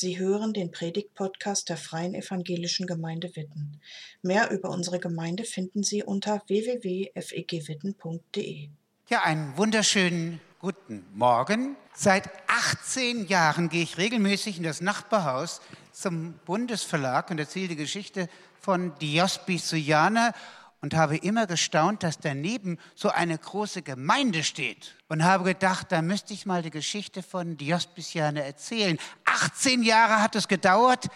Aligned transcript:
Sie 0.00 0.16
hören 0.16 0.52
den 0.52 0.70
Predigt-Podcast 0.70 1.68
der 1.68 1.76
Freien 1.76 2.14
Evangelischen 2.14 2.86
Gemeinde 2.86 3.34
Witten. 3.34 3.80
Mehr 4.22 4.52
über 4.52 4.70
unsere 4.70 5.00
Gemeinde 5.00 5.42
finden 5.42 5.82
Sie 5.82 6.04
unter 6.04 6.40
www.fegwitten.de. 6.46 8.68
Ja, 9.08 9.24
einen 9.24 9.56
wunderschönen 9.56 10.40
guten 10.60 11.04
Morgen. 11.14 11.74
Seit 11.94 12.30
18 12.46 13.26
Jahren 13.26 13.70
gehe 13.70 13.82
ich 13.82 13.98
regelmäßig 13.98 14.58
in 14.58 14.62
das 14.62 14.80
Nachbarhaus 14.80 15.60
zum 15.90 16.34
Bundesverlag 16.44 17.28
und 17.32 17.40
erzähle 17.40 17.66
die 17.66 17.74
Geschichte 17.74 18.28
von 18.60 18.96
Diospi 19.00 19.58
Suyana 19.58 20.32
und 20.80 20.94
habe 20.94 21.16
immer 21.16 21.46
gestaunt, 21.46 22.02
dass 22.02 22.18
daneben 22.18 22.78
so 22.94 23.10
eine 23.10 23.36
große 23.36 23.82
Gemeinde 23.82 24.44
steht. 24.44 24.96
Und 25.08 25.24
habe 25.24 25.44
gedacht, 25.44 25.90
da 25.90 26.02
müsste 26.02 26.32
ich 26.34 26.46
mal 26.46 26.62
die 26.62 26.70
Geschichte 26.70 27.22
von 27.22 27.56
Diospiciane 27.56 28.44
erzählen. 28.44 28.98
18 29.24 29.82
Jahre 29.82 30.22
hat 30.22 30.36
es 30.36 30.48
gedauert, 30.48 31.08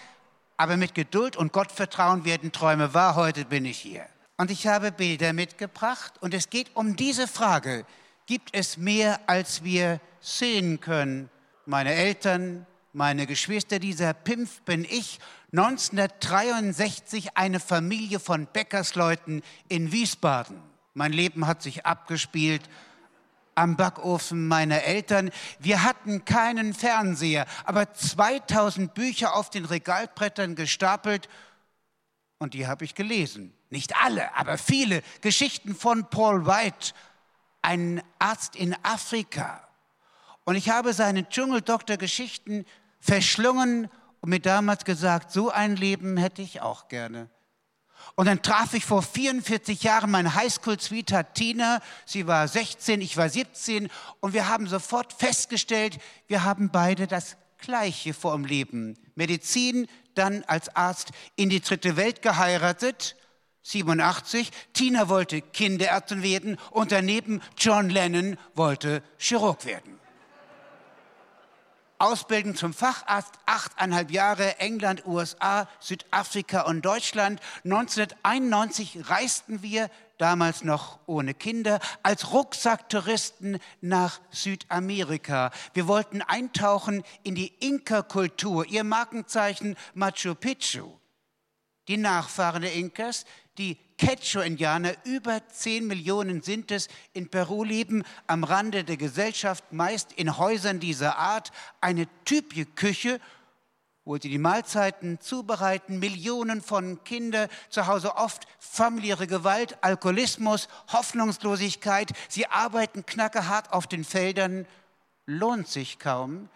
aber 0.56 0.76
mit 0.76 0.94
Geduld 0.94 1.36
und 1.36 1.52
Gottvertrauen 1.52 2.24
werden 2.24 2.52
Träume 2.52 2.94
wahr. 2.94 3.14
Heute 3.14 3.44
bin 3.44 3.64
ich 3.64 3.78
hier. 3.78 4.06
Und 4.36 4.50
ich 4.50 4.66
habe 4.66 4.90
Bilder 4.90 5.32
mitgebracht 5.32 6.14
und 6.20 6.34
es 6.34 6.50
geht 6.50 6.74
um 6.74 6.96
diese 6.96 7.28
Frage. 7.28 7.84
Gibt 8.26 8.50
es 8.52 8.76
mehr, 8.76 9.20
als 9.26 9.62
wir 9.62 10.00
sehen 10.20 10.80
können? 10.80 11.28
Meine 11.66 11.94
Eltern, 11.94 12.66
meine 12.92 13.26
Geschwister, 13.26 13.78
dieser 13.78 14.12
Pimpf 14.12 14.60
bin 14.62 14.84
ich. 14.84 15.18
1963 15.52 17.36
eine 17.36 17.60
Familie 17.60 18.20
von 18.20 18.46
Bäckersleuten 18.46 19.42
in 19.68 19.92
Wiesbaden. 19.92 20.60
Mein 20.94 21.12
Leben 21.12 21.46
hat 21.46 21.62
sich 21.62 21.86
abgespielt 21.86 22.68
am 23.54 23.76
Backofen 23.76 24.48
meiner 24.48 24.82
Eltern. 24.82 25.30
Wir 25.58 25.82
hatten 25.82 26.24
keinen 26.24 26.74
Fernseher, 26.74 27.46
aber 27.64 27.92
2000 27.92 28.94
Bücher 28.94 29.34
auf 29.34 29.50
den 29.50 29.64
Regalbrettern 29.64 30.54
gestapelt 30.54 31.28
und 32.38 32.54
die 32.54 32.66
habe 32.66 32.84
ich 32.84 32.94
gelesen. 32.94 33.54
Nicht 33.70 33.96
alle, 34.02 34.34
aber 34.36 34.58
viele 34.58 35.02
Geschichten 35.20 35.74
von 35.74 36.08
Paul 36.10 36.46
White, 36.46 36.92
ein 37.62 38.02
Arzt 38.18 38.56
in 38.56 38.74
Afrika. 38.82 39.66
Und 40.44 40.56
ich 40.56 40.70
habe 40.70 40.92
seine 40.92 41.28
Dschungeldoktor-Geschichten 41.28 42.66
verschlungen 43.02 43.90
und 44.20 44.30
mir 44.30 44.40
damals 44.40 44.84
gesagt, 44.84 45.32
so 45.32 45.50
ein 45.50 45.76
Leben 45.76 46.16
hätte 46.16 46.40
ich 46.40 46.62
auch 46.62 46.88
gerne. 46.88 47.28
Und 48.14 48.26
dann 48.26 48.42
traf 48.42 48.74
ich 48.74 48.84
vor 48.84 49.02
44 49.02 49.82
Jahren 49.82 50.10
meine 50.10 50.34
Highschool-Sweetheart 50.34 51.34
Tina. 51.34 51.80
Sie 52.06 52.26
war 52.26 52.46
16, 52.46 53.00
ich 53.00 53.16
war 53.16 53.28
17. 53.28 53.88
Und 54.20 54.32
wir 54.32 54.48
haben 54.48 54.66
sofort 54.66 55.12
festgestellt, 55.12 55.98
wir 56.26 56.44
haben 56.44 56.70
beide 56.70 57.06
das 57.06 57.36
Gleiche 57.58 58.14
vor 58.14 58.34
dem 58.34 58.44
Leben. 58.44 58.96
Medizin, 59.14 59.88
dann 60.14 60.44
als 60.44 60.74
Arzt 60.74 61.10
in 61.36 61.48
die 61.48 61.60
dritte 61.60 61.96
Welt 61.96 62.22
geheiratet. 62.22 63.16
87. 63.62 64.50
Tina 64.72 65.08
wollte 65.08 65.40
Kinderärztin 65.40 66.22
werden 66.22 66.58
und 66.70 66.92
daneben 66.92 67.40
John 67.56 67.88
Lennon 67.88 68.36
wollte 68.54 69.02
Chirurg 69.18 69.64
werden. 69.64 70.01
Ausbildung 72.02 72.56
zum 72.56 72.74
Facharzt, 72.74 73.32
achteinhalb 73.46 74.10
Jahre, 74.10 74.58
England, 74.58 75.06
USA, 75.06 75.68
Südafrika 75.78 76.62
und 76.62 76.84
Deutschland. 76.84 77.40
1991 77.62 79.08
reisten 79.08 79.62
wir, 79.62 79.88
damals 80.18 80.64
noch 80.64 80.98
ohne 81.06 81.32
Kinder, 81.32 81.78
als 82.02 82.32
Rucksacktouristen 82.32 83.60
nach 83.80 84.20
Südamerika. 84.32 85.52
Wir 85.74 85.86
wollten 85.86 86.22
eintauchen 86.22 87.04
in 87.22 87.36
die 87.36 87.54
Inka-Kultur, 87.60 88.66
ihr 88.66 88.82
Markenzeichen 88.82 89.76
Machu 89.94 90.34
Picchu. 90.34 90.98
Die 91.86 91.98
Nachfahren 91.98 92.62
der 92.62 92.72
Inkas, 92.72 93.26
die 93.58 93.78
Quechua-Indianer, 93.98 94.94
über 95.04 95.46
10 95.48 95.86
Millionen 95.86 96.42
sind 96.42 96.70
es, 96.70 96.88
in 97.12 97.28
Peru 97.28 97.64
leben, 97.64 98.04
am 98.26 98.44
Rande 98.44 98.84
der 98.84 98.96
Gesellschaft, 98.96 99.72
meist 99.72 100.12
in 100.12 100.38
Häusern 100.38 100.80
dieser 100.80 101.18
Art, 101.18 101.52
eine 101.80 102.06
typische 102.24 102.66
Küche, 102.66 103.20
wo 104.04 104.16
sie 104.16 104.28
die 104.28 104.38
Mahlzeiten 104.38 105.20
zubereiten, 105.20 105.98
Millionen 105.98 106.60
von 106.60 107.04
Kindern, 107.04 107.48
zu 107.70 107.86
Hause 107.86 108.16
oft 108.16 108.46
familiäre 108.58 109.26
Gewalt, 109.26 109.78
Alkoholismus, 109.80 110.68
Hoffnungslosigkeit, 110.92 112.10
sie 112.28 112.46
arbeiten 112.46 113.06
knackerhart 113.06 113.72
auf 113.72 113.86
den 113.86 114.04
Feldern, 114.04 114.66
lohnt 115.26 115.68
sich 115.68 115.98
kaum, 115.98 116.48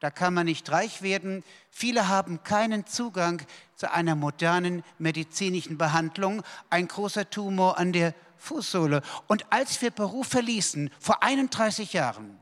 da 0.00 0.10
kann 0.10 0.34
man 0.34 0.46
nicht 0.46 0.70
reich 0.70 1.02
werden. 1.02 1.44
Viele 1.70 2.08
haben 2.08 2.42
keinen 2.42 2.86
Zugang 2.86 3.42
zu 3.76 3.92
einer 3.92 4.14
modernen 4.14 4.82
medizinischen 4.98 5.76
Behandlung. 5.78 6.42
Ein 6.70 6.88
großer 6.88 7.28
Tumor 7.28 7.78
an 7.78 7.92
der 7.92 8.14
Fußsohle. 8.38 9.02
Und 9.28 9.44
als 9.52 9.80
wir 9.82 9.90
Peru 9.90 10.22
verließen, 10.22 10.90
vor 10.98 11.22
31 11.22 11.92
Jahren, 11.92 12.38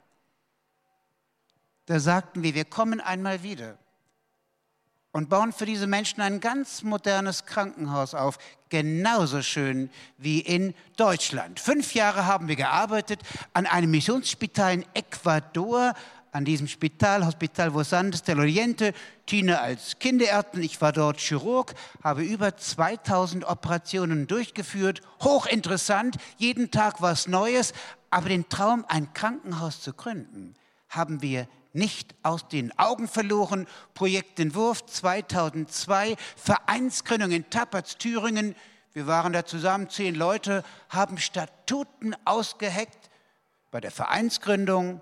da 1.86 1.98
sagten 1.98 2.42
wir, 2.42 2.54
wir 2.54 2.64
kommen 2.64 3.00
einmal 3.00 3.42
wieder 3.42 3.76
und 5.10 5.28
bauen 5.28 5.52
für 5.52 5.66
diese 5.66 5.86
Menschen 5.86 6.20
ein 6.20 6.38
ganz 6.38 6.82
modernes 6.82 7.46
Krankenhaus 7.46 8.14
auf, 8.14 8.38
genauso 8.68 9.42
schön 9.42 9.90
wie 10.16 10.40
in 10.40 10.74
Deutschland. 10.96 11.58
Fünf 11.58 11.94
Jahre 11.94 12.26
haben 12.26 12.46
wir 12.46 12.56
gearbeitet 12.56 13.20
an 13.52 13.66
einem 13.66 13.90
Missionsspital 13.90 14.74
in 14.74 14.86
Ecuador, 14.94 15.94
an 16.38 16.44
diesem 16.44 16.68
Spital, 16.68 17.26
Hospital 17.26 17.74
Vosantes 17.74 18.22
del 18.22 18.38
Oriente, 18.38 18.94
Tina 19.26 19.56
als 19.56 19.98
Kinderärztin, 19.98 20.62
ich 20.62 20.80
war 20.80 20.92
dort 20.92 21.18
Chirurg, 21.18 21.74
habe 22.04 22.22
über 22.22 22.56
2000 22.56 23.44
Operationen 23.44 24.28
durchgeführt, 24.28 25.02
hochinteressant, 25.20 26.16
jeden 26.36 26.70
Tag 26.70 27.02
was 27.02 27.26
Neues, 27.26 27.72
aber 28.10 28.28
den 28.28 28.48
Traum, 28.48 28.84
ein 28.86 29.12
Krankenhaus 29.14 29.80
zu 29.80 29.92
gründen, 29.92 30.54
haben 30.88 31.22
wir 31.22 31.48
nicht 31.72 32.14
aus 32.22 32.46
den 32.46 32.70
Augen 32.78 33.08
verloren. 33.08 33.66
Projektentwurf 33.94 34.86
2002, 34.86 36.14
Vereinsgründung 36.36 37.32
in 37.32 37.50
Tapperts, 37.50 37.98
Thüringen. 37.98 38.54
Wir 38.92 39.08
waren 39.08 39.32
da 39.32 39.44
zusammen, 39.44 39.90
zehn 39.90 40.14
Leute, 40.14 40.62
haben 40.88 41.18
Statuten 41.18 42.14
ausgeheckt 42.24 43.10
bei 43.72 43.80
der 43.80 43.90
Vereinsgründung, 43.90 45.00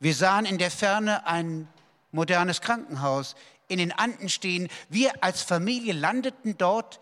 wir 0.00 0.14
sahen 0.14 0.46
in 0.46 0.58
der 0.58 0.70
Ferne 0.70 1.26
ein 1.26 1.68
modernes 2.12 2.60
Krankenhaus 2.60 3.34
in 3.66 3.78
den 3.78 3.92
Anden 3.92 4.28
stehen. 4.28 4.68
Wir 4.88 5.12
als 5.22 5.42
Familie 5.42 5.92
landeten 5.92 6.56
dort 6.56 7.00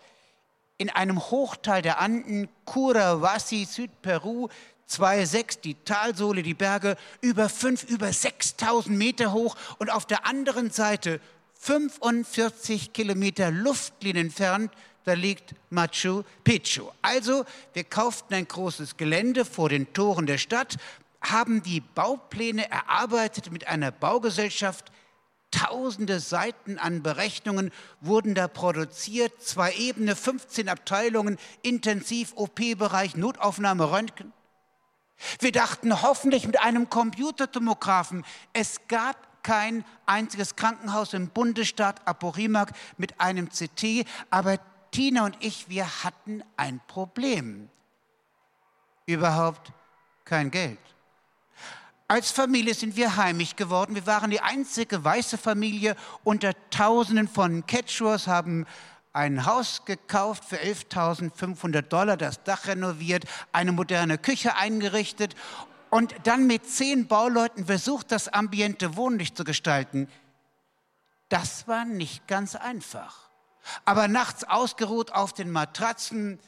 in 0.77 0.89
einem 0.89 1.19
Hochtal 1.19 1.81
der 1.81 1.99
Anden, 1.99 2.49
Curawasi, 2.65 3.65
Südperu, 3.65 4.49
2,6, 4.89 5.61
die 5.61 5.75
Talsohle, 5.75 6.43
die 6.43 6.53
Berge, 6.53 6.97
über 7.21 7.49
5, 7.49 7.83
über 7.83 8.11
6000 8.11 8.97
Meter 8.97 9.33
hoch 9.33 9.55
und 9.79 9.91
auf 9.91 10.05
der 10.05 10.25
anderen 10.25 10.71
Seite 10.71 11.19
45 11.59 12.93
Kilometer 12.93 13.51
Luftlinie 13.51 14.21
entfernt, 14.21 14.71
da 15.03 15.13
liegt 15.13 15.55
Machu 15.69 16.23
Picchu. 16.43 16.89
Also, 17.01 17.45
wir 17.73 17.83
kauften 17.85 18.33
ein 18.33 18.47
großes 18.47 18.97
Gelände 18.97 19.45
vor 19.45 19.69
den 19.69 19.91
Toren 19.93 20.25
der 20.25 20.37
Stadt, 20.37 20.77
haben 21.31 21.63
die 21.63 21.81
Baupläne 21.81 22.69
erarbeitet 22.69 23.51
mit 23.51 23.67
einer 23.67 23.91
Baugesellschaft. 23.91 24.91
Tausende 25.51 26.19
Seiten 26.19 26.77
an 26.77 27.03
Berechnungen 27.03 27.71
wurden 28.01 28.35
da 28.35 28.47
produziert. 28.47 29.41
Zwei 29.41 29.73
Ebene, 29.73 30.15
15 30.15 30.69
Abteilungen, 30.69 31.37
Intensiv, 31.61 32.33
OP-Bereich, 32.35 33.15
Notaufnahme, 33.15 33.91
Röntgen. 33.91 34.33
Wir 35.39 35.51
dachten 35.51 36.01
hoffentlich 36.01 36.45
mit 36.45 36.59
einem 36.59 36.89
Computertomographen. 36.89 38.23
Es 38.53 38.87
gab 38.87 39.15
kein 39.43 39.85
einziges 40.05 40.55
Krankenhaus 40.55 41.13
im 41.13 41.29
Bundesstaat 41.29 42.05
Aporimak 42.05 42.73
mit 42.97 43.19
einem 43.19 43.49
CT, 43.49 44.05
aber 44.29 44.59
Tina 44.91 45.25
und 45.25 45.37
ich, 45.39 45.69
wir 45.69 46.03
hatten 46.03 46.43
ein 46.57 46.81
Problem. 46.87 47.69
Überhaupt 49.05 49.71
kein 50.25 50.51
Geld. 50.51 50.79
Als 52.09 52.31
Familie 52.31 52.73
sind 52.73 52.95
wir 52.95 53.17
heimisch 53.17 53.57
geworden. 53.57 53.93
Wir 53.93 54.07
waren 54.07 54.31
die 54.31 54.39
einzige 54.39 55.03
weiße 55.03 55.37
Familie 55.37 55.97
unter 56.23 56.53
Tausenden 56.69 57.27
von 57.27 57.67
Quechuas, 57.67 58.27
haben 58.27 58.65
ein 59.11 59.45
Haus 59.45 59.83
gekauft 59.83 60.45
für 60.45 60.55
11.500 60.55 61.81
Dollar, 61.81 62.15
das 62.15 62.43
Dach 62.43 62.67
renoviert, 62.67 63.25
eine 63.51 63.73
moderne 63.73 64.17
Küche 64.17 64.55
eingerichtet 64.55 65.35
und 65.89 66.15
dann 66.23 66.47
mit 66.47 66.69
zehn 66.69 67.07
Bauleuten 67.07 67.65
versucht, 67.65 68.13
das 68.13 68.29
ambiente 68.29 68.95
Wohnlicht 68.95 69.35
zu 69.35 69.43
gestalten. 69.43 70.07
Das 71.27 71.67
war 71.67 71.83
nicht 71.83 72.25
ganz 72.27 72.55
einfach. 72.55 73.29
Aber 73.83 74.07
nachts 74.07 74.45
ausgeruht 74.45 75.11
auf 75.11 75.33
den 75.33 75.51
Matratzen, 75.51 76.39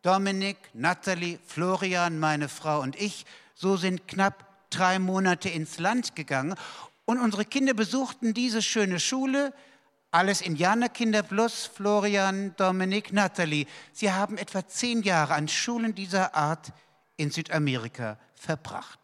Dominik, 0.00 0.56
Natalie, 0.72 1.38
Florian, 1.46 2.18
meine 2.18 2.48
Frau 2.48 2.80
und 2.80 2.96
ich, 2.96 3.26
so 3.54 3.76
sind 3.76 4.08
knapp 4.08 4.53
drei 4.76 4.98
Monate 4.98 5.48
ins 5.48 5.78
Land 5.78 6.16
gegangen. 6.16 6.54
Und 7.04 7.18
unsere 7.18 7.44
Kinder 7.44 7.74
besuchten 7.74 8.34
diese 8.34 8.62
schöne 8.62 8.98
Schule, 8.98 9.52
alles 10.10 10.40
Indianerkinder 10.40 11.22
plus 11.22 11.66
Florian, 11.66 12.54
Dominik, 12.56 13.12
Natalie. 13.12 13.66
Sie 13.92 14.12
haben 14.12 14.38
etwa 14.38 14.66
zehn 14.66 15.02
Jahre 15.02 15.34
an 15.34 15.48
Schulen 15.48 15.94
dieser 15.94 16.34
Art 16.34 16.72
in 17.16 17.30
Südamerika 17.30 18.18
verbracht. 18.34 18.98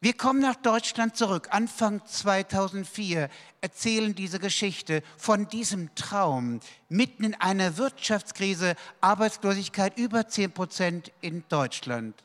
Wir 0.00 0.12
kommen 0.12 0.40
nach 0.40 0.56
Deutschland 0.56 1.16
zurück. 1.16 1.48
Anfang 1.50 2.04
2004 2.04 3.30
erzählen 3.62 4.14
diese 4.14 4.38
Geschichte 4.38 5.02
von 5.16 5.48
diesem 5.48 5.94
Traum 5.94 6.60
mitten 6.90 7.24
in 7.24 7.34
einer 7.40 7.78
Wirtschaftskrise, 7.78 8.74
Arbeitslosigkeit 9.00 9.96
über 9.96 10.28
10 10.28 10.52
Prozent 10.52 11.12
in 11.22 11.42
Deutschland. 11.48 12.22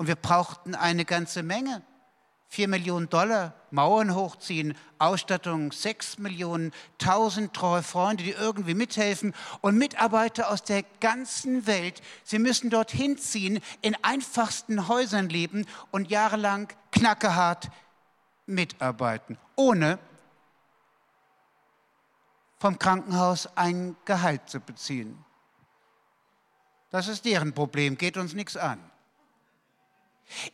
Und 0.00 0.06
wir 0.06 0.16
brauchten 0.16 0.74
eine 0.74 1.04
ganze 1.04 1.42
Menge. 1.42 1.82
4 2.48 2.68
Millionen 2.68 3.10
Dollar, 3.10 3.52
Mauern 3.70 4.14
hochziehen, 4.14 4.74
Ausstattung 4.98 5.72
6 5.72 6.16
Millionen, 6.16 6.72
1000 7.02 7.52
treue 7.52 7.82
Freunde, 7.82 8.24
die 8.24 8.30
irgendwie 8.30 8.72
mithelfen 8.72 9.34
und 9.60 9.76
Mitarbeiter 9.76 10.48
aus 10.48 10.62
der 10.62 10.84
ganzen 11.00 11.66
Welt. 11.66 12.00
Sie 12.24 12.38
müssen 12.38 12.70
dorthin 12.70 13.18
ziehen, 13.18 13.60
in 13.82 13.94
einfachsten 14.02 14.88
Häusern 14.88 15.28
leben 15.28 15.66
und 15.90 16.10
jahrelang 16.10 16.72
knackehart 16.92 17.68
mitarbeiten, 18.46 19.36
ohne 19.54 19.98
vom 22.56 22.78
Krankenhaus 22.78 23.54
ein 23.54 23.96
Gehalt 24.06 24.48
zu 24.48 24.60
beziehen. 24.60 25.22
Das 26.88 27.06
ist 27.06 27.26
deren 27.26 27.52
Problem, 27.52 27.98
geht 27.98 28.16
uns 28.16 28.32
nichts 28.32 28.56
an. 28.56 28.90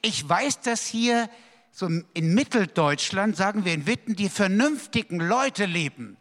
Ich 0.03 0.29
weiß, 0.29 0.61
dass 0.61 0.87
hier 0.87 1.29
so 1.71 1.87
in 2.15 2.35
Mitteldeutschland, 2.35 3.37
sagen 3.37 3.65
wir 3.65 3.75
in 3.75 3.87
Witten, 3.87 4.17
die 4.17 4.29
vernünftigen 4.29 5.21
Leute 5.21 5.67
leben, 5.67 6.17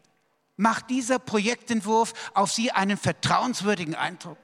macht 0.58 0.90
dieser 0.90 1.20
Projektentwurf 1.20 2.14
auf 2.34 2.52
sie 2.52 2.72
einen 2.72 2.98
vertrauenswürdigen 2.98 3.96
Eindruck. 3.96 4.38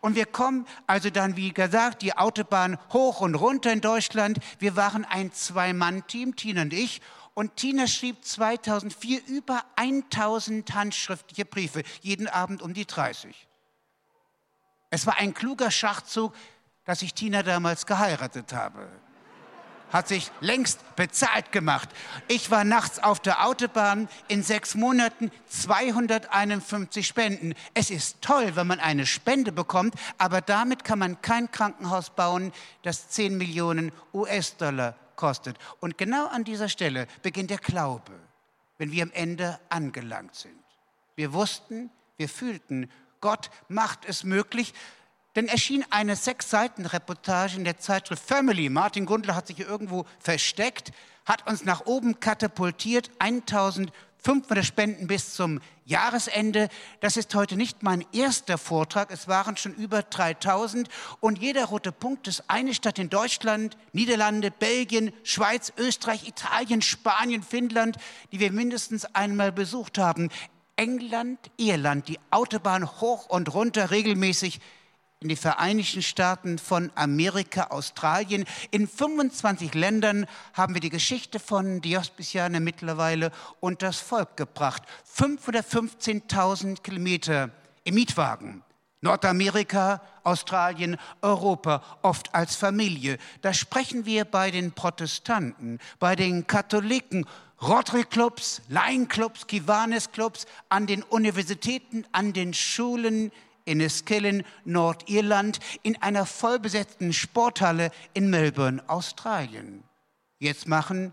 Und 0.00 0.16
wir 0.16 0.26
kommen 0.26 0.66
also 0.86 1.08
dann, 1.08 1.36
wie 1.36 1.52
gesagt, 1.52 2.02
die 2.02 2.16
Autobahn 2.16 2.78
hoch 2.92 3.20
und 3.20 3.34
runter 3.34 3.72
in 3.72 3.80
Deutschland. 3.80 4.38
Wir 4.58 4.76
waren 4.76 5.04
ein 5.04 5.32
Zwei-Mann-Team, 5.32 6.36
Tina 6.36 6.62
und 6.62 6.72
ich. 6.72 7.00
Und 7.32 7.56
Tina 7.56 7.86
schrieb 7.86 8.24
2004 8.24 9.26
über 9.26 9.64
1000 9.76 10.74
handschriftliche 10.74 11.44
Briefe, 11.44 11.82
jeden 12.00 12.28
Abend 12.28 12.62
um 12.62 12.74
die 12.74 12.86
30. 12.86 13.34
Es 14.90 15.06
war 15.06 15.18
ein 15.18 15.34
kluger 15.34 15.70
Schachzug, 15.70 16.34
dass 16.84 17.02
ich 17.02 17.14
Tina 17.14 17.42
damals 17.42 17.86
geheiratet 17.86 18.52
habe 18.52 18.88
hat 19.94 20.08
sich 20.08 20.32
längst 20.40 20.80
bezahlt 20.96 21.52
gemacht. 21.52 21.88
Ich 22.26 22.50
war 22.50 22.64
nachts 22.64 22.98
auf 22.98 23.20
der 23.20 23.46
Autobahn, 23.46 24.08
in 24.26 24.42
sechs 24.42 24.74
Monaten 24.74 25.30
251 25.46 27.06
Spenden. 27.06 27.54
Es 27.74 27.90
ist 27.90 28.20
toll, 28.20 28.56
wenn 28.56 28.66
man 28.66 28.80
eine 28.80 29.06
Spende 29.06 29.52
bekommt, 29.52 29.94
aber 30.18 30.40
damit 30.40 30.82
kann 30.82 30.98
man 30.98 31.22
kein 31.22 31.48
Krankenhaus 31.48 32.10
bauen, 32.10 32.52
das 32.82 33.08
10 33.10 33.38
Millionen 33.38 33.92
US-Dollar 34.12 34.96
kostet. 35.14 35.56
Und 35.78 35.96
genau 35.96 36.26
an 36.26 36.42
dieser 36.42 36.68
Stelle 36.68 37.06
beginnt 37.22 37.50
der 37.50 37.58
Glaube, 37.58 38.12
wenn 38.78 38.90
wir 38.90 39.04
am 39.04 39.12
Ende 39.12 39.60
angelangt 39.68 40.34
sind. 40.34 40.58
Wir 41.14 41.32
wussten, 41.32 41.90
wir 42.16 42.28
fühlten, 42.28 42.90
Gott 43.20 43.48
macht 43.68 44.04
es 44.06 44.24
möglich, 44.24 44.74
dann 45.34 45.48
erschien 45.48 45.84
eine 45.90 46.16
Sechs-Seiten-Reportage 46.16 47.56
in 47.56 47.64
der 47.64 47.78
Zeitschrift 47.78 48.24
Family. 48.24 48.68
Martin 48.68 49.04
Gundler 49.04 49.34
hat 49.34 49.48
sich 49.48 49.60
irgendwo 49.60 50.06
versteckt, 50.20 50.92
hat 51.26 51.46
uns 51.48 51.64
nach 51.64 51.86
oben 51.86 52.20
katapultiert, 52.20 53.10
1500 53.18 54.64
Spenden 54.64 55.08
bis 55.08 55.34
zum 55.34 55.60
Jahresende. 55.84 56.68
Das 57.00 57.16
ist 57.16 57.34
heute 57.34 57.56
nicht 57.56 57.82
mein 57.82 58.04
erster 58.12 58.58
Vortrag, 58.58 59.10
es 59.10 59.26
waren 59.26 59.56
schon 59.56 59.74
über 59.74 60.02
3000 60.02 60.88
und 61.18 61.40
jeder 61.40 61.64
rote 61.64 61.90
Punkt 61.90 62.28
ist 62.28 62.44
eine 62.48 62.72
Stadt 62.72 63.00
in 63.00 63.10
Deutschland, 63.10 63.76
Niederlande, 63.92 64.52
Belgien, 64.52 65.12
Schweiz, 65.24 65.72
Österreich, 65.76 66.28
Italien, 66.28 66.80
Spanien, 66.80 67.42
Finnland, 67.42 67.96
die 68.30 68.38
wir 68.38 68.52
mindestens 68.52 69.04
einmal 69.16 69.50
besucht 69.50 69.98
haben. 69.98 70.30
England, 70.76 71.38
Irland, 71.56 72.06
die 72.08 72.18
Autobahn 72.30 73.00
hoch 73.00 73.26
und 73.26 73.52
runter 73.52 73.90
regelmäßig 73.90 74.60
in 75.24 75.30
die 75.30 75.36
Vereinigten 75.36 76.02
Staaten 76.02 76.58
von 76.58 76.92
Amerika, 76.94 77.68
Australien. 77.70 78.44
In 78.70 78.86
25 78.86 79.72
Ländern 79.72 80.26
haben 80.52 80.74
wir 80.74 80.82
die 80.82 80.90
Geschichte 80.90 81.40
von 81.40 81.80
Diospiciane 81.80 82.60
mittlerweile 82.60 83.32
und 83.58 83.80
das 83.80 84.00
Volk 84.00 84.36
gebracht. 84.36 84.82
515.000 85.16 86.82
Kilometer 86.82 87.48
im 87.84 87.94
Mietwagen. 87.94 88.62
Nordamerika, 89.00 90.02
Australien, 90.24 90.98
Europa, 91.22 91.82
oft 92.02 92.34
als 92.34 92.54
Familie. 92.56 93.16
Da 93.40 93.54
sprechen 93.54 94.04
wir 94.04 94.26
bei 94.26 94.50
den 94.50 94.72
Protestanten, 94.72 95.78
bei 95.98 96.16
den 96.16 96.46
Katholiken, 96.46 97.24
Rotary-Clubs, 97.62 98.60
Lion-Clubs, 98.68 99.46
Kiwanis-Clubs, 99.46 100.44
an 100.68 100.86
den 100.86 101.02
Universitäten, 101.02 102.04
an 102.12 102.34
den 102.34 102.52
Schulen, 102.52 103.32
in 103.64 103.80
Enniskillen, 103.80 104.44
Nordirland, 104.64 105.58
in 105.82 106.00
einer 106.02 106.26
vollbesetzten 106.26 107.12
Sporthalle 107.12 107.90
in 108.12 108.30
Melbourne, 108.30 108.82
Australien. 108.88 109.84
Jetzt 110.38 110.68
machen 110.68 111.12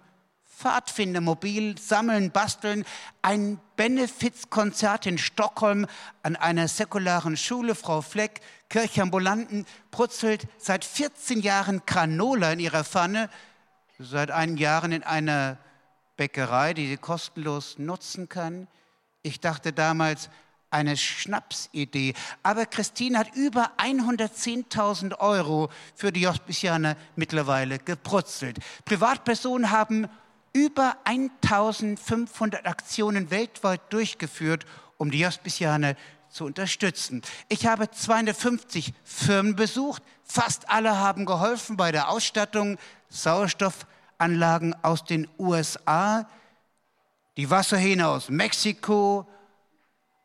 Pfadfinder 0.62 1.22
mobil, 1.22 1.78
sammeln, 1.80 2.30
basteln, 2.30 2.86
ein 3.24 3.60
Benefizkonzert 3.78 5.08
in 5.08 5.18
Stockholm 5.18 5.88
an 6.22 6.36
einer 6.36 6.68
säkularen 6.68 7.36
Schule. 7.36 7.74
Frau 7.74 8.02
Fleck, 8.02 8.42
Kirchambulanten, 8.70 9.66
brutzelt 9.90 10.48
seit 10.60 10.86
14 10.86 11.40
Jahren 11.40 11.82
Granola 11.88 12.54
in 12.54 12.60
ihrer 12.60 12.84
Pfanne, 12.84 13.30
seit 13.98 14.30
einigen 14.30 14.58
Jahren 14.58 14.92
in 14.92 15.04
einer 15.04 15.58
Bäckerei, 16.16 16.76
die 16.76 16.90
sie 16.90 16.98
kostenlos 16.98 17.80
nutzen 17.80 18.30
kann. 18.30 18.68
Ich 19.24 19.40
dachte 19.40 19.74
damals, 19.74 20.30
eine 20.72 20.98
Schnapsidee. 20.98 22.14
Aber 22.42 22.66
Christine 22.66 23.20
hat 23.20 23.36
über 23.36 23.72
110.000 23.78 25.20
Euro 25.20 25.70
für 25.96 26.12
die 26.12 26.28
Hospitianer 26.28 26.96
mittlerweile 27.16 27.78
gebrutzelt. 27.78 28.58
Privatpersonen 28.86 29.70
haben 29.70 30.08
über 30.54 30.98
1500 31.04 32.66
Aktionen 32.66 33.30
weltweit 33.30 33.82
durchgeführt, 33.94 34.66
um 34.98 35.12
die 35.12 35.26
Hospitianer 35.26 35.96
zu 36.30 36.46
unterstützen. 36.46 37.22
Ich 37.50 37.66
habe 37.68 37.92
250 37.92 38.94
Firmen 39.04 39.56
besucht. 39.56 40.02
Fast 40.24 40.70
alle 40.70 40.98
haben 40.98 41.26
geholfen 41.26 41.78
bei 41.78 41.92
der 41.92 42.10
Ausstattung. 42.10 42.78
Sauerstoffanlagen 43.10 44.74
aus 44.84 45.04
den 45.04 45.28
USA, 45.38 46.30
die 47.36 47.50
Wasserhähne 47.50 48.08
aus 48.08 48.30
Mexiko, 48.30 49.28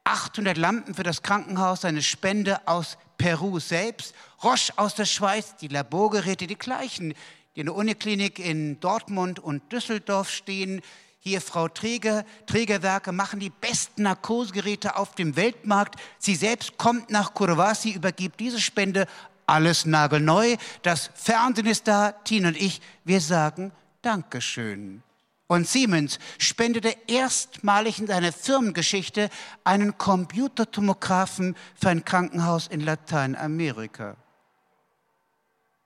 800 0.07 0.57
Lampen 0.57 0.95
für 0.95 1.03
das 1.03 1.23
Krankenhaus, 1.23 1.85
eine 1.85 2.01
Spende 2.01 2.67
aus 2.69 2.97
Peru 3.19 3.59
selbst, 3.59 4.15
Roche 4.43 4.73
aus 4.77 4.95
der 4.95 5.05
Schweiz, 5.05 5.57
die 5.57 5.67
Laborgeräte, 5.67 6.47
die 6.47 6.57
gleichen, 6.57 7.15
die 7.55 7.61
in 7.61 7.67
der 7.67 7.75
Uniklinik 7.75 8.39
in 8.39 8.79
Dortmund 8.79 9.41
und 9.41 9.73
Düsseldorf 9.73 10.31
stehen. 10.31 10.81
Hier 11.19 11.41
Frau 11.41 11.67
Träger, 11.67 12.25
Trägerwerke 12.47 13.11
machen 13.11 13.41
die 13.41 13.51
besten 13.51 14.05
Narkosegeräte 14.05 14.97
auf 14.97 15.17
dem 15.17 15.35
Weltmarkt. 15.35 15.97
Sie 16.19 16.37
selbst 16.37 16.79
kommt 16.79 17.11
nach 17.11 17.35
Kurvasi, 17.35 17.91
übergibt 17.91 18.39
diese 18.39 18.61
Spende, 18.61 19.09
alles 19.45 19.87
nagelneu. 19.87 20.57
Das 20.83 21.11
Fernsehen 21.15 21.67
ist 21.67 21.89
da, 21.89 22.13
Tina 22.13 22.49
und 22.49 22.57
ich, 22.57 22.81
wir 23.05 23.21
sagen 23.21 23.73
Dankeschön. 24.03 25.03
Und 25.49 25.69
Siemens 25.69 26.19
spendete 26.39 26.97
erstmalig 27.07 28.01
in 28.01 28.09
seiner 28.09 28.33
Firmengeschichte 28.33 29.31
einen 29.63 29.97
Computertomographen 29.97 31.57
für 31.81 31.89
ein 31.89 32.05
Krankenhaus 32.05 32.67
in 32.67 32.81
Lateinamerika. 32.81 34.17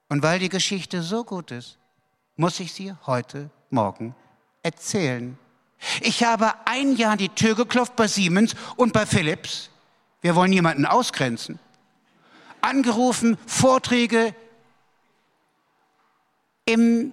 Und 0.09 0.23
weil 0.23 0.39
die 0.39 0.49
Geschichte 0.49 1.03
so 1.03 1.25
gut 1.25 1.51
ist, 1.51 1.79
muss 2.37 2.59
ich 2.59 2.73
sie 2.73 2.95
heute 3.07 3.51
Morgen 3.69 4.15
erzählen. 4.63 5.39
Ich 6.01 6.25
habe 6.25 6.53
ein 6.65 6.97
Jahr 6.97 7.13
an 7.13 7.19
die 7.19 7.29
Tür 7.29 7.55
geklopft 7.55 7.97
bei 7.97 8.09
Siemens 8.09 8.55
und 8.77 8.93
bei 8.93 9.05
Philips. 9.05 9.71
Wir 10.23 10.35
wollen 10.37 10.53
jemanden 10.53 10.87
ausgrenzen. 10.87 11.59
Angerufen, 12.63 13.39
Vorträge 13.47 14.35
im 16.67 17.13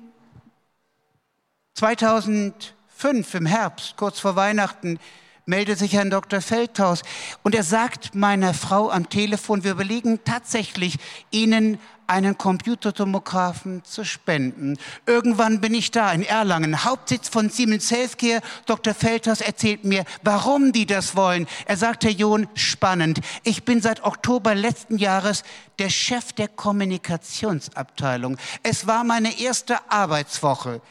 2005 1.77 3.35
im 3.35 3.45
Herbst, 3.45 3.97
kurz 3.97 4.19
vor 4.19 4.35
Weihnachten, 4.35 4.97
meldet 5.45 5.77
sich 5.77 5.93
Herrn 5.93 6.09
Dr. 6.09 6.41
Feldhaus 6.41 7.03
und 7.43 7.53
er 7.53 7.61
sagt 7.61 8.15
meiner 8.15 8.55
Frau 8.55 8.89
am 8.89 9.09
Telefon, 9.09 9.63
wir 9.63 9.73
überlegen 9.73 10.19
tatsächlich, 10.25 10.97
Ihnen 11.29 11.77
einen 12.07 12.35
Computertomographen 12.35 13.83
zu 13.83 14.03
spenden. 14.05 14.79
Irgendwann 15.05 15.61
bin 15.61 15.75
ich 15.75 15.91
da 15.91 16.11
in 16.11 16.23
Erlangen, 16.23 16.83
Hauptsitz 16.83 17.29
von 17.29 17.51
Siemens 17.51 17.91
Healthcare. 17.91 18.41
Dr. 18.65 18.95
Feldhaus 18.95 19.41
erzählt 19.41 19.83
mir, 19.83 20.03
warum 20.23 20.71
die 20.71 20.87
das 20.87 21.15
wollen. 21.15 21.45
Er 21.67 21.77
sagt, 21.77 22.05
Herr 22.05 22.11
John, 22.11 22.47
spannend. 22.55 23.19
Ich 23.43 23.65
bin 23.65 23.81
seit 23.81 24.03
Oktober 24.03 24.55
letzten 24.55 24.97
Jahres 24.97 25.43
der 25.77 25.89
Chef 25.89 26.33
der 26.33 26.47
Kommunikationsabteilung. 26.47 28.37
Es 28.63 28.87
war 28.87 29.03
meine 29.03 29.39
erste 29.39 29.77
Arbeitswoche. 29.91 30.81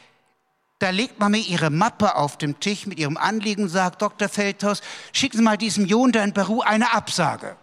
Da 0.79 0.91
legt 0.91 1.19
man 1.19 1.33
mir 1.33 1.39
ihre 1.39 1.71
Mappe 1.71 2.17
auf 2.17 2.37
dem 2.37 2.61
Tisch 2.61 2.87
mit 2.87 2.99
ihrem 2.99 3.17
Anliegen 3.17 3.65
und 3.65 3.69
sagt, 3.71 4.03
Dr. 4.03 4.29
Feldhaus, 4.29 4.83
schicken 5.13 5.39
Sie 5.39 5.43
mal 5.43 5.57
diesem 5.57 5.87
John 5.87 6.13
da 6.13 6.23
in 6.23 6.35
Peru 6.35 6.61
eine 6.61 6.93
Absage. 6.93 7.57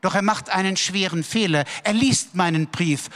Doch 0.00 0.14
er 0.14 0.22
macht 0.22 0.50
einen 0.50 0.76
schweren 0.76 1.22
Fehler. 1.22 1.64
Er 1.84 1.92
liest 1.92 2.34
meinen 2.34 2.66
Brief. 2.66 3.08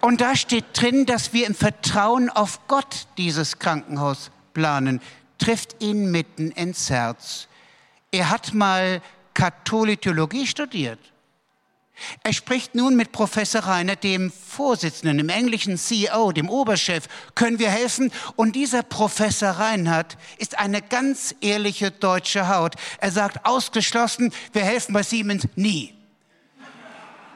Und 0.00 0.20
da 0.20 0.36
steht 0.36 0.64
drin, 0.72 1.06
dass 1.06 1.32
wir 1.32 1.46
im 1.46 1.54
Vertrauen 1.54 2.30
auf 2.30 2.66
Gott 2.68 3.06
dieses 3.18 3.58
Krankenhaus 3.58 4.30
planen. 4.52 5.00
Trifft 5.38 5.82
ihn 5.82 6.10
mitten 6.10 6.52
ins 6.52 6.88
Herz. 6.88 7.48
Er 8.12 8.30
hat 8.30 8.54
mal 8.54 9.02
Katholitologie 9.34 10.46
studiert. 10.46 11.00
Er 12.22 12.32
spricht 12.32 12.74
nun 12.74 12.96
mit 12.96 13.12
Professor 13.12 13.62
Reiner, 13.62 13.96
dem 13.96 14.32
Vorsitzenden, 14.32 15.18
dem 15.18 15.28
englischen 15.28 15.78
CEO, 15.78 16.32
dem 16.32 16.48
Oberchef, 16.48 17.04
können 17.34 17.58
wir 17.58 17.70
helfen? 17.70 18.10
Und 18.36 18.56
dieser 18.56 18.82
Professor 18.82 19.50
Reinhardt 19.50 20.16
ist 20.38 20.58
eine 20.58 20.82
ganz 20.82 21.34
ehrliche 21.40 21.90
deutsche 21.90 22.48
Haut. 22.48 22.74
Er 22.98 23.10
sagt 23.10 23.46
ausgeschlossen, 23.46 24.32
wir 24.52 24.62
helfen 24.62 24.92
bei 24.92 25.02
Siemens 25.02 25.46
nie. 25.54 25.94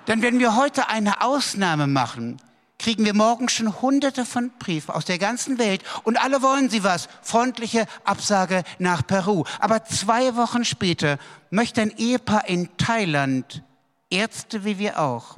Denn 0.06 0.22
wenn 0.22 0.38
wir 0.38 0.56
heute 0.56 0.88
eine 0.88 1.20
Ausnahme 1.20 1.86
machen, 1.86 2.40
kriegen 2.78 3.04
wir 3.04 3.14
morgen 3.14 3.48
schon 3.48 3.80
hunderte 3.82 4.24
von 4.24 4.50
Briefen 4.58 4.94
aus 4.94 5.04
der 5.04 5.18
ganzen 5.18 5.58
Welt 5.58 5.82
und 6.04 6.20
alle 6.20 6.42
wollen 6.42 6.70
sie 6.70 6.84
was. 6.84 7.08
Freundliche 7.22 7.86
Absage 8.04 8.62
nach 8.78 9.06
Peru. 9.06 9.44
Aber 9.60 9.84
zwei 9.84 10.36
Wochen 10.36 10.64
später 10.64 11.18
möchte 11.50 11.82
ein 11.82 11.90
Ehepaar 11.96 12.48
in 12.48 12.76
Thailand 12.78 13.62
Ärzte 14.10 14.64
wie 14.64 14.78
wir 14.78 14.98
auch, 14.98 15.36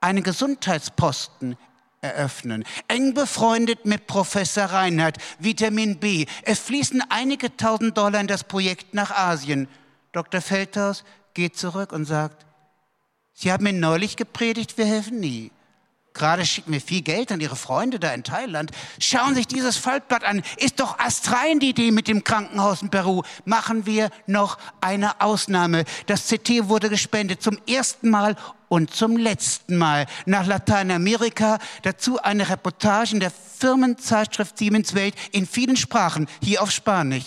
einen 0.00 0.22
Gesundheitsposten 0.22 1.56
eröffnen. 2.00 2.64
Eng 2.88 3.14
befreundet 3.14 3.84
mit 3.84 4.06
Professor 4.06 4.64
Reinhardt, 4.64 5.18
Vitamin 5.38 5.98
B. 5.98 6.26
Es 6.42 6.60
fließen 6.60 7.02
einige 7.08 7.56
tausend 7.56 7.98
Dollar 7.98 8.20
in 8.20 8.26
das 8.26 8.44
Projekt 8.44 8.94
nach 8.94 9.10
Asien. 9.10 9.68
Dr. 10.12 10.40
Feldhaus 10.40 11.04
geht 11.34 11.56
zurück 11.56 11.92
und 11.92 12.04
sagt, 12.04 12.46
Sie 13.38 13.52
haben 13.52 13.64
mir 13.64 13.74
neulich 13.74 14.16
gepredigt, 14.16 14.78
wir 14.78 14.86
helfen 14.86 15.20
nie. 15.20 15.50
Gerade 16.16 16.46
schicken 16.46 16.72
wir 16.72 16.80
viel 16.80 17.02
Geld 17.02 17.30
an 17.30 17.40
Ihre 17.40 17.56
Freunde 17.56 17.98
da 17.98 18.12
in 18.12 18.24
Thailand. 18.24 18.70
Schauen 18.98 19.30
Sie 19.30 19.36
sich 19.36 19.46
dieses 19.46 19.76
Faltblatt 19.76 20.24
an. 20.24 20.42
Ist 20.56 20.80
doch 20.80 20.98
astrein 20.98 21.60
die 21.60 21.70
Idee 21.70 21.90
mit 21.90 22.08
dem 22.08 22.24
Krankenhaus 22.24 22.80
in 22.80 22.88
Peru. 22.88 23.22
Machen 23.44 23.84
wir 23.84 24.10
noch 24.26 24.56
eine 24.80 25.20
Ausnahme. 25.20 25.84
Das 26.06 26.28
CT 26.28 26.68
wurde 26.68 26.88
gespendet 26.88 27.42
zum 27.42 27.58
ersten 27.68 28.08
Mal 28.08 28.36
und 28.68 28.94
zum 28.94 29.16
letzten 29.16 29.76
Mal 29.76 30.06
nach 30.24 30.46
Lateinamerika. 30.46 31.58
Dazu 31.82 32.18
eine 32.22 32.48
Reportage 32.48 33.12
in 33.12 33.20
der 33.20 33.30
Firmenzeitschrift 33.30 34.56
Siemens 34.56 34.94
Welt 34.94 35.14
in 35.32 35.46
vielen 35.46 35.76
Sprachen, 35.76 36.28
hier 36.42 36.62
auf 36.62 36.70
Spanisch 36.70 37.26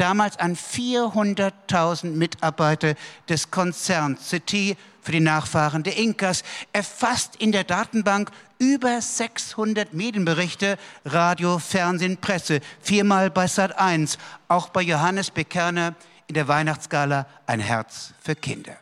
damals 0.00 0.38
an 0.38 0.56
400.000 0.56 2.12
Mitarbeiter 2.12 2.94
des 3.28 3.50
Konzerns 3.50 4.30
CT 4.30 4.76
für 5.02 5.12
die 5.12 5.20
Nachfahren 5.20 5.82
der 5.82 5.96
Inkas, 5.96 6.42
erfasst 6.72 7.36
in 7.36 7.52
der 7.52 7.64
Datenbank 7.64 8.30
über 8.58 9.00
600 9.00 9.94
Medienberichte, 9.94 10.78
Radio, 11.04 11.58
Fernsehen, 11.58 12.18
Presse, 12.18 12.60
viermal 12.80 13.30
bei 13.30 13.46
Sat 13.46 13.78
1, 13.78 14.18
auch 14.48 14.68
bei 14.68 14.82
Johannes 14.82 15.30
Bekerner 15.30 15.94
in 16.26 16.34
der 16.34 16.46
Weihnachtsgala 16.46 17.26
Ein 17.46 17.60
Herz 17.60 18.12
für 18.22 18.34
Kinder. 18.34 18.76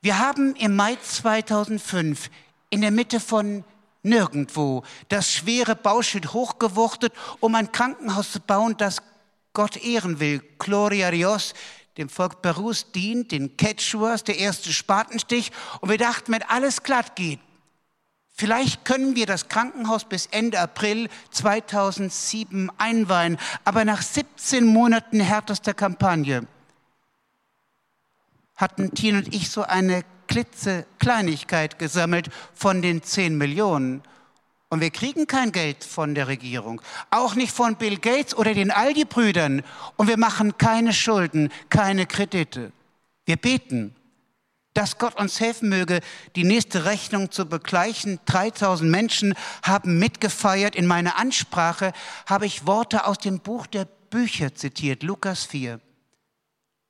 Wir 0.00 0.18
haben 0.18 0.54
im 0.54 0.76
Mai 0.76 0.96
2005 1.02 2.30
in 2.70 2.82
der 2.82 2.90
Mitte 2.90 3.18
von 3.18 3.64
nirgendwo 4.02 4.84
das 5.08 5.32
schwere 5.32 5.74
Bauschild 5.74 6.32
hochgewuchtet, 6.32 7.12
um 7.40 7.54
ein 7.54 7.72
Krankenhaus 7.72 8.32
zu 8.32 8.40
bauen, 8.40 8.76
das 8.76 9.02
Gott 9.52 9.76
ehren 9.76 10.20
will. 10.20 10.40
Gloria 10.58 11.10
Dios, 11.10 11.54
dem 11.98 12.08
Volk 12.08 12.40
Perus 12.40 12.92
dient, 12.92 13.32
den 13.32 13.56
Quechuas, 13.56 14.24
der 14.24 14.38
erste 14.38 14.72
Spatenstich. 14.72 15.50
Und 15.80 15.90
wir 15.90 15.98
dachten, 15.98 16.32
wenn 16.32 16.42
alles 16.44 16.82
glatt 16.82 17.16
geht, 17.16 17.40
vielleicht 18.30 18.84
können 18.84 19.16
wir 19.16 19.26
das 19.26 19.48
Krankenhaus 19.48 20.04
bis 20.04 20.26
Ende 20.26 20.60
April 20.60 21.08
2007 21.32 22.70
einweihen. 22.78 23.36
Aber 23.64 23.84
nach 23.84 24.00
17 24.00 24.64
Monaten 24.64 25.20
härtester 25.20 25.74
Kampagne 25.74 26.46
hatten 28.56 28.94
Tien 28.94 29.16
und 29.16 29.34
ich 29.34 29.50
so 29.50 29.62
eine 29.62 30.04
klitzekleinigkeit 30.26 31.78
gesammelt 31.78 32.28
von 32.54 32.82
den 32.82 33.02
10 33.02 33.36
Millionen. 33.36 34.02
Und 34.70 34.80
wir 34.80 34.90
kriegen 34.90 35.26
kein 35.26 35.50
Geld 35.50 35.82
von 35.82 36.14
der 36.14 36.28
Regierung, 36.28 36.82
auch 37.10 37.34
nicht 37.34 37.52
von 37.52 37.76
Bill 37.76 37.98
Gates 37.98 38.36
oder 38.36 38.52
den 38.52 38.70
Aldi-Brüdern. 38.70 39.62
Und 39.96 40.08
wir 40.08 40.18
machen 40.18 40.58
keine 40.58 40.92
Schulden, 40.92 41.50
keine 41.70 42.04
Kredite. 42.06 42.72
Wir 43.24 43.36
beten, 43.36 43.94
dass 44.74 44.98
Gott 44.98 45.18
uns 45.18 45.40
helfen 45.40 45.70
möge, 45.70 46.00
die 46.36 46.44
nächste 46.44 46.84
Rechnung 46.84 47.30
zu 47.30 47.46
begleichen. 47.46 48.20
3000 48.26 48.90
Menschen 48.90 49.34
haben 49.62 49.98
mitgefeiert. 49.98 50.76
In 50.76 50.86
meiner 50.86 51.18
Ansprache 51.18 51.92
habe 52.26 52.46
ich 52.46 52.66
Worte 52.66 53.06
aus 53.06 53.18
dem 53.18 53.40
Buch 53.40 53.66
der 53.66 53.86
Bücher 54.10 54.54
zitiert, 54.54 55.02
Lukas 55.02 55.44
4. 55.46 55.80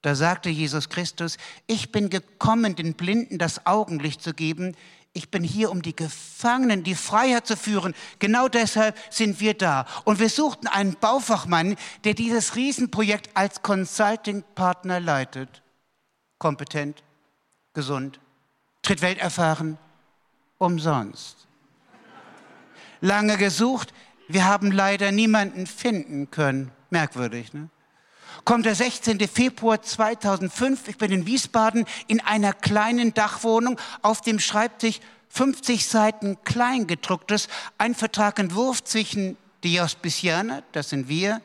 Da 0.02 0.14
sagte 0.14 0.48
Jesus 0.48 0.88
Christus, 0.88 1.38
ich 1.66 1.90
bin 1.90 2.08
gekommen, 2.08 2.76
den 2.76 2.94
Blinden 2.94 3.38
das 3.38 3.66
Augenlicht 3.66 4.22
zu 4.22 4.32
geben, 4.32 4.76
ich 5.12 5.30
bin 5.30 5.42
hier, 5.42 5.70
um 5.70 5.82
die 5.82 5.96
Gefangenen 5.96 6.84
die 6.84 6.94
Freiheit 6.94 7.46
zu 7.46 7.56
führen. 7.56 7.94
Genau 8.18 8.48
deshalb 8.48 8.96
sind 9.10 9.40
wir 9.40 9.54
da. 9.54 9.86
Und 10.04 10.20
wir 10.20 10.28
suchten 10.28 10.66
einen 10.68 10.94
Baufachmann, 10.94 11.76
der 12.04 12.14
dieses 12.14 12.54
Riesenprojekt 12.54 13.36
als 13.36 13.62
Consulting-Partner 13.62 15.00
leitet. 15.00 15.62
Kompetent, 16.38 17.02
gesund, 17.72 18.20
tritt 18.82 19.02
welterfahren, 19.02 19.78
umsonst. 20.58 21.48
Lange 23.00 23.36
gesucht, 23.36 23.92
wir 24.28 24.44
haben 24.44 24.70
leider 24.70 25.10
niemanden 25.10 25.66
finden 25.66 26.30
können. 26.30 26.70
Merkwürdig, 26.90 27.52
ne? 27.52 27.70
Kommt 28.48 28.64
der 28.64 28.74
16. 28.74 29.20
Februar 29.28 29.82
2005. 29.82 30.88
Ich 30.88 30.96
bin 30.96 31.12
in 31.12 31.26
Wiesbaden 31.26 31.84
in 32.06 32.20
einer 32.20 32.54
kleinen 32.54 33.12
Dachwohnung 33.12 33.78
auf 34.00 34.22
dem 34.22 34.38
Schreibtisch 34.38 35.00
50 35.28 35.86
Seiten 35.86 36.42
Kleingedrucktes, 36.44 37.48
ein 37.76 37.94
Vertragentwurf 37.94 38.82
zwischen 38.82 39.36
die 39.64 39.78
Auspicianer, 39.78 40.62
das 40.72 40.88
sind 40.88 41.10
wir, 41.10 41.42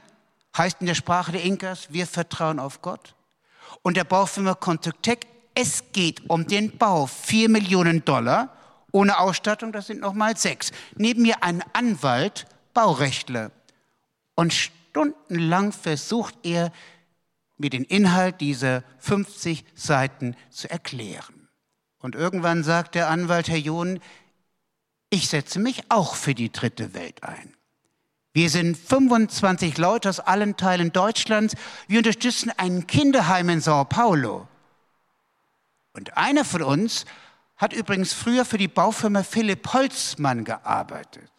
heißt 0.57 0.77
in 0.79 0.87
der 0.87 0.95
Sprache 0.95 1.33
der 1.33 1.43
Inkas, 1.43 1.87
wir 1.89 2.07
vertrauen 2.07 2.57
auf 2.57 2.81
Gott. 2.81 3.15
Und 3.81 3.97
der 3.97 4.05
Baufirma 4.05 4.53
Contactec, 4.53 5.27
es 5.55 5.83
geht 5.91 6.29
um 6.29 6.47
den 6.47 6.77
Bau, 6.77 7.07
4 7.07 7.49
Millionen 7.49 8.05
Dollar, 8.05 8.55
ohne 8.93 9.19
Ausstattung, 9.19 9.73
das 9.73 9.87
sind 9.87 9.99
nochmal 9.99 10.37
sechs. 10.37 10.71
Neben 10.95 11.23
mir 11.23 11.43
ein 11.43 11.65
Anwalt, 11.73 12.45
Baurechtler. 12.73 13.51
Und 14.35 14.53
stundenlang 14.53 15.73
versucht 15.73 16.35
er, 16.43 16.71
mir 17.63 17.69
den 17.69 17.83
Inhalt 17.83 18.41
dieser 18.41 18.83
50 18.99 19.65
Seiten 19.73 20.35
zu 20.49 20.69
erklären. 20.69 21.49
Und 21.97 22.15
irgendwann 22.15 22.63
sagt 22.63 22.95
der 22.95 23.09
Anwalt, 23.09 23.47
Herr 23.47 23.57
John, 23.57 23.99
ich 25.09 25.29
setze 25.29 25.59
mich 25.59 25.83
auch 25.89 26.15
für 26.15 26.35
die 26.35 26.51
dritte 26.51 26.93
Welt 26.93 27.23
ein. 27.23 27.53
Wir 28.33 28.49
sind 28.49 28.75
25 28.75 29.77
Leute 29.77 30.09
aus 30.09 30.19
allen 30.19 30.57
Teilen 30.57 30.91
Deutschlands. 30.91 31.55
Wir 31.87 31.99
unterstützen 31.99 32.51
ein 32.57 32.87
Kinderheim 32.87 33.49
in 33.49 33.61
Sao 33.61 33.85
Paulo. 33.85 34.47
Und 35.93 36.17
einer 36.17 36.43
von 36.43 36.63
uns 36.63 37.05
hat 37.57 37.73
übrigens 37.73 38.11
früher 38.11 38.43
für 38.43 38.57
die 38.57 38.67
Baufirma 38.67 39.23
Philipp 39.23 39.71
Holzmann 39.71 40.43
gearbeitet. 40.43 41.31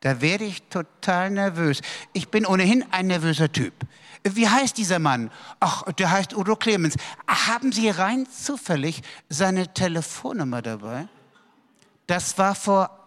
Da 0.00 0.20
werde 0.20 0.44
ich 0.44 0.62
total 0.64 1.30
nervös. 1.30 1.80
Ich 2.12 2.28
bin 2.28 2.44
ohnehin 2.44 2.84
ein 2.90 3.06
nervöser 3.06 3.52
Typ. 3.52 3.74
Wie 4.22 4.48
heißt 4.48 4.76
dieser 4.76 4.98
Mann? 4.98 5.30
Ach, 5.60 5.90
der 5.92 6.10
heißt 6.10 6.34
Udo 6.36 6.56
Clemens. 6.56 6.96
Haben 7.26 7.72
Sie 7.72 7.88
rein 7.88 8.26
zufällig 8.28 9.02
seine 9.28 9.72
Telefonnummer 9.72 10.62
dabei? 10.62 11.08
Das 12.06 12.36
war 12.36 12.54
vor 12.54 13.00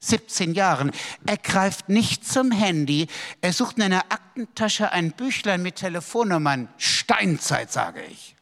17 0.00 0.54
Jahren. 0.54 0.92
Er 1.26 1.36
greift 1.36 1.88
nicht 1.88 2.26
zum 2.26 2.50
Handy. 2.50 3.06
Er 3.40 3.52
sucht 3.52 3.76
in 3.76 3.84
einer 3.84 4.04
Aktentasche 4.08 4.90
ein 4.92 5.12
Büchlein 5.12 5.62
mit 5.62 5.76
Telefonnummern. 5.76 6.68
Steinzeit, 6.78 7.70
sage 7.70 8.02
ich. 8.04 8.34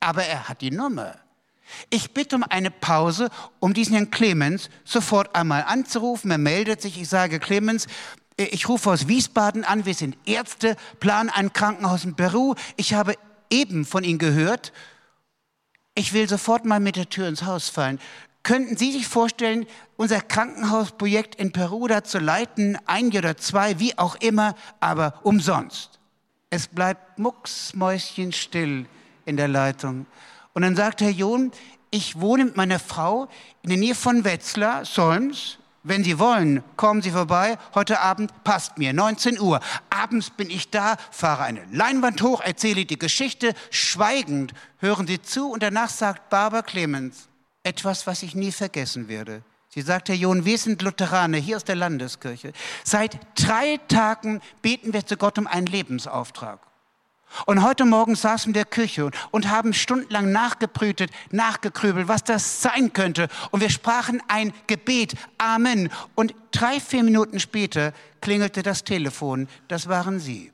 Aber 0.00 0.24
er 0.24 0.48
hat 0.48 0.62
die 0.62 0.70
Nummer. 0.70 1.16
Ich 1.90 2.12
bitte 2.12 2.36
um 2.36 2.44
eine 2.44 2.70
Pause, 2.70 3.30
um 3.60 3.74
diesen 3.74 3.94
Herrn 3.94 4.10
Clemens 4.10 4.70
sofort 4.84 5.34
einmal 5.34 5.64
anzurufen. 5.64 6.30
Er 6.30 6.38
meldet 6.38 6.82
sich. 6.82 7.00
Ich 7.00 7.08
sage, 7.08 7.40
Clemens, 7.40 7.86
ich 8.36 8.68
rufe 8.68 8.90
aus 8.90 9.08
Wiesbaden 9.08 9.64
an. 9.64 9.86
Wir 9.86 9.94
sind 9.94 10.16
Ärzte, 10.26 10.76
planen 11.00 11.30
ein 11.30 11.52
Krankenhaus 11.52 12.04
in 12.04 12.16
Peru. 12.16 12.54
Ich 12.76 12.94
habe 12.94 13.14
eben 13.50 13.84
von 13.84 14.04
Ihnen 14.04 14.18
gehört. 14.18 14.72
Ich 15.94 16.12
will 16.12 16.28
sofort 16.28 16.64
mal 16.64 16.80
mit 16.80 16.96
der 16.96 17.08
Tür 17.08 17.28
ins 17.28 17.44
Haus 17.44 17.68
fallen. 17.68 18.00
Könnten 18.42 18.76
Sie 18.76 18.92
sich 18.92 19.06
vorstellen, 19.06 19.66
unser 19.96 20.20
Krankenhausprojekt 20.20 21.36
in 21.36 21.52
Peru 21.52 21.86
da 21.86 22.04
zu 22.04 22.18
leiten, 22.18 22.76
ein 22.86 23.10
Jahr 23.10 23.22
oder 23.22 23.36
zwei, 23.36 23.78
wie 23.78 23.96
auch 23.96 24.16
immer, 24.16 24.54
aber 24.80 25.20
umsonst? 25.22 25.98
Es 26.50 26.66
bleibt 26.66 27.18
mucksmäuschenstill 27.18 28.86
in 29.24 29.36
der 29.36 29.48
Leitung. 29.48 30.06
Und 30.52 30.62
dann 30.62 30.76
sagt 30.76 31.00
Herr 31.00 31.10
John, 31.10 31.52
ich 31.90 32.20
wohne 32.20 32.46
mit 32.46 32.56
meiner 32.56 32.80
Frau 32.80 33.28
in 33.62 33.70
der 33.70 33.78
Nähe 33.78 33.94
von 33.94 34.24
Wetzlar, 34.24 34.84
Solms. 34.84 35.58
Wenn 35.86 36.02
Sie 36.02 36.18
wollen, 36.18 36.64
kommen 36.76 37.02
Sie 37.02 37.10
vorbei. 37.10 37.58
Heute 37.74 38.00
Abend 38.00 38.32
passt 38.42 38.78
mir, 38.78 38.94
19 38.94 39.38
Uhr. 39.38 39.60
Abends 39.90 40.30
bin 40.30 40.48
ich 40.48 40.70
da, 40.70 40.96
fahre 41.10 41.42
eine 41.42 41.62
Leinwand 41.70 42.22
hoch, 42.22 42.40
erzähle 42.40 42.86
die 42.86 42.98
Geschichte. 42.98 43.52
Schweigend 43.70 44.54
hören 44.78 45.06
Sie 45.06 45.20
zu 45.20 45.50
und 45.50 45.62
danach 45.62 45.90
sagt 45.90 46.30
Barbara 46.30 46.62
Clemens 46.62 47.28
etwas, 47.62 48.06
was 48.06 48.22
ich 48.22 48.34
nie 48.34 48.50
vergessen 48.50 49.08
werde. 49.08 49.42
Sie 49.68 49.82
sagt, 49.82 50.08
Herr 50.08 50.14
John, 50.14 50.46
wir 50.46 50.56
sind 50.56 50.80
Lutheraner 50.80 51.36
hier 51.36 51.56
aus 51.56 51.64
der 51.64 51.76
Landeskirche. 51.76 52.52
Seit 52.82 53.18
drei 53.34 53.78
Tagen 53.88 54.40
beten 54.62 54.94
wir 54.94 55.04
zu 55.04 55.18
Gott 55.18 55.38
um 55.38 55.46
einen 55.46 55.66
Lebensauftrag. 55.66 56.60
Und 57.46 57.62
heute 57.62 57.84
Morgen 57.84 58.14
saßen 58.14 58.46
wir 58.46 58.60
in 58.60 58.64
der 58.64 58.64
Küche 58.64 59.10
und 59.30 59.50
haben 59.50 59.72
stundenlang 59.72 60.30
nachgebrütet, 60.30 61.10
nachgekrübelt, 61.30 62.08
was 62.08 62.24
das 62.24 62.62
sein 62.62 62.92
könnte. 62.92 63.28
Und 63.50 63.60
wir 63.60 63.70
sprachen 63.70 64.22
ein 64.28 64.52
Gebet. 64.66 65.14
Amen. 65.38 65.90
Und 66.14 66.34
drei, 66.52 66.80
vier 66.80 67.02
Minuten 67.02 67.40
später 67.40 67.92
klingelte 68.20 68.62
das 68.62 68.84
Telefon. 68.84 69.48
Das 69.68 69.88
waren 69.88 70.20
Sie. 70.20 70.52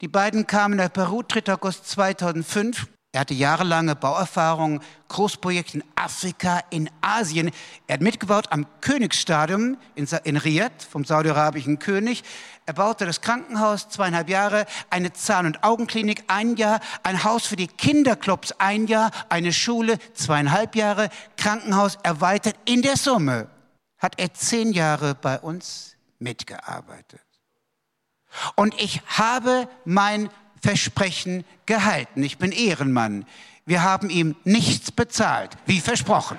Die 0.00 0.08
beiden 0.08 0.46
kamen 0.46 0.76
nach 0.76 0.92
Peru, 0.92 1.22
3. 1.22 1.52
August 1.52 1.88
2005. 1.88 2.88
Er 3.12 3.20
hatte 3.20 3.34
jahrelange 3.34 3.96
Bauerfahrung, 3.96 4.80
Großprojekte 5.08 5.78
in 5.78 5.84
Afrika, 5.96 6.60
in 6.70 6.88
Asien. 7.00 7.50
Er 7.88 7.94
hat 7.94 8.02
mitgebaut 8.02 8.46
am 8.50 8.66
Königsstadion 8.80 9.76
in, 9.96 10.36
Riyadh 10.36 10.84
vom 10.88 11.04
saudi-arabischen 11.04 11.80
König. 11.80 12.22
Er 12.66 12.74
baute 12.74 13.06
das 13.06 13.20
Krankenhaus 13.20 13.88
zweieinhalb 13.88 14.28
Jahre, 14.28 14.64
eine 14.90 15.12
Zahn- 15.12 15.46
und 15.46 15.64
Augenklinik 15.64 16.22
ein 16.28 16.54
Jahr, 16.54 16.78
ein 17.02 17.24
Haus 17.24 17.46
für 17.46 17.56
die 17.56 17.66
Kinderclubs 17.66 18.52
ein 18.58 18.86
Jahr, 18.86 19.10
eine 19.28 19.52
Schule 19.52 19.98
zweieinhalb 20.14 20.76
Jahre, 20.76 21.08
Krankenhaus 21.36 21.98
erweitert. 22.04 22.54
In 22.64 22.82
der 22.82 22.96
Summe 22.96 23.48
hat 23.98 24.20
er 24.20 24.34
zehn 24.34 24.72
Jahre 24.72 25.16
bei 25.16 25.40
uns 25.40 25.96
mitgearbeitet. 26.20 27.20
Und 28.54 28.80
ich 28.80 29.02
habe 29.06 29.68
mein 29.84 30.30
Versprechen 30.60 31.44
gehalten. 31.66 32.22
Ich 32.22 32.38
bin 32.38 32.52
Ehrenmann. 32.52 33.24
Wir 33.66 33.82
haben 33.82 34.10
ihm 34.10 34.36
nichts 34.44 34.90
bezahlt, 34.90 35.56
wie 35.66 35.80
versprochen. 35.80 36.38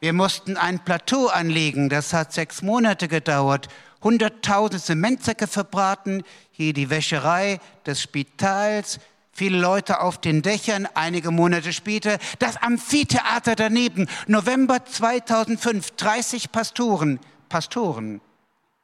Wir 0.00 0.12
mussten 0.12 0.56
ein 0.56 0.84
Plateau 0.84 1.26
anlegen, 1.26 1.88
das 1.88 2.12
hat 2.12 2.32
sechs 2.32 2.62
Monate 2.62 3.08
gedauert. 3.08 3.68
Hunderttausend 4.00 4.80
Zementsäcke 4.82 5.48
verbraten, 5.48 6.22
hier 6.52 6.72
die 6.72 6.88
Wäscherei 6.88 7.58
des 7.84 8.00
Spitals, 8.00 9.00
viele 9.32 9.58
Leute 9.58 10.00
auf 10.00 10.20
den 10.20 10.40
Dächern, 10.42 10.86
einige 10.94 11.32
Monate 11.32 11.72
später 11.72 12.18
das 12.38 12.56
Amphitheater 12.56 13.56
daneben, 13.56 14.08
November 14.28 14.84
2005, 14.84 15.90
30 15.92 16.52
Pastoren, 16.52 17.18
Pastoren, 17.48 18.20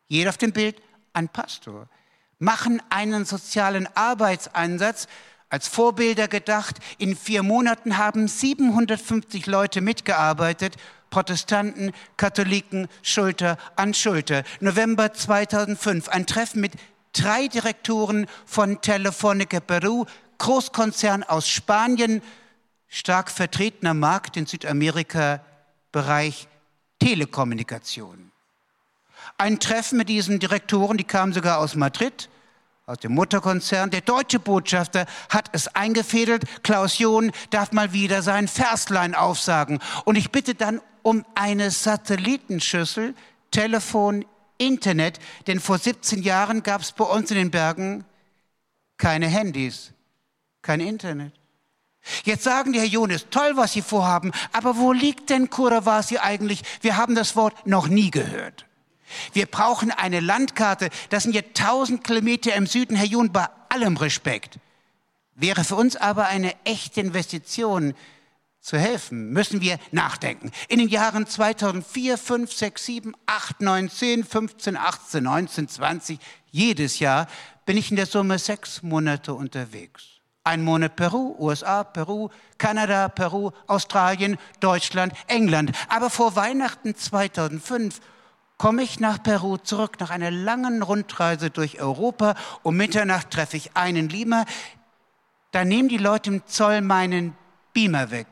jeder 0.09 0.30
auf 0.30 0.38
dem 0.38 0.50
Bild 0.52 0.83
ein 1.12 1.28
Pastor 1.28 1.88
machen 2.38 2.82
einen 2.90 3.24
sozialen 3.24 3.88
Arbeitseinsatz 3.94 5.08
als 5.49 5.68
Vorbilder 5.68 6.28
gedacht. 6.28 6.78
In 6.99 7.16
vier 7.16 7.42
Monaten 7.42 7.97
haben 7.97 8.26
750 8.26 9.47
Leute 9.47 9.80
mitgearbeitet, 9.80 10.76
Protestanten, 11.10 11.92
Katholiken, 12.16 12.88
Schulter 13.02 13.56
an 13.76 13.94
Schulter. 13.94 14.42
November 14.58 15.12
2005, 15.12 16.08
ein 16.08 16.26
Treffen 16.26 16.60
mit 16.60 16.73
drei 17.12 17.47
Direktoren 17.47 18.26
von 18.44 18.80
Telefonica 18.80 19.60
Peru, 19.60 20.06
Großkonzern 20.38 21.23
aus 21.23 21.49
Spanien, 21.49 22.20
stark 22.88 23.30
vertretener 23.30 23.94
Markt 23.94 24.36
in 24.36 24.47
Südamerika, 24.47 25.40
Bereich 25.92 26.49
Telekommunikation. 26.99 28.33
Ein 29.36 29.58
Treffen 29.58 29.99
mit 29.99 30.08
diesen 30.08 30.38
Direktoren, 30.38 30.97
die 30.97 31.04
kamen 31.04 31.32
sogar 31.32 31.58
aus 31.58 31.75
Madrid, 31.75 32.28
aus 32.86 32.99
dem 32.99 33.12
Mutterkonzern. 33.14 33.90
Der 33.90 34.00
deutsche 34.00 34.38
Botschafter 34.38 35.06
hat 35.28 35.50
es 35.52 35.68
eingefädelt. 35.75 36.44
Klaus 36.62 36.99
John 36.99 37.32
darf 37.50 37.73
mal 37.73 37.92
wieder 37.92 38.23
sein 38.23 38.47
Verslein 38.47 39.14
aufsagen. 39.14 39.80
Und 40.04 40.16
ich 40.16 40.30
bitte 40.30 40.54
dann 40.54 40.80
um 41.02 41.25
eine 41.34 41.70
Satellitenschüssel, 41.70 43.14
Telefon, 43.50 44.25
Internet, 44.58 45.18
denn 45.47 45.60
vor 45.60 45.78
17 45.78 46.23
Jahren 46.23 46.62
gab 46.62 46.82
es 46.82 46.92
bei 46.92 47.04
uns 47.04 47.30
in 47.30 47.36
den 47.36 47.50
Bergen 47.50 48.04
keine 48.97 49.26
Handys, 49.26 49.92
kein 50.62 50.80
Internet. 50.80 51.32
Jetzt 52.25 52.44
sagen 52.44 52.73
die, 52.73 52.78
Herr 52.78 52.86
Jonas, 52.86 53.26
toll, 53.30 53.52
was 53.56 53.73
Sie 53.73 53.82
vorhaben, 53.82 54.30
aber 54.52 54.76
wo 54.76 54.92
liegt 54.92 55.30
denn 55.30 55.50
Kurawasi 55.50 56.18
eigentlich? 56.18 56.62
Wir 56.82 56.97
haben 56.97 57.14
das 57.14 57.34
Wort 57.34 57.66
noch 57.66 57.88
nie 57.88 58.10
gehört. 58.10 58.66
Wir 59.32 59.47
brauchen 59.47 59.90
eine 59.90 60.21
Landkarte. 60.21 60.90
Das 61.10 61.23
sind 61.25 61.34
ja 61.34 61.43
tausend 61.54 62.04
Kilometer 62.04 62.54
im 62.54 62.67
Süden, 62.67 62.97
Herr 62.97 63.06
Jun, 63.06 63.32
bei 63.32 63.47
allem 63.69 63.97
Respekt. 63.97 64.58
Wäre 65.34 65.64
für 65.64 65.76
uns 65.76 65.97
aber 65.97 66.26
eine 66.26 66.54
echte 66.64 67.00
Investition 67.00 67.95
zu 68.64 68.78
helfen, 68.78 69.30
müssen 69.30 69.60
wir 69.60 69.78
nachdenken. 69.93 70.50
In 70.69 70.78
den 70.78 70.88
Jahren 70.88 71.26
2004, 71.26 72.17
5, 72.17 72.50
6, 72.50 72.86
7, 72.86 73.14
8, 73.26 73.60
9, 73.60 73.90
10, 73.90 74.25
15, 74.25 74.76
18, 74.78 75.23
19, 75.25 75.69
20, 75.69 76.19
jedes 76.50 76.99
Jahr 76.99 77.26
bin 77.67 77.76
ich 77.76 77.90
in 77.90 77.97
der 77.97 78.06
Summe 78.06 78.38
sechs 78.38 78.82
Monate 78.82 79.34
unterwegs. 79.34 80.04
Ein 80.45 80.62
Monat 80.62 80.97
Peru, 80.97 81.34
USA, 81.38 81.84
Peru, 81.84 82.28
Kanada, 82.56 83.08
Peru, 83.08 83.50
Australien, 83.67 84.38
Deutschland, 84.60 85.12
England. 85.26 85.73
Aber 85.88 86.08
vor 86.08 86.36
Weihnachten 86.36 86.95
2005 86.95 88.00
komme 88.64 88.82
ich 88.82 88.98
nach 88.98 89.22
Peru 89.22 89.58
zurück 89.58 90.00
nach 90.00 90.08
einer 90.08 90.30
langen 90.30 90.80
Rundreise 90.80 91.50
durch 91.50 91.82
Europa. 91.82 92.34
Um 92.62 92.78
Mitternacht 92.78 93.30
treffe 93.30 93.58
ich 93.58 93.76
einen 93.76 94.08
Lima. 94.08 94.46
Da 95.50 95.66
nehmen 95.66 95.90
die 95.90 95.98
Leute 95.98 96.30
im 96.30 96.46
Zoll 96.46 96.80
meinen 96.80 97.34
Beamer 97.74 98.10
weg. 98.10 98.26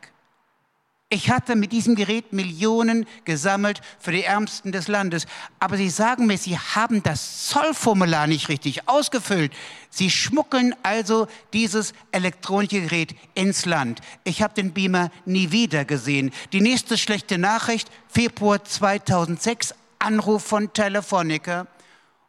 Ich 1.10 1.28
hatte 1.28 1.54
mit 1.54 1.70
diesem 1.72 1.96
Gerät 1.96 2.32
Millionen 2.32 3.04
gesammelt 3.26 3.82
für 3.98 4.12
die 4.12 4.24
Ärmsten 4.24 4.72
des 4.72 4.88
Landes. 4.88 5.26
Aber 5.58 5.76
sie 5.76 5.90
sagen 5.90 6.26
mir, 6.26 6.38
sie 6.38 6.56
haben 6.56 7.02
das 7.02 7.48
Zollformular 7.48 8.26
nicht 8.26 8.48
richtig 8.48 8.88
ausgefüllt. 8.88 9.52
Sie 9.90 10.08
schmuggeln 10.08 10.74
also 10.82 11.28
dieses 11.52 11.92
elektronische 12.10 12.80
Gerät 12.80 13.14
ins 13.34 13.66
Land. 13.66 14.00
Ich 14.24 14.40
habe 14.40 14.54
den 14.54 14.72
Beamer 14.72 15.10
nie 15.26 15.50
wieder 15.50 15.84
gesehen. 15.84 16.30
Die 16.54 16.62
nächste 16.62 16.96
schlechte 16.96 17.36
Nachricht, 17.36 17.90
Februar 18.08 18.64
2006, 18.64 19.74
Anruf 20.02 20.44
von 20.44 20.72
Telefonica. 20.72 21.66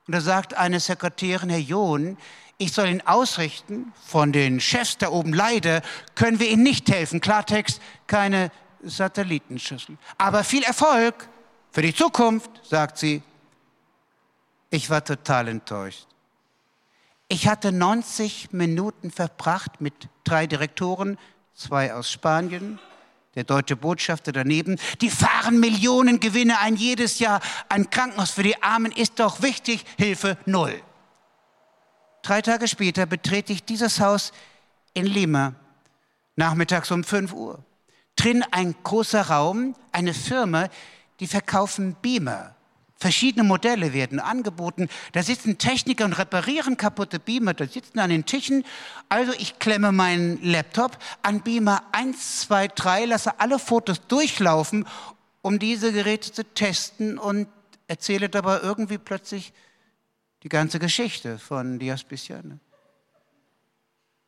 Und 0.08 0.16
da 0.16 0.22
sagt 0.22 0.54
eine 0.54 0.80
Sekretärin, 0.80 1.50
Herr 1.50 1.60
John, 1.60 2.18
ich 2.58 2.72
soll 2.72 2.88
ihn 2.88 3.02
ausrichten 3.02 3.94
von 4.06 4.32
den 4.32 4.60
Chefs 4.60 4.98
da 4.98 5.10
oben. 5.10 5.34
Leider 5.34 5.82
können 6.16 6.40
wir 6.40 6.50
Ihnen 6.50 6.64
nicht 6.64 6.90
helfen. 6.90 7.20
Klartext, 7.20 7.82
keine 8.08 8.52
Satellitenschüssel. 8.84 9.98
Aber 10.18 10.44
viel 10.44 10.64
Erfolg 10.64 11.28
für 11.72 11.82
die 11.82 11.96
Zukunft, 11.96 12.50
sagt 12.64 12.98
sie. 12.98 13.24
Ich 14.70 14.90
war 14.90 15.04
total 15.04 15.48
enttäuscht. 15.48 16.08
Ich 17.28 17.48
hatte 17.48 17.72
90 17.72 18.52
Minuten 18.52 19.10
verbracht 19.10 19.82
mit 19.82 19.94
drei 20.24 20.46
Direktoren, 20.46 21.18
zwei 21.56 21.94
aus 21.94 22.12
Spanien, 22.12 22.80
der 23.36 23.44
deutsche 23.44 23.76
Botschafter 23.76 24.32
daneben, 24.32 24.80
die 25.02 25.10
fahren 25.10 25.60
Millionen 25.60 26.20
Gewinne 26.20 26.60
ein 26.60 26.76
jedes 26.76 27.20
Jahr. 27.20 27.42
Ein 27.70 27.90
Krankenhaus 27.90 28.32
für 28.32 28.44
die 28.44 28.62
Armen 28.62 28.92
ist 28.92 29.20
doch 29.20 29.42
wichtig, 29.42 29.86
Hilfe 29.98 30.38
null. 30.46 30.82
Drei 32.22 32.42
Tage 32.42 32.68
später 32.68 33.06
betrete 33.06 33.52
ich 33.52 33.64
dieses 33.64 34.00
Haus 34.00 34.32
in 34.94 35.06
Lima, 35.06 35.56
nachmittags 36.36 36.92
um 36.92 37.04
5 37.04 37.34
Uhr. 37.34 37.64
Drin 38.16 38.44
ein 38.52 38.76
großer 38.84 39.28
Raum, 39.28 39.76
eine 39.92 40.14
Firma, 40.14 40.70
die 41.20 41.28
verkaufen 41.28 41.96
Beamer. 42.02 42.53
Verschiedene 43.04 43.44
Modelle 43.44 43.92
werden 43.92 44.22
angeboten. 44.22 44.88
Da 45.12 45.24
sitzen 45.24 45.58
Techniker 45.58 46.06
und 46.06 46.14
reparieren 46.14 46.78
kaputte 46.78 47.20
Beamer. 47.20 47.54
Da 47.54 47.68
sitzen 47.68 48.00
an 48.00 48.10
den 48.10 48.26
Tischen. 48.26 48.64
Also 49.10 49.34
ich 49.34 49.60
klemme 49.60 49.92
meinen 49.92 50.42
Laptop 50.42 50.98
an 51.22 51.42
Beamer 51.42 51.84
1, 51.92 52.40
2, 52.44 52.70
3, 52.70 53.06
lasse 53.08 53.42
alle 53.42 53.60
Fotos 53.60 54.08
durchlaufen, 54.08 54.88
um 55.42 55.60
diese 55.60 55.92
Geräte 55.92 56.32
zu 56.32 56.46
testen 56.46 57.18
und 57.18 57.50
erzähle 57.88 58.30
dabei 58.30 58.62
irgendwie 58.62 59.00
plötzlich 59.00 59.52
die 60.44 60.50
ganze 60.50 60.80
Geschichte 60.80 61.40
von 61.40 61.80
Diaspiciane. 61.80 62.62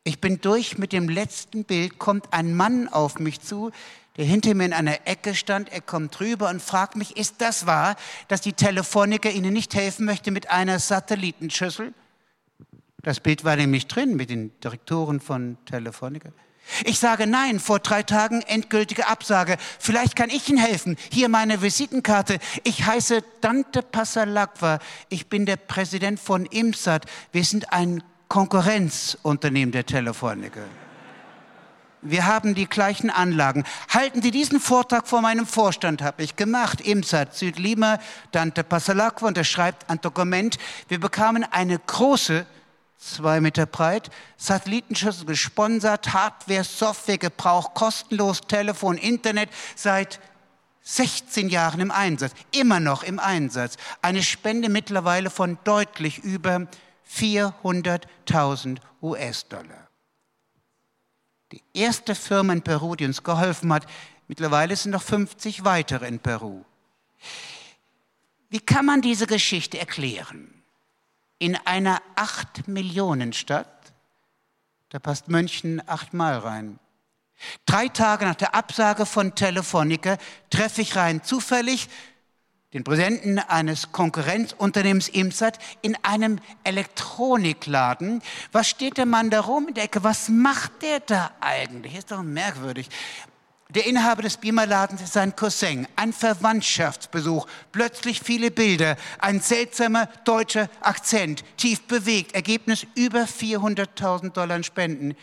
Ich 0.04 0.20
bin 0.20 0.42
durch 0.42 0.76
mit 0.76 0.92
dem 0.92 1.08
letzten 1.08 1.64
Bild, 1.64 1.98
kommt 1.98 2.34
ein 2.34 2.54
Mann 2.54 2.88
auf 2.88 3.18
mich 3.20 3.40
zu, 3.40 3.72
der 4.16 4.24
hinter 4.24 4.54
mir 4.54 4.64
in 4.64 4.72
einer 4.72 5.06
Ecke 5.06 5.34
stand. 5.34 5.72
Er 5.72 5.80
kommt 5.80 6.20
rüber 6.20 6.50
und 6.50 6.62
fragt 6.62 6.96
mich, 6.96 7.16
ist 7.16 7.36
das 7.38 7.66
wahr, 7.66 7.96
dass 8.28 8.40
die 8.40 8.52
Telefoniker 8.52 9.30
Ihnen 9.30 9.52
nicht 9.52 9.74
helfen 9.74 10.06
möchte 10.06 10.30
mit 10.30 10.50
einer 10.50 10.78
Satellitenschüssel? 10.78 11.92
Das 13.02 13.20
Bild 13.20 13.44
war 13.44 13.56
nämlich 13.56 13.86
drin 13.86 14.16
mit 14.16 14.30
den 14.30 14.58
Direktoren 14.60 15.20
von 15.20 15.58
Telefonica. 15.64 16.30
Ich 16.84 16.98
sage 16.98 17.26
nein, 17.26 17.60
vor 17.60 17.78
drei 17.78 18.02
Tagen 18.02 18.42
endgültige 18.42 19.06
Absage. 19.06 19.56
Vielleicht 19.78 20.16
kann 20.16 20.30
ich 20.30 20.48
Ihnen 20.48 20.58
helfen. 20.58 20.96
Hier 21.12 21.28
meine 21.28 21.62
Visitenkarte. 21.62 22.38
Ich 22.64 22.84
heiße 22.84 23.22
Dante 23.40 23.82
Passalacqua. 23.82 24.80
Ich 25.08 25.28
bin 25.28 25.46
der 25.46 25.56
Präsident 25.56 26.18
von 26.18 26.44
IMSAT. 26.46 27.06
Wir 27.30 27.44
sind 27.44 27.72
ein 27.72 28.02
Konkurrenzunternehmen 28.28 29.70
der 29.70 29.86
Telefonica. 29.86 30.62
Wir 32.02 32.26
haben 32.26 32.54
die 32.54 32.68
gleichen 32.68 33.10
Anlagen. 33.10 33.64
Halten 33.88 34.22
Sie 34.22 34.30
diesen 34.30 34.60
Vortrag 34.60 35.08
vor 35.08 35.22
meinem 35.22 35.46
Vorstand, 35.46 36.02
habe 36.02 36.22
ich 36.22 36.36
gemacht. 36.36 36.80
IMSAT 36.80 37.34
Südlima, 37.34 37.98
Dante 38.32 38.62
Passalacqua 38.62 39.28
unterschreibt 39.28 39.88
ein 39.90 40.00
Dokument. 40.00 40.58
Wir 40.88 41.00
bekamen 41.00 41.44
eine 41.50 41.78
große, 41.78 42.46
zwei 42.98 43.40
Meter 43.40 43.66
breit, 43.66 44.10
Satellitenschüssel 44.36 45.26
gesponsert, 45.26 46.12
Hardware, 46.12 46.64
Software, 46.64 47.18
Gebrauch 47.18 47.74
kostenlos, 47.74 48.42
Telefon, 48.42 48.98
Internet, 48.98 49.50
seit 49.74 50.20
16 50.82 51.48
Jahren 51.48 51.80
im 51.80 51.90
Einsatz, 51.90 52.32
immer 52.52 52.78
noch 52.78 53.02
im 53.02 53.18
Einsatz. 53.18 53.76
Eine 54.02 54.22
Spende 54.22 54.68
mittlerweile 54.68 55.30
von 55.30 55.58
deutlich 55.64 56.18
über 56.18 56.68
400.000 57.12 58.78
US-Dollar. 59.02 59.85
Die 61.52 61.62
erste 61.74 62.14
Firma 62.14 62.52
in 62.52 62.62
Peru, 62.62 62.96
die 62.96 63.04
uns 63.04 63.22
geholfen 63.22 63.72
hat, 63.72 63.86
mittlerweile 64.28 64.74
sind 64.74 64.90
noch 64.90 65.02
50 65.02 65.64
weitere 65.64 66.08
in 66.08 66.18
Peru. 66.18 66.64
Wie 68.48 68.60
kann 68.60 68.86
man 68.86 69.02
diese 69.02 69.26
Geschichte 69.26 69.78
erklären? 69.78 70.62
In 71.38 71.56
einer 71.66 72.00
8 72.16 72.68
Millionen 72.68 73.32
Stadt, 73.32 73.92
da 74.88 74.98
passt 74.98 75.28
München 75.28 75.86
achtmal 75.86 76.38
rein. 76.38 76.78
Drei 77.66 77.88
Tage 77.88 78.24
nach 78.24 78.34
der 78.34 78.54
Absage 78.54 79.04
von 79.04 79.34
Telefonica 79.34 80.16
treffe 80.48 80.80
ich 80.80 80.96
rein 80.96 81.22
zufällig 81.22 81.88
den 82.76 82.84
Präsidenten 82.84 83.38
eines 83.38 83.90
Konkurrenzunternehmens 83.90 85.08
IMSAT 85.08 85.58
in 85.80 85.96
einem 86.02 86.38
Elektronikladen. 86.62 88.20
Was 88.52 88.68
steht 88.68 88.98
der 88.98 89.06
Mann 89.06 89.30
da 89.30 89.40
rum 89.40 89.68
in 89.68 89.74
der 89.74 89.84
Ecke? 89.84 90.04
Was 90.04 90.28
macht 90.28 90.82
der 90.82 91.00
da 91.00 91.30
eigentlich? 91.40 91.96
Ist 91.96 92.10
doch 92.10 92.22
merkwürdig. 92.22 92.90
Der 93.70 93.86
Inhaber 93.86 94.20
des 94.22 94.36
Beamerladens 94.36 95.00
ist 95.00 95.14
sein 95.14 95.34
Cousin, 95.34 95.88
ein 95.96 96.12
Verwandtschaftsbesuch, 96.12 97.46
plötzlich 97.72 98.20
viele 98.20 98.50
Bilder, 98.50 98.96
ein 99.20 99.40
seltsamer 99.40 100.06
deutscher 100.24 100.68
Akzent, 100.82 101.44
tief 101.56 101.82
bewegt, 101.86 102.34
Ergebnis 102.34 102.86
über 102.94 103.22
400.000 103.22 104.32
Dollar 104.32 104.62
Spenden. 104.62 105.16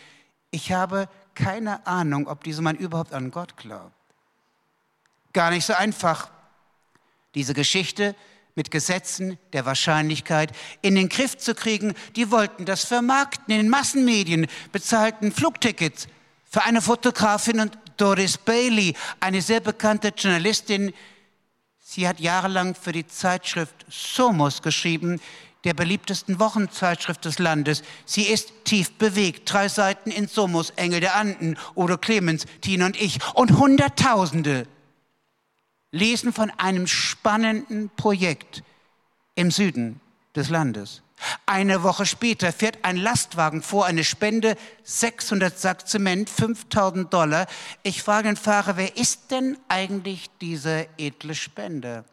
Ich 0.50 0.72
habe 0.72 1.08
keine 1.36 1.86
Ahnung, 1.86 2.28
ob 2.28 2.44
dieser 2.44 2.64
Mann 2.64 2.78
überhaupt 2.78 3.14
an 3.14 3.30
Gott 3.30 3.56
glaubt. 3.58 3.94
Gar 5.34 5.52
nicht 5.52 5.66
so 5.66 5.74
einfach 5.74 6.30
diese 7.36 7.54
Geschichte 7.54 8.16
mit 8.56 8.72
Gesetzen 8.72 9.38
der 9.52 9.66
Wahrscheinlichkeit 9.66 10.52
in 10.82 10.96
den 10.96 11.10
Griff 11.10 11.38
zu 11.38 11.56
kriegen. 11.56 11.94
Die 12.16 12.32
wollten 12.32 12.66
das 12.66 12.86
vermarkten 12.86 13.54
in 13.54 13.62
den 13.62 13.70
Massenmedien, 13.70 14.48
bezahlten 14.72 15.32
Flugtickets 15.32 16.08
für 16.50 16.64
eine 16.64 16.82
Fotografin 16.82 17.60
und 17.60 17.78
Doris 17.98 18.38
Bailey, 18.38 18.94
eine 19.20 19.42
sehr 19.42 19.60
bekannte 19.60 20.10
Journalistin. 20.10 20.94
Sie 21.80 22.08
hat 22.08 22.20
jahrelang 22.20 22.76
für 22.76 22.92
die 22.92 23.08
Zeitschrift 23.08 23.86
Somos 23.90 24.62
geschrieben, 24.62 25.20
der 25.64 25.74
beliebtesten 25.74 26.40
Wochenzeitschrift 26.40 27.24
des 27.26 27.40
Landes. 27.40 27.84
Sie 28.06 28.24
ist 28.24 28.52
tief 28.66 28.92
bewegt. 28.98 29.52
Drei 29.52 29.70
Seiten 29.70 30.12
in 30.12 30.28
Somos, 30.28 30.72
Engel 30.72 31.00
der 31.00 31.16
Anden, 31.16 31.58
Odo 31.76 31.98
Clemens, 31.98 32.46
Tina 32.62 32.88
und 32.88 33.02
ich 33.02 33.20
und 33.34 33.58
Hunderttausende 33.58 34.68
lesen 35.94 36.34
von 36.34 36.52
einem 36.58 36.88
spannenden 36.88 37.90
Projekt 37.96 38.64
im 39.36 39.52
Süden 39.52 40.02
des 40.36 40.50
Landes. 40.50 41.04
Eine 41.46 41.84
Woche 41.84 42.06
später 42.06 42.52
fährt 42.52 42.80
ein 42.82 42.98
Lastwagen 42.98 43.62
vor, 43.62 43.86
eine 43.86 44.04
Spende, 44.04 44.58
600 44.84 45.58
Sack 45.58 45.88
Zement, 45.88 46.30
5000 46.30 47.14
Dollar. 47.14 47.48
Ich 47.84 48.02
frage 48.02 48.28
den 48.28 48.36
Fahrer, 48.36 48.76
wer 48.76 48.98
ist 48.98 49.32
denn 49.32 49.58
eigentlich 49.70 50.30
dieser 50.42 50.86
edle 50.98 51.36
Spender? 51.36 52.04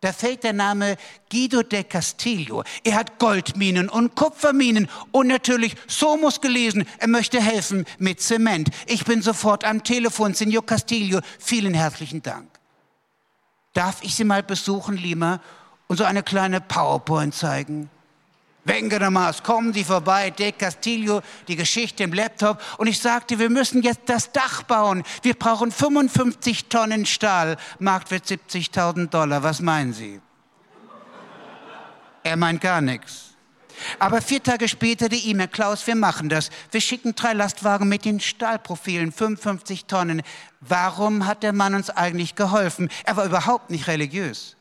Da 0.00 0.12
fällt 0.12 0.44
der 0.44 0.52
Name 0.52 0.96
Guido 1.30 1.62
de 1.62 1.82
Castillo. 1.84 2.64
Er 2.84 2.96
hat 2.96 3.18
Goldminen 3.18 3.88
und 3.88 4.14
Kupferminen 4.14 4.88
und 5.10 5.28
natürlich 5.28 5.74
Somos 5.86 6.40
gelesen. 6.42 6.86
Er 6.98 7.08
möchte 7.08 7.40
helfen 7.40 7.86
mit 7.98 8.20
Zement. 8.20 8.68
Ich 8.86 9.04
bin 9.04 9.22
sofort 9.22 9.64
am 9.64 9.82
Telefon, 9.82 10.34
Signor 10.34 10.66
Castillo. 10.66 11.20
Vielen 11.38 11.72
herzlichen 11.72 12.22
Dank. 12.22 12.55
Darf 13.76 14.02
ich 14.02 14.14
Sie 14.14 14.24
mal 14.24 14.42
besuchen, 14.42 14.96
Lima, 14.96 15.38
und 15.86 15.98
so 15.98 16.04
eine 16.04 16.22
kleine 16.22 16.62
PowerPoint 16.62 17.34
zeigen? 17.34 17.90
Wengeremas, 18.64 19.42
kommen 19.42 19.74
Sie 19.74 19.84
vorbei, 19.84 20.30
De 20.30 20.50
Castillo, 20.52 21.20
die 21.46 21.56
Geschichte 21.56 22.02
im 22.02 22.14
Laptop. 22.14 22.58
Und 22.78 22.86
ich 22.86 22.98
sagte, 22.98 23.38
wir 23.38 23.50
müssen 23.50 23.82
jetzt 23.82 24.00
das 24.06 24.32
Dach 24.32 24.62
bauen. 24.62 25.02
Wir 25.20 25.34
brauchen 25.34 25.70
55 25.70 26.70
Tonnen 26.70 27.04
Stahl. 27.04 27.58
Marktwert 27.78 28.24
70.000 28.24 29.08
Dollar. 29.10 29.42
Was 29.42 29.60
meinen 29.60 29.92
Sie? 29.92 30.22
Er 32.22 32.36
meint 32.36 32.62
gar 32.62 32.80
nichts. 32.80 33.25
Aber 33.98 34.22
vier 34.22 34.42
Tage 34.42 34.68
später 34.68 35.08
die 35.08 35.28
E-Mail, 35.30 35.48
Klaus, 35.48 35.86
wir 35.86 35.96
machen 35.96 36.28
das. 36.28 36.50
Wir 36.70 36.80
schicken 36.80 37.14
drei 37.14 37.32
Lastwagen 37.32 37.88
mit 37.88 38.04
den 38.04 38.20
Stahlprofilen, 38.20 39.12
55 39.12 39.86
Tonnen. 39.86 40.22
Warum 40.60 41.26
hat 41.26 41.42
der 41.42 41.52
Mann 41.52 41.74
uns 41.74 41.90
eigentlich 41.90 42.34
geholfen? 42.34 42.90
Er 43.04 43.16
war 43.16 43.24
überhaupt 43.24 43.70
nicht 43.70 43.86
religiös. 43.86 44.56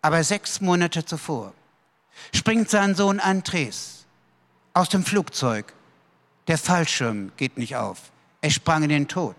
Aber 0.00 0.24
sechs 0.24 0.60
Monate 0.60 1.04
zuvor 1.04 1.52
springt 2.34 2.70
sein 2.70 2.94
Sohn 2.94 3.20
Andres 3.20 4.04
aus 4.74 4.88
dem 4.88 5.04
Flugzeug. 5.04 5.72
Der 6.48 6.58
Fallschirm 6.58 7.32
geht 7.36 7.56
nicht 7.56 7.76
auf. 7.76 8.10
Er 8.40 8.50
sprang 8.50 8.82
in 8.82 8.88
den 8.88 9.08
Tod. 9.08 9.36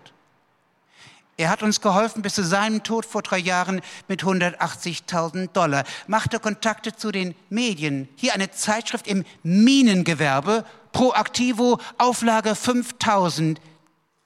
Er 1.36 1.50
hat 1.50 1.62
uns 1.62 1.80
geholfen 1.80 2.22
bis 2.22 2.34
zu 2.34 2.44
seinem 2.44 2.82
Tod 2.84 3.04
vor 3.04 3.22
drei 3.22 3.38
Jahren 3.38 3.80
mit 4.06 4.22
180.000 4.22 5.48
Dollar, 5.48 5.84
machte 6.06 6.38
Kontakte 6.38 6.94
zu 6.94 7.10
den 7.10 7.34
Medien. 7.50 8.08
Hier 8.16 8.34
eine 8.34 8.50
Zeitschrift 8.50 9.08
im 9.08 9.24
Minengewerbe, 9.42 10.64
Proaktivo, 10.92 11.80
Auflage 11.98 12.54
5000. 12.54 13.60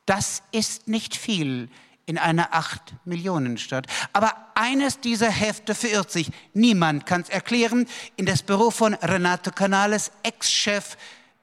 Das 0.05 0.43
ist 0.53 0.89
nicht 0.89 1.17
viel 1.17 1.71
in 2.05 2.19
einer 2.19 2.55
8 2.55 2.95
Millionen 3.05 3.59
Stadt. 3.59 3.87
Aber 4.13 4.35
eines 4.55 5.01
dieser 5.01 5.31
Hefte 5.31 5.75
verirrt 5.75 6.11
sich. 6.11 6.31
Niemand 6.53 7.07
kann 7.07 7.23
es 7.23 7.29
erklären. 7.29 7.87
In 8.17 8.27
das 8.27 8.43
Büro 8.43 8.71
von 8.71 8.95
Renato 8.95 9.51
Canales, 9.51 10.11
Ex-Chef 10.23 10.97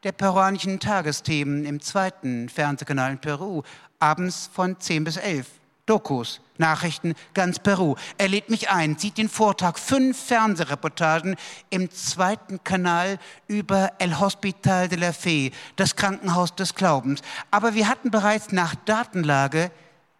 der 0.05 0.11
peruanischen 0.11 0.79
Tagesthemen 0.79 1.65
im 1.65 1.81
zweiten 1.81 2.47
Fernsehkanal 2.47 3.11
in 3.11 3.17
Peru, 3.17 3.63
abends 3.99 4.49
von 4.53 4.79
10 4.79 5.03
bis 5.03 5.17
11. 5.17 5.47
Dokus, 5.85 6.41
Nachrichten, 6.57 7.13
ganz 7.35 7.59
Peru. 7.59 7.95
Er 8.17 8.27
lädt 8.27 8.49
mich 8.49 8.69
ein, 8.71 8.97
sieht 8.97 9.19
den 9.19 9.29
Vortrag, 9.29 9.77
fünf 9.77 10.17
Fernsehreportagen 10.17 11.35
im 11.69 11.91
zweiten 11.91 12.63
Kanal 12.63 13.19
über 13.47 13.91
El 13.99 14.19
Hospital 14.19 14.87
de 14.87 14.97
la 14.97 15.13
Fe, 15.13 15.51
das 15.75 15.95
Krankenhaus 15.95 16.55
des 16.55 16.73
Glaubens. 16.73 17.21
Aber 17.51 17.75
wir 17.75 17.87
hatten 17.87 18.09
bereits 18.09 18.51
nach 18.51 18.73
Datenlage 18.85 19.69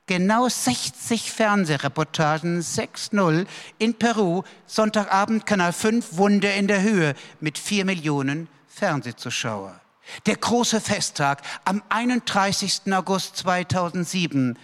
genau 0.05 0.47
60 0.47 1.31
Fernsehreportagen, 1.31 2.61
6-0 2.61 3.47
in 3.79 3.95
Peru, 3.95 4.43
Sonntagabend 4.67 5.47
Kanal 5.47 5.73
5, 5.73 6.17
Wunder 6.17 6.53
in 6.53 6.67
der 6.67 6.83
Höhe 6.83 7.15
mit 7.39 7.57
vier 7.57 7.85
Millionen 7.85 8.47
Fernsehzuschauer. 8.67 9.79
Der 10.25 10.35
große 10.35 10.81
Festtag 10.81 11.41
am 11.65 11.81
31. 11.89 12.93
August 12.93 13.37
2007 13.37 14.57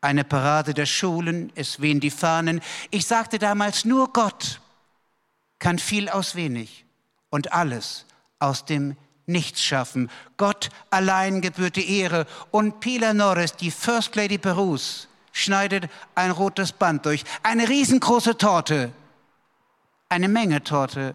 eine 0.00 0.24
Parade 0.24 0.74
der 0.74 0.84
Schulen, 0.84 1.50
es 1.54 1.80
wehen 1.80 1.98
die 1.98 2.10
Fahnen. 2.10 2.60
Ich 2.90 3.06
sagte 3.06 3.38
damals, 3.38 3.86
nur 3.86 4.12
Gott 4.12 4.60
kann 5.58 5.78
viel 5.78 6.10
aus 6.10 6.34
wenig 6.34 6.84
und 7.30 7.54
alles 7.54 8.04
aus 8.38 8.66
dem 8.66 8.96
Nichts 9.26 9.62
schaffen. 9.62 10.10
Gott 10.36 10.68
allein 10.90 11.40
gebührt 11.40 11.76
die 11.76 11.98
Ehre. 12.00 12.26
Und 12.50 12.80
Pilar 12.80 13.14
Norris, 13.14 13.56
die 13.56 13.70
First 13.70 14.14
Lady 14.16 14.36
Perus, 14.36 15.08
schneidet 15.32 15.88
ein 16.14 16.30
rotes 16.30 16.72
Band 16.72 17.06
durch. 17.06 17.24
Eine 17.42 17.66
riesengroße 17.66 18.36
Torte, 18.36 18.92
eine 20.10 20.28
Menge 20.28 20.62
Torte, 20.62 21.14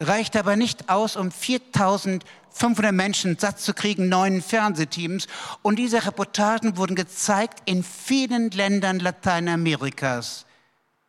reicht 0.00 0.36
aber 0.36 0.56
nicht 0.56 0.88
aus, 0.88 1.16
um 1.16 1.30
4500 1.30 2.92
Menschen 2.92 3.38
satt 3.38 3.60
zu 3.60 3.74
kriegen, 3.74 4.08
neun 4.08 4.42
Fernsehteams. 4.42 5.28
Und 5.62 5.78
diese 5.78 6.04
Reportagen 6.06 6.76
wurden 6.76 6.96
gezeigt 6.96 7.62
in 7.66 7.84
vielen 7.84 8.50
Ländern 8.50 8.98
Lateinamerikas. 8.98 10.46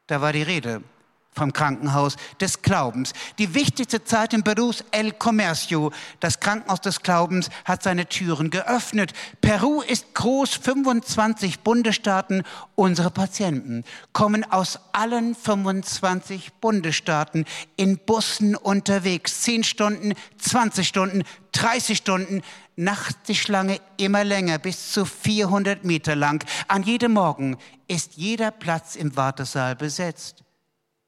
Da 0.07 0.21
war 0.21 0.33
die 0.33 0.43
Rede 0.43 0.83
vom 1.33 1.53
Krankenhaus 1.53 2.17
des 2.41 2.61
Glaubens. 2.61 3.13
Die 3.39 3.53
wichtigste 3.53 4.03
Zeit 4.03 4.33
in 4.33 4.43
Peru 4.43 4.69
ist 4.69 4.83
El 4.91 5.13
Comercio. 5.13 5.91
Das 6.19 6.39
Krankenhaus 6.39 6.81
des 6.81 7.01
Glaubens 7.01 7.49
hat 7.63 7.83
seine 7.83 8.07
Türen 8.07 8.49
geöffnet. 8.49 9.13
Peru 9.39 9.81
ist 9.81 10.13
groß, 10.13 10.55
25 10.55 11.61
Bundesstaaten. 11.61 12.43
Unsere 12.75 13.11
Patienten 13.11 13.85
kommen 14.11 14.43
aus 14.43 14.79
allen 14.91 15.33
25 15.33 16.53
Bundesstaaten 16.59 17.45
in 17.77 17.97
Bussen 17.97 18.55
unterwegs. 18.55 19.41
10 19.41 19.63
Stunden, 19.63 20.13
20 20.37 20.87
Stunden, 20.87 21.23
30 21.53 21.97
Stunden. 21.97 22.41
Nachts 22.75 23.23
die 23.27 23.35
Schlange 23.35 23.79
immer 23.97 24.23
länger, 24.23 24.57
bis 24.57 24.91
zu 24.91 25.05
400 25.05 25.85
Meter 25.85 26.15
lang. 26.15 26.43
An 26.67 26.83
jedem 26.83 27.13
Morgen 27.13 27.57
ist 27.87 28.13
jeder 28.15 28.51
Platz 28.51 28.95
im 28.95 29.15
Wartesaal 29.15 29.75
besetzt. 29.75 30.43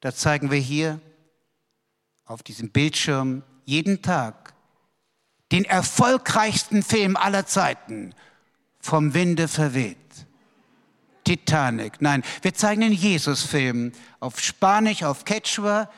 Da 0.03 0.13
zeigen 0.13 0.51
wir 0.51 0.59
hier 0.59 0.99
auf 2.25 2.43
diesem 2.43 2.71
Bildschirm 2.71 3.41
jeden 3.63 4.01
Tag 4.01 4.53
den 5.53 5.63
erfolgreichsten 5.63 6.83
Film 6.83 7.15
aller 7.15 7.45
Zeiten, 7.45 8.13
vom 8.81 9.13
Winde 9.13 9.47
verweht. 9.47 9.95
Titanic. 11.23 12.01
Nein, 12.01 12.21
wir 12.41 12.53
zeigen 12.53 12.81
den 12.81 12.91
Jesus-Film 12.91 13.93
auf 14.19 14.41
Spanisch, 14.41 15.03
auf 15.03 15.23
Quechua. 15.23 15.89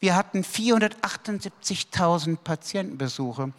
Wir 0.00 0.16
hatten 0.16 0.42
478.000 0.42 2.38
Patientenbesuche. 2.38 3.52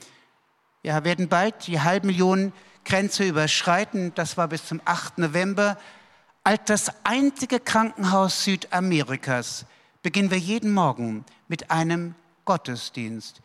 Wir 0.81 1.03
werden 1.05 1.29
bald 1.29 1.67
die 1.67 1.79
halbe 1.79 2.07
Million 2.07 2.51
Grenze 2.83 3.23
überschreiten. 3.23 4.13
Das 4.15 4.35
war 4.35 4.49
bis 4.49 4.65
zum 4.65 4.81
8. 4.83 5.19
November. 5.19 5.77
Als 6.43 6.61
das 6.65 6.91
einzige 7.03 7.59
Krankenhaus 7.59 8.43
Südamerikas 8.43 9.65
beginnen 10.01 10.31
wir 10.31 10.37
jeden 10.37 10.71
Morgen 10.71 11.25
mit 11.47 11.69
einem 11.69 12.15
Gottesdienst. 12.45 13.41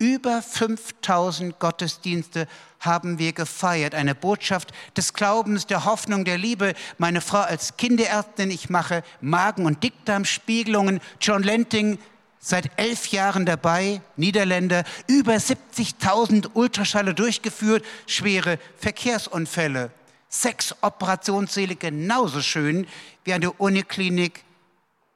Über 0.00 0.42
5000 0.42 1.58
Gottesdienste 1.58 2.46
haben 2.80 3.18
wir 3.18 3.32
gefeiert. 3.32 3.94
Eine 3.94 4.14
Botschaft 4.14 4.72
des 4.96 5.12
Glaubens, 5.12 5.66
der 5.66 5.84
Hoffnung, 5.84 6.24
der 6.24 6.38
Liebe. 6.38 6.74
Meine 6.98 7.20
Frau 7.20 7.40
als 7.40 7.76
Kinderärztin, 7.76 8.50
ich 8.50 8.70
mache 8.70 9.02
Magen- 9.20 9.66
und 9.66 9.82
Dickdarmspiegelungen. 9.82 11.00
John 11.20 11.42
Lenting 11.42 11.98
seit 12.38 12.70
elf 12.76 13.08
Jahren 13.08 13.44
dabei, 13.44 14.00
Niederländer, 14.16 14.84
über 15.08 15.34
70.000 15.34 16.50
Ultraschalle 16.54 17.12
durchgeführt, 17.12 17.84
schwere 18.06 18.58
Verkehrsunfälle 18.76 19.90
sechs 20.28 20.74
Operationssäle 20.82 21.76
genauso 21.76 22.42
schön 22.42 22.86
wie 23.24 23.38
der 23.38 23.60
Uniklinik 23.60 24.44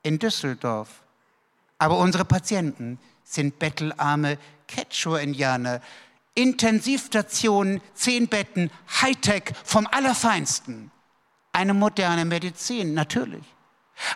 in 0.02 0.18
Düsseldorf. 0.18 0.88
Aber 1.78 1.98
unsere 1.98 2.24
Patienten 2.24 2.98
sind 3.24 3.58
bettelarme 3.58 4.38
Quechua-Indianer. 4.68 5.80
Intensivstationen, 6.34 7.82
zehn 7.94 8.28
Betten, 8.28 8.70
Hightech 9.02 9.52
vom 9.64 9.86
Allerfeinsten. 9.86 10.90
Eine 11.52 11.74
moderne 11.74 12.24
Medizin, 12.24 12.94
natürlich. 12.94 13.44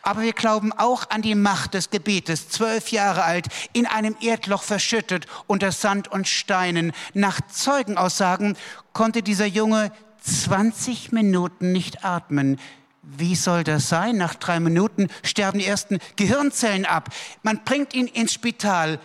Aber 0.02 0.22
wir 0.22 0.32
glauben 0.32 0.72
auch 0.72 1.10
an 1.10 1.22
die 1.22 1.34
Macht 1.34 1.74
des 1.74 1.90
Gebetes, 1.90 2.48
zwölf 2.48 2.90
Jahre 2.90 3.24
alt, 3.24 3.46
in 3.72 3.86
einem 3.86 4.16
Erdloch 4.20 4.62
verschüttet 4.62 5.26
unter 5.46 5.72
Sand 5.72 6.08
und 6.08 6.26
Steinen. 6.26 6.92
Nach 7.12 7.40
Zeugenaussagen 7.48 8.56
konnte 8.92 9.22
dieser 9.22 9.46
Junge 9.46 9.92
20 10.26 11.12
Minuten 11.12 11.72
nicht 11.72 12.04
atmen. 12.04 12.58
Wie 13.02 13.36
soll 13.36 13.62
das 13.62 13.88
sein? 13.88 14.16
Nach 14.16 14.34
drei 14.34 14.58
Minuten 14.58 15.08
sterben 15.22 15.60
die 15.60 15.66
ersten 15.66 15.98
Gehirnzellen 16.16 16.84
ab. 16.84 17.10
Man 17.42 17.62
bringt 17.64 17.94
ihn 17.94 18.08
ins 18.08 18.32
Spital, 18.32 18.98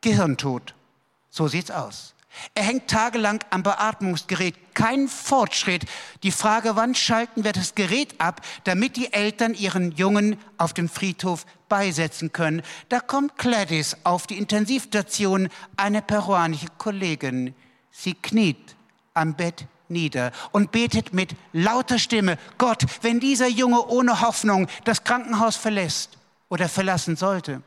Gehirntod. 0.00 0.74
So 1.30 1.46
sieht's 1.48 1.70
aus. 1.70 2.14
Er 2.54 2.64
hängt 2.64 2.88
tagelang 2.88 3.44
am 3.50 3.62
Beatmungsgerät, 3.62 4.74
kein 4.74 5.06
Fortschritt. 5.06 5.84
Die 6.24 6.32
Frage, 6.32 6.74
wann 6.74 6.96
schalten 6.96 7.44
wir 7.44 7.52
das 7.52 7.76
Gerät 7.76 8.20
ab, 8.20 8.40
damit 8.64 8.96
die 8.96 9.12
Eltern 9.12 9.54
ihren 9.54 9.92
Jungen 9.92 10.36
auf 10.58 10.72
dem 10.72 10.88
Friedhof 10.88 11.46
beisetzen 11.68 12.32
können. 12.32 12.62
Da 12.88 12.98
kommt 12.98 13.38
Gladys 13.38 13.96
auf 14.02 14.26
die 14.26 14.36
Intensivstation, 14.36 15.48
eine 15.76 16.02
peruanische 16.02 16.66
Kollegin. 16.76 17.54
Sie 17.92 18.14
kniet 18.14 18.74
am 19.14 19.34
Bett 19.34 19.66
nieder 19.94 20.32
und 20.52 20.72
betet 20.72 21.14
mit 21.14 21.34
lauter 21.54 21.98
Stimme, 21.98 22.36
Gott, 22.58 22.84
wenn 23.00 23.20
dieser 23.20 23.48
Junge 23.48 23.86
ohne 23.86 24.20
Hoffnung 24.20 24.68
das 24.84 25.04
Krankenhaus 25.04 25.56
verlässt 25.56 26.18
oder 26.50 26.68
verlassen 26.68 27.16
sollte, 27.16 27.62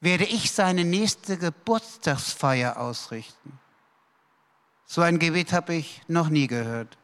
werde 0.00 0.24
ich 0.24 0.50
seine 0.52 0.84
nächste 0.84 1.36
Geburtstagsfeier 1.36 2.78
ausrichten. 2.78 3.58
So 4.86 5.02
ein 5.02 5.18
Gebet 5.18 5.52
habe 5.52 5.74
ich 5.74 6.02
noch 6.08 6.28
nie 6.28 6.46
gehört. 6.46 6.96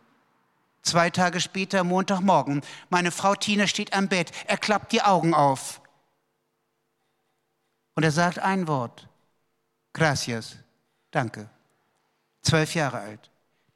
Zwei 0.83 1.11
Tage 1.11 1.41
später, 1.41 1.85
Montagmorgen, 1.85 2.63
meine 2.89 3.11
Frau 3.11 3.35
Tina 3.35 3.67
steht 3.67 3.93
am 3.93 4.09
Bett, 4.09 4.33
er 4.47 4.57
klappt 4.57 4.93
die 4.93 5.03
Augen 5.03 5.35
auf 5.35 5.81
und 7.95 8.03
er 8.03 8.13
sagt 8.13 8.39
ein 8.39 8.67
Wort, 8.67 9.07
gracias, 9.93 10.57
danke. 11.11 11.51
Zwölf 12.43 12.75
Jahre 12.75 13.01
alt. 13.01 13.30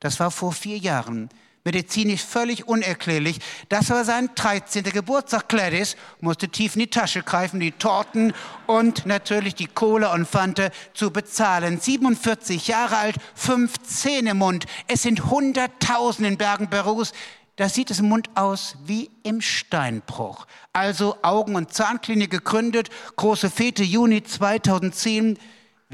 Das 0.05 0.21
war 0.21 0.31
vor 0.31 0.53
vier 0.53 0.77
Jahren. 0.77 1.31
Medizinisch 1.65 2.23
völlig 2.23 2.69
unerklärlich. 2.69 3.39
Das 3.71 3.89
war 3.89 4.05
sein 4.05 4.29
13. 4.35 4.83
Geburtstag. 4.83 5.49
Gladys 5.49 5.97
musste 6.21 6.51
tief 6.51 6.75
in 6.75 6.81
die 6.81 6.91
Tasche 6.91 7.23
greifen, 7.23 7.59
die 7.59 7.73
Torten 7.73 8.35
und 8.67 9.07
natürlich 9.07 9.55
die 9.55 9.67
Kohle 9.67 10.11
und 10.11 10.29
Fante 10.29 10.73
zu 10.93 11.11
bezahlen. 11.11 11.81
47 11.81 12.69
Jahre 12.69 12.99
alt, 12.99 13.17
fünf 13.35 13.79
Zähne 13.83 14.33
im 14.33 14.37
Mund. 14.37 14.67
Es 14.89 15.01
sind 15.01 15.31
Hunderttausende 15.31 16.29
in 16.29 16.37
Bergen 16.37 16.69
Perus. 16.69 17.15
Da 17.57 17.71
sieht 17.71 17.91
es 17.91 18.01
im 18.01 18.11
Mund 18.11 18.29
aus 18.35 18.77
wie 18.85 19.11
im 19.23 19.41
Steinbruch. 19.41 20.47
Also 20.75 21.17
Augen- 21.23 21.57
und 21.57 21.73
Zahnklinik 21.73 22.31
gegründet, 22.31 22.91
große 23.17 23.49
Fete 23.49 23.85
Juni 23.85 24.23
2010. 24.23 25.39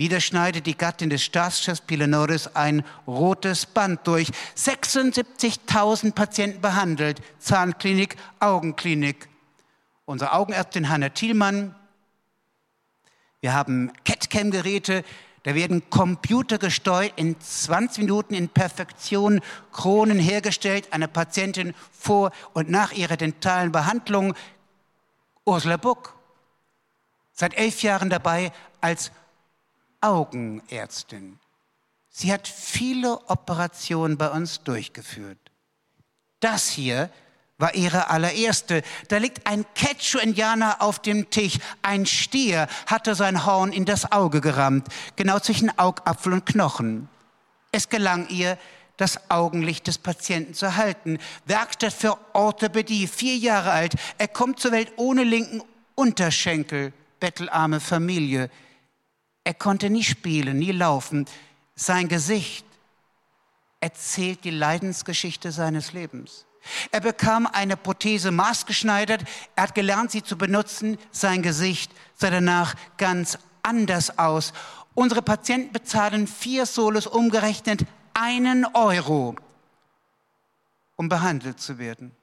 Wieder 0.00 0.20
schneidet 0.20 0.64
die 0.64 0.78
Gattin 0.78 1.10
des 1.10 1.22
Staatschefs 1.22 1.82
Pilanoris 1.82 2.46
ein 2.56 2.86
rotes 3.06 3.66
Band 3.66 4.06
durch. 4.06 4.30
76.000 4.56 6.14
Patienten 6.14 6.62
behandelt. 6.62 7.20
Zahnklinik, 7.38 8.16
Augenklinik. 8.38 9.28
Unsere 10.06 10.32
Augenärztin 10.32 10.88
Hanna 10.88 11.10
Thielmann. 11.10 11.74
Wir 13.42 13.52
haben 13.52 13.92
CAT-Cam-Geräte. 14.06 15.04
Da 15.42 15.54
werden 15.54 15.90
computergesteuert 15.90 17.12
in 17.16 17.38
20 17.38 18.04
Minuten 18.04 18.32
in 18.32 18.48
Perfektion 18.48 19.42
Kronen 19.70 20.18
hergestellt. 20.18 20.88
Eine 20.92 21.08
Patientin 21.08 21.74
vor 21.92 22.32
und 22.54 22.70
nach 22.70 22.92
ihrer 22.92 23.18
dentalen 23.18 23.70
Behandlung. 23.70 24.32
Ursula 25.44 25.76
Buck. 25.76 26.14
Seit 27.34 27.52
elf 27.52 27.82
Jahren 27.82 28.08
dabei 28.08 28.50
als 28.80 29.12
Augenärztin. 30.00 31.38
Sie 32.10 32.32
hat 32.32 32.48
viele 32.48 33.18
Operationen 33.28 34.18
bei 34.18 34.28
uns 34.28 34.62
durchgeführt. 34.62 35.38
Das 36.40 36.68
hier 36.68 37.10
war 37.58 37.74
ihre 37.74 38.08
allererste. 38.08 38.82
Da 39.08 39.18
liegt 39.18 39.46
ein 39.46 39.64
Quechua-Indianer 39.74 40.80
auf 40.80 40.98
dem 40.98 41.30
Tisch. 41.30 41.58
Ein 41.82 42.06
Stier 42.06 42.66
hatte 42.86 43.14
sein 43.14 43.44
Horn 43.44 43.72
in 43.72 43.84
das 43.84 44.10
Auge 44.10 44.40
gerammt, 44.40 44.88
genau 45.16 45.38
zwischen 45.38 45.78
Augapfel 45.78 46.32
und 46.32 46.46
Knochen. 46.46 47.08
Es 47.70 47.88
gelang 47.88 48.28
ihr, 48.28 48.58
das 48.96 49.30
Augenlicht 49.30 49.86
des 49.86 49.98
Patienten 49.98 50.54
zu 50.54 50.76
halten. 50.76 51.18
Werkstatt 51.46 51.92
für 51.92 52.18
Orthopädie, 52.34 53.06
vier 53.06 53.36
Jahre 53.36 53.70
alt. 53.70 53.94
Er 54.18 54.28
kommt 54.28 54.60
zur 54.60 54.72
Welt 54.72 54.92
ohne 54.96 55.24
linken 55.24 55.62
Unterschenkel. 55.94 56.92
Bettelarme 57.18 57.80
Familie. 57.80 58.50
Er 59.44 59.54
konnte 59.54 59.90
nie 59.90 60.04
spielen, 60.04 60.58
nie 60.58 60.72
laufen. 60.72 61.26
Sein 61.74 62.08
Gesicht 62.08 62.66
erzählt 63.80 64.44
die 64.44 64.50
Leidensgeschichte 64.50 65.52
seines 65.52 65.92
Lebens. 65.92 66.44
Er 66.90 67.00
bekam 67.00 67.46
eine 67.46 67.76
Prothese 67.76 68.30
maßgeschneidert, 68.30 69.24
er 69.56 69.62
hat 69.62 69.74
gelernt, 69.74 70.10
sie 70.10 70.22
zu 70.22 70.36
benutzen, 70.36 70.98
sein 71.10 71.40
Gesicht 71.40 71.90
sah 72.14 72.28
danach 72.28 72.74
ganz 72.98 73.38
anders 73.62 74.18
aus. 74.18 74.52
Unsere 74.94 75.22
Patienten 75.22 75.72
bezahlen 75.72 76.26
vier 76.26 76.66
Solos 76.66 77.06
umgerechnet 77.06 77.86
einen 78.12 78.66
Euro, 78.74 79.36
um 80.96 81.08
behandelt 81.08 81.60
zu 81.60 81.78
werden 81.78 82.14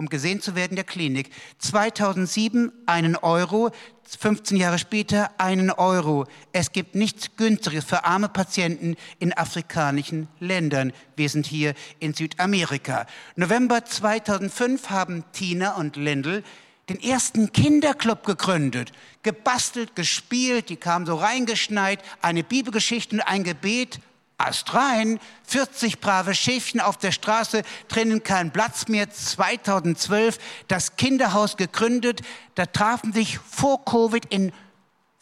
um 0.00 0.08
gesehen 0.08 0.40
zu 0.40 0.54
werden 0.54 0.70
in 0.70 0.76
der 0.76 0.84
Klinik. 0.86 1.30
2007 1.58 2.72
einen 2.86 3.16
Euro, 3.16 3.70
15 4.18 4.56
Jahre 4.56 4.78
später 4.78 5.30
einen 5.36 5.70
Euro. 5.70 6.24
Es 6.52 6.72
gibt 6.72 6.94
nichts 6.94 7.36
Günstiges 7.36 7.84
für 7.84 8.06
arme 8.06 8.30
Patienten 8.30 8.96
in 9.18 9.34
afrikanischen 9.34 10.28
Ländern. 10.38 10.94
Wir 11.16 11.28
sind 11.28 11.46
hier 11.46 11.74
in 11.98 12.14
Südamerika. 12.14 13.04
November 13.36 13.84
2005 13.84 14.88
haben 14.88 15.24
Tina 15.32 15.76
und 15.76 15.96
Lindl 15.96 16.44
den 16.88 16.98
ersten 17.02 17.52
Kinderclub 17.52 18.24
gegründet, 18.24 18.92
gebastelt, 19.22 19.94
gespielt, 19.94 20.70
die 20.70 20.76
kamen 20.76 21.04
so 21.04 21.14
reingeschneit, 21.14 22.02
eine 22.22 22.42
Bibelgeschichte 22.42 23.16
und 23.16 23.20
ein 23.20 23.44
Gebet 23.44 24.00
astrein, 24.46 25.20
40 25.44 26.00
brave 26.00 26.34
Schäfchen 26.34 26.80
auf 26.80 26.96
der 26.96 27.12
Straße, 27.12 27.62
drinnen 27.88 28.22
kein 28.22 28.52
Platz 28.52 28.88
mehr. 28.88 29.10
2012 29.10 30.38
das 30.68 30.96
Kinderhaus 30.96 31.56
gegründet. 31.56 32.22
Da 32.54 32.66
trafen 32.66 33.12
sich 33.12 33.38
vor 33.38 33.84
Covid 33.84 34.24
in 34.26 34.52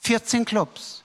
14 0.00 0.44
Clubs. 0.44 1.04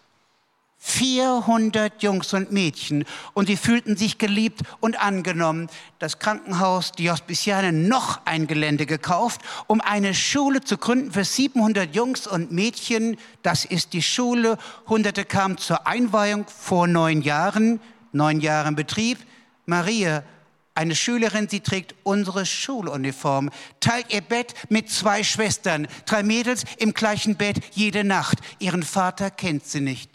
400 0.85 2.03
Jungs 2.03 2.33
und 2.33 2.51
Mädchen 2.51 3.05
und 3.33 3.47
sie 3.47 3.55
fühlten 3.55 3.95
sich 3.95 4.17
geliebt 4.17 4.63
und 4.81 5.01
angenommen. 5.01 5.69
Das 5.97 6.19
Krankenhaus, 6.19 6.91
die 6.91 7.09
Hospiziane, 7.09 7.71
noch 7.71 8.19
ein 8.25 8.47
Gelände 8.47 8.85
gekauft, 8.85 9.39
um 9.67 9.79
eine 9.79 10.13
Schule 10.13 10.59
zu 10.59 10.77
gründen 10.77 11.13
für 11.13 11.23
700 11.23 11.95
Jungs 11.95 12.27
und 12.27 12.51
Mädchen. 12.51 13.15
Das 13.43 13.63
ist 13.63 13.93
die 13.93 14.01
Schule. 14.01 14.57
Hunderte 14.89 15.23
kamen 15.23 15.57
zur 15.57 15.87
Einweihung 15.87 16.45
vor 16.47 16.85
neun 16.85 17.21
Jahren 17.21 17.79
neun 18.13 18.39
Jahre 18.41 18.69
im 18.69 18.75
Betrieb. 18.75 19.17
Maria, 19.65 20.23
eine 20.75 20.95
Schülerin, 20.95 21.47
sie 21.49 21.59
trägt 21.59 21.93
unsere 22.03 22.45
Schuluniform, 22.45 23.51
teilt 23.79 24.11
ihr 24.11 24.21
Bett 24.21 24.53
mit 24.69 24.89
zwei 24.89 25.23
Schwestern, 25.23 25.87
drei 26.05 26.23
Mädels 26.23 26.63
im 26.77 26.93
gleichen 26.93 27.35
Bett 27.35 27.57
jede 27.73 28.03
Nacht. 28.03 28.39
Ihren 28.59 28.83
Vater 28.83 29.29
kennt 29.29 29.65
sie 29.65 29.81
nicht. 29.81 30.09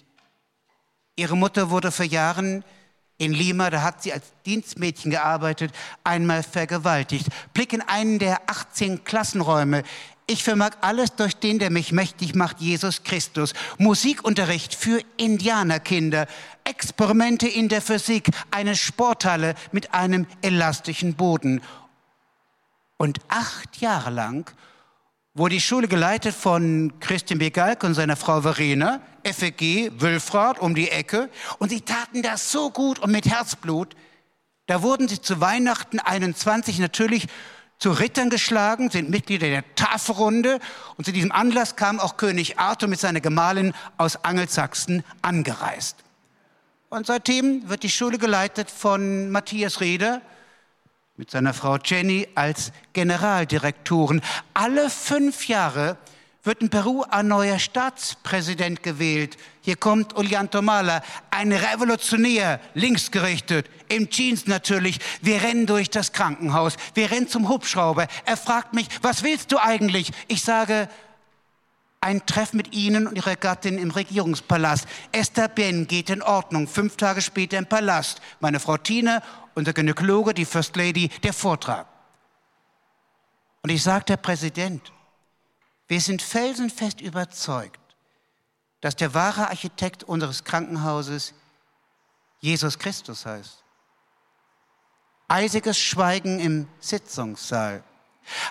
Ihre 1.14 1.36
Mutter 1.36 1.70
wurde 1.70 1.92
vor 1.92 2.06
Jahren 2.06 2.64
in 3.18 3.32
Lima, 3.32 3.70
da 3.70 3.82
hat 3.82 4.02
sie 4.02 4.12
als 4.12 4.32
Dienstmädchen 4.46 5.10
gearbeitet, 5.10 5.72
einmal 6.04 6.44
vergewaltigt. 6.44 7.26
Blick 7.52 7.72
in 7.72 7.82
einen 7.82 8.20
der 8.20 8.48
18 8.48 9.04
Klassenräume. 9.04 9.82
Ich 10.30 10.44
vermag 10.44 10.72
alles 10.82 11.16
durch 11.16 11.36
den, 11.36 11.58
der 11.58 11.70
mich 11.70 11.90
mächtig 11.90 12.34
macht, 12.34 12.60
Jesus 12.60 13.02
Christus. 13.02 13.54
Musikunterricht 13.78 14.74
für 14.74 15.00
Indianerkinder, 15.16 16.26
Experimente 16.64 17.48
in 17.48 17.70
der 17.70 17.80
Physik, 17.80 18.28
eine 18.50 18.76
Sporthalle 18.76 19.54
mit 19.72 19.94
einem 19.94 20.26
elastischen 20.42 21.14
Boden. 21.14 21.62
Und 22.98 23.20
acht 23.28 23.80
Jahre 23.80 24.10
lang 24.10 24.52
wurde 25.32 25.54
die 25.54 25.62
Schule 25.62 25.88
geleitet 25.88 26.34
von 26.34 26.92
Christian 27.00 27.38
Begalk 27.38 27.82
und 27.82 27.94
seiner 27.94 28.16
Frau 28.16 28.42
Verena, 28.42 29.00
FEG, 29.24 29.92
Wülfrath 29.98 30.58
um 30.58 30.74
die 30.74 30.90
Ecke. 30.90 31.30
Und 31.58 31.70
sie 31.70 31.80
taten 31.80 32.20
das 32.20 32.52
so 32.52 32.68
gut 32.68 32.98
und 32.98 33.12
mit 33.12 33.24
Herzblut. 33.24 33.96
Da 34.66 34.82
wurden 34.82 35.08
sie 35.08 35.22
zu 35.22 35.40
Weihnachten 35.40 36.00
21 36.00 36.80
natürlich 36.80 37.28
zu 37.78 37.92
Rittern 37.92 38.28
geschlagen, 38.28 38.90
sind 38.90 39.10
Mitglieder 39.10 39.48
der 39.48 39.74
Tafelrunde 39.74 40.58
und 40.96 41.04
zu 41.04 41.12
diesem 41.12 41.30
Anlass 41.30 41.76
kam 41.76 42.00
auch 42.00 42.16
König 42.16 42.58
Arthur 42.58 42.88
mit 42.88 42.98
seiner 42.98 43.20
Gemahlin 43.20 43.72
aus 43.96 44.24
Angelsachsen 44.24 45.04
angereist. 45.22 45.96
Und 46.88 47.06
seitdem 47.06 47.68
wird 47.68 47.82
die 47.82 47.90
Schule 47.90 48.18
geleitet 48.18 48.70
von 48.70 49.30
Matthias 49.30 49.80
Reder 49.80 50.22
mit 51.16 51.30
seiner 51.30 51.52
Frau 51.52 51.76
Jenny 51.76 52.28
als 52.34 52.72
Generaldirektoren. 52.92 54.22
Alle 54.54 54.88
fünf 54.88 55.48
Jahre 55.48 55.98
wird 56.44 56.62
in 56.62 56.70
Peru 56.70 57.04
ein 57.10 57.28
neuer 57.28 57.58
Staatspräsident 57.58 58.82
gewählt. 58.82 59.36
Hier 59.60 59.76
kommt 59.76 60.16
Ollantomala, 60.16 61.02
ein 61.30 61.52
Revolutionär, 61.52 62.60
linksgerichtet, 62.74 63.68
im 63.88 64.08
Jeans 64.08 64.46
natürlich. 64.46 64.98
Wir 65.20 65.42
rennen 65.42 65.66
durch 65.66 65.90
das 65.90 66.12
Krankenhaus, 66.12 66.76
wir 66.94 67.10
rennen 67.10 67.28
zum 67.28 67.48
Hubschrauber. 67.48 68.06
Er 68.24 68.36
fragt 68.36 68.72
mich, 68.72 68.88
was 69.02 69.22
willst 69.22 69.52
du 69.52 69.58
eigentlich? 69.58 70.12
Ich 70.28 70.42
sage, 70.42 70.88
ein 72.00 72.24
Treff 72.26 72.52
mit 72.52 72.72
Ihnen 72.72 73.08
und 73.08 73.16
Ihrer 73.16 73.36
Gattin 73.36 73.76
im 73.76 73.90
Regierungspalast. 73.90 74.86
Esther 75.10 75.48
Ben 75.48 75.86
geht 75.88 76.10
in 76.10 76.22
Ordnung. 76.22 76.68
Fünf 76.68 76.96
Tage 76.96 77.20
später 77.20 77.58
im 77.58 77.66
Palast. 77.66 78.20
Meine 78.40 78.60
Frau 78.60 78.76
Tine, 78.76 79.20
unser 79.54 79.72
Gynäkologe, 79.72 80.32
die 80.32 80.44
First 80.44 80.76
Lady, 80.76 81.08
der 81.24 81.32
Vortrag. 81.32 81.86
Und 83.62 83.70
ich 83.70 83.82
sage, 83.82 84.04
der 84.04 84.16
Präsident, 84.16 84.92
wir 85.88 86.00
sind 86.00 86.22
felsenfest 86.22 87.00
überzeugt, 87.00 87.80
dass 88.80 88.94
der 88.94 89.14
wahre 89.14 89.48
Architekt 89.48 90.04
unseres 90.04 90.44
Krankenhauses 90.44 91.34
Jesus 92.40 92.78
Christus 92.78 93.26
heißt. 93.26 93.64
Eisiges 95.26 95.78
Schweigen 95.78 96.38
im 96.38 96.68
Sitzungssaal. 96.78 97.82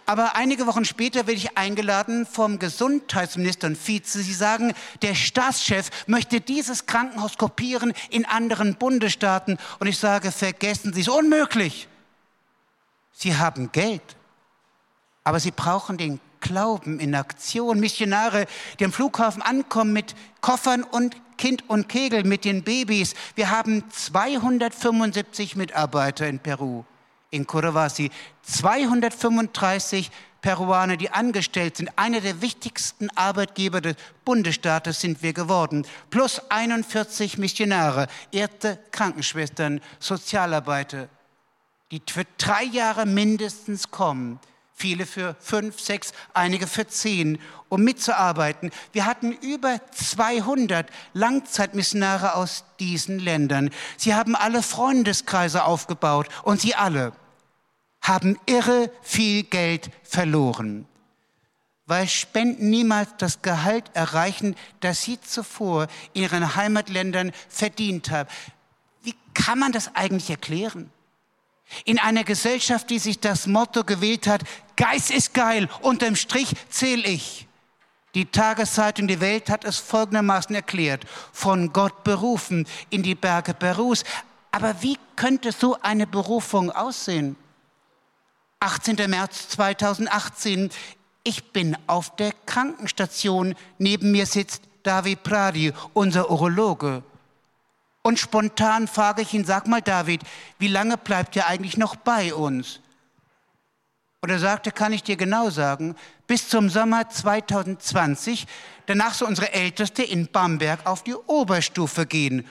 Aber 0.06 0.36
einige 0.36 0.66
Wochen 0.66 0.86
später 0.86 1.28
werde 1.28 1.40
ich 1.40 1.58
eingeladen 1.58 2.26
vom 2.26 2.58
Gesundheitsminister 2.58 3.68
und 3.68 3.78
Vize. 3.78 4.24
Sie 4.24 4.34
sagen, 4.34 4.74
der 5.04 5.14
Staatschef 5.14 5.90
möchte 6.08 6.42
dieses 6.42 6.88
Krankenhaus 6.88 7.38
kopieren 7.38 7.94
in 8.10 8.26
anderen 8.26 8.76
Bundesstaaten. 8.76 9.58
Und 9.80 9.88
ich 9.88 10.00
sage, 10.00 10.32
vergessen 10.32 10.94
Sie 10.94 11.02
es, 11.02 11.08
unmöglich. 11.08 11.88
Sie 13.12 13.36
haben 13.38 13.72
Geld, 13.72 14.16
aber 15.24 15.40
Sie 15.40 15.52
brauchen 15.52 15.98
den 15.98 16.20
Glauben 16.42 17.00
in 17.00 17.16
Aktion. 17.16 17.80
Missionare, 17.80 18.46
die 18.80 18.86
am 18.86 18.92
Flughafen 18.92 19.42
ankommen 19.42 19.94
mit 19.94 20.16
Koffern 20.42 20.84
und 20.84 21.16
Kind 21.38 21.70
und 21.70 21.88
Kegel 21.88 22.24
mit 22.24 22.46
den 22.46 22.64
Babys. 22.64 23.14
Wir 23.36 23.52
haben 23.52 23.84
275 23.90 25.56
Mitarbeiter 25.56 26.28
in 26.28 26.40
Peru, 26.40 26.84
in 27.30 27.46
Coravasi. 27.46 28.10
235 28.42 30.12
Peruaner, 30.42 30.98
die 30.98 31.10
angestellt 31.10 31.78
sind. 31.78 31.92
Einer 31.98 32.22
der 32.22 32.42
wichtigsten 32.42 33.10
Arbeitgeber 33.16 33.82
des 33.82 33.96
Bundesstaates 34.26 35.02
sind 35.02 35.22
wir 35.22 35.34
geworden. 35.34 35.86
Plus 36.10 36.42
41 36.50 37.38
Missionare, 37.38 38.08
Ärzte, 38.32 38.80
Krankenschwestern, 38.92 39.82
Sozialarbeiter, 40.00 41.10
die 41.92 42.02
für 42.06 42.26
drei 42.38 42.64
Jahre 42.64 43.06
mindestens 43.06 43.92
kommen 43.92 44.40
viele 44.80 45.08
für 45.08 45.36
fünf, 45.40 45.80
sechs, 45.80 46.14
einige 46.36 46.68
für 46.68 46.88
zehn, 46.88 47.40
um 47.68 47.82
mitzuarbeiten. 47.84 48.70
Wir 48.92 49.08
hatten 49.08 49.32
über 49.32 49.82
200 49.92 50.88
Langzeitmissionare 51.14 52.36
aus 52.36 52.64
diesen 52.80 53.18
Ländern. 53.18 53.72
Sie 53.98 54.14
haben 54.14 54.36
alle 54.36 54.62
Freundeskreise 54.62 55.64
aufgebaut 55.64 56.28
und 56.44 56.62
sie 56.62 56.76
alle 56.76 57.14
haben 58.02 58.40
irre 58.46 58.92
viel 59.02 59.44
Geld 59.44 59.90
verloren, 60.04 60.86
weil 61.88 62.08
Spenden 62.08 62.70
niemals 62.70 63.10
das 63.18 63.42
Gehalt 63.42 63.90
erreichen, 63.96 64.56
das 64.82 65.02
sie 65.02 65.20
zuvor 65.20 65.88
in 66.14 66.22
ihren 66.22 66.56
Heimatländern 66.56 67.32
verdient 67.50 68.12
haben. 68.12 68.30
Wie 69.02 69.16
kann 69.34 69.58
man 69.58 69.72
das 69.72 69.96
eigentlich 69.96 70.30
erklären? 70.30 70.92
In 71.84 72.00
einer 72.00 72.24
Gesellschaft, 72.24 72.90
die 72.90 73.00
sich 73.00 73.20
das 73.20 73.46
Motto 73.46 73.84
gewählt 73.84 74.26
hat, 74.28 74.44
Geist 74.78 75.12
ist 75.12 75.34
geil, 75.34 75.68
unterm 75.82 76.16
Strich 76.16 76.54
zähle 76.70 77.08
ich. 77.08 77.48
Die 78.14 78.26
Tageszeitung 78.26 79.08
Die 79.08 79.20
Welt 79.20 79.50
hat 79.50 79.66
es 79.66 79.78
folgendermaßen 79.78 80.56
erklärt, 80.56 81.06
von 81.34 81.74
Gott 81.74 82.04
berufen 82.04 82.66
in 82.90 83.04
die 83.04 83.16
Berge 83.16 83.54
Perus. 83.54 84.04
Aber 84.52 84.82
wie 84.82 84.98
könnte 85.16 85.52
so 85.52 85.78
eine 85.82 86.08
Berufung 86.08 86.72
aussehen? 86.72 87.36
18. 88.60 88.96
März 89.10 89.50
2018, 89.50 90.70
ich 91.24 91.52
bin 91.52 91.78
auf 91.88 92.16
der 92.16 92.32
Krankenstation, 92.46 93.56
neben 93.78 94.12
mir 94.12 94.26
sitzt 94.26 94.64
David 94.84 95.22
Pradi, 95.24 95.74
unser 95.94 96.32
Urologe. 96.32 97.04
Und 98.04 98.20
spontan 98.20 98.88
frage 98.88 99.24
ich 99.24 99.34
ihn, 99.34 99.44
sag 99.44 99.68
mal 99.68 99.82
David, 99.82 100.22
wie 100.60 100.70
lange 100.70 100.98
bleibt 100.98 101.36
ihr 101.36 101.48
eigentlich 101.48 101.78
noch 101.78 101.96
bei 101.96 102.34
uns? 102.34 102.80
Und 104.22 104.30
er 104.30 104.40
sagte, 104.40 104.72
kann 104.72 104.94
ich 104.94 105.04
dir 105.04 105.16
genau 105.16 105.50
sagen, 105.50 105.96
bis 106.26 106.50
zum 106.50 106.70
Sommer 106.70 107.10
2020, 107.10 108.48
danach 108.88 109.14
soll 109.14 109.28
unsere 109.28 109.54
Älteste 109.54 110.04
in 110.04 110.28
Bamberg 110.28 110.86
auf 110.86 111.04
die 111.04 111.14
Oberstufe 111.14 112.06
gehen. 112.06 112.48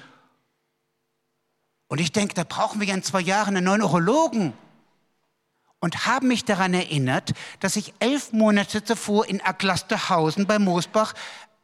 Und 1.88 2.00
ich 2.00 2.12
denke, 2.12 2.34
da 2.34 2.44
brauchen 2.44 2.80
wir 2.80 2.88
ja 2.88 2.94
in 2.94 3.02
zwei 3.02 3.20
Jahren 3.20 3.56
einen 3.56 3.66
neuen 3.66 3.82
Urologen. 3.82 4.52
Und 5.78 6.06
haben 6.06 6.28
mich 6.28 6.44
daran 6.44 6.72
erinnert, 6.72 7.32
dass 7.60 7.76
ich 7.76 7.92
elf 7.98 8.32
Monate 8.32 8.82
zuvor 8.82 9.26
in 9.26 9.42
Aglasterhausen 9.42 10.46
bei 10.46 10.58
Moosbach 10.58 11.14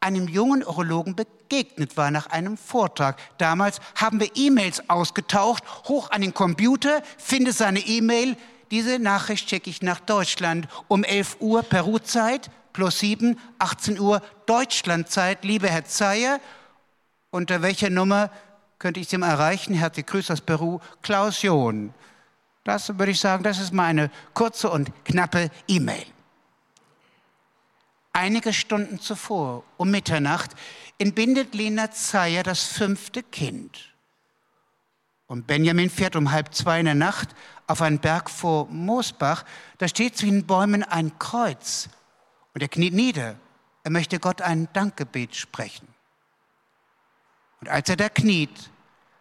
einem 0.01 0.29
jungen 0.29 0.65
Urologen 0.65 1.15
begegnet 1.15 1.97
war 1.97 2.11
nach 2.11 2.27
einem 2.27 2.57
Vortrag. 2.57 3.19
Damals 3.39 3.79
haben 3.95 4.21
wir 4.21 4.31
E-Mails 4.35 4.89
ausgetaucht, 4.91 5.65
hoch 5.89 6.11
an 6.11 6.21
den 6.21 6.35
Computer, 6.35 7.03
finde 7.17 7.53
seine 7.53 7.81
E-Mail. 7.81 8.37
Diese 8.73 8.99
Nachricht 8.99 9.51
schicke 9.51 9.69
ich 9.69 9.83
nach 9.83 10.01
Deutschland 10.01 10.67
um 10.89 11.05
11 11.05 11.37
Uhr 11.41 11.63
Peruzeit 11.63 12.51
plus 12.73 13.01
7, 13.01 13.39
18 13.59 14.01
Uhr 14.01 14.23
Deutschlandzeit. 14.47 15.45
Liebe 15.45 15.69
Herr 15.69 15.85
Zeyer, 15.85 16.41
unter 17.31 17.61
welcher 17.61 17.91
Nummer 17.91 18.31
könnte 18.79 18.99
ich 18.99 19.09
Sie 19.09 19.19
mal 19.19 19.29
erreichen? 19.29 19.75
Herzliche 19.75 20.07
Grüße 20.07 20.33
aus 20.33 20.41
Peru, 20.41 20.81
Klaus 21.03 21.43
John. 21.43 21.93
Das 22.65 22.99
würde 22.99 23.13
ich 23.13 23.21
sagen, 23.21 23.45
das 23.45 23.59
ist 23.59 23.75
meine 23.75 24.11
kurze 24.33 24.71
und 24.71 24.91
knappe 25.05 25.51
E-Mail. 25.69 26.07
Einige 28.15 28.55
Stunden 28.55 28.99
zuvor, 28.99 29.65
um 29.77 29.91
Mitternacht, 29.91 30.53
entbindet 30.97 31.55
Lena 31.55 31.91
Zeyer 31.91 32.43
das 32.43 32.65
fünfte 32.65 33.23
Kind. 33.23 33.92
Und 35.33 35.47
Benjamin 35.47 35.89
fährt 35.89 36.15
um 36.15 36.31
halb 36.31 36.55
zwei 36.55 36.79
in 36.79 36.85
der 36.85 36.95
Nacht 36.95 37.31
auf 37.67 37.81
einen 37.81 38.01
Berg 38.01 38.29
vor 38.29 38.67
Moosbach. 38.69 39.47
Da 39.79 39.89
steht 39.89 40.19
zwischen 40.19 40.41
den 40.41 40.47
Bäumen 40.47 40.83
ein 40.83 41.19
Kreuz. 41.19 41.89
Und 42.53 42.61
er 42.61 42.69
kniet 42.69 42.93
nieder. 42.93 43.37
Er 43.83 43.91
möchte 43.91 44.19
Gott 44.19 44.43
ein 44.43 44.69
Dankgebet 44.75 45.35
sprechen. 45.35 45.89
Und 47.63 47.71
als 47.71 47.89
er 47.89 47.97
da 47.97 48.11
kniet, 48.11 48.51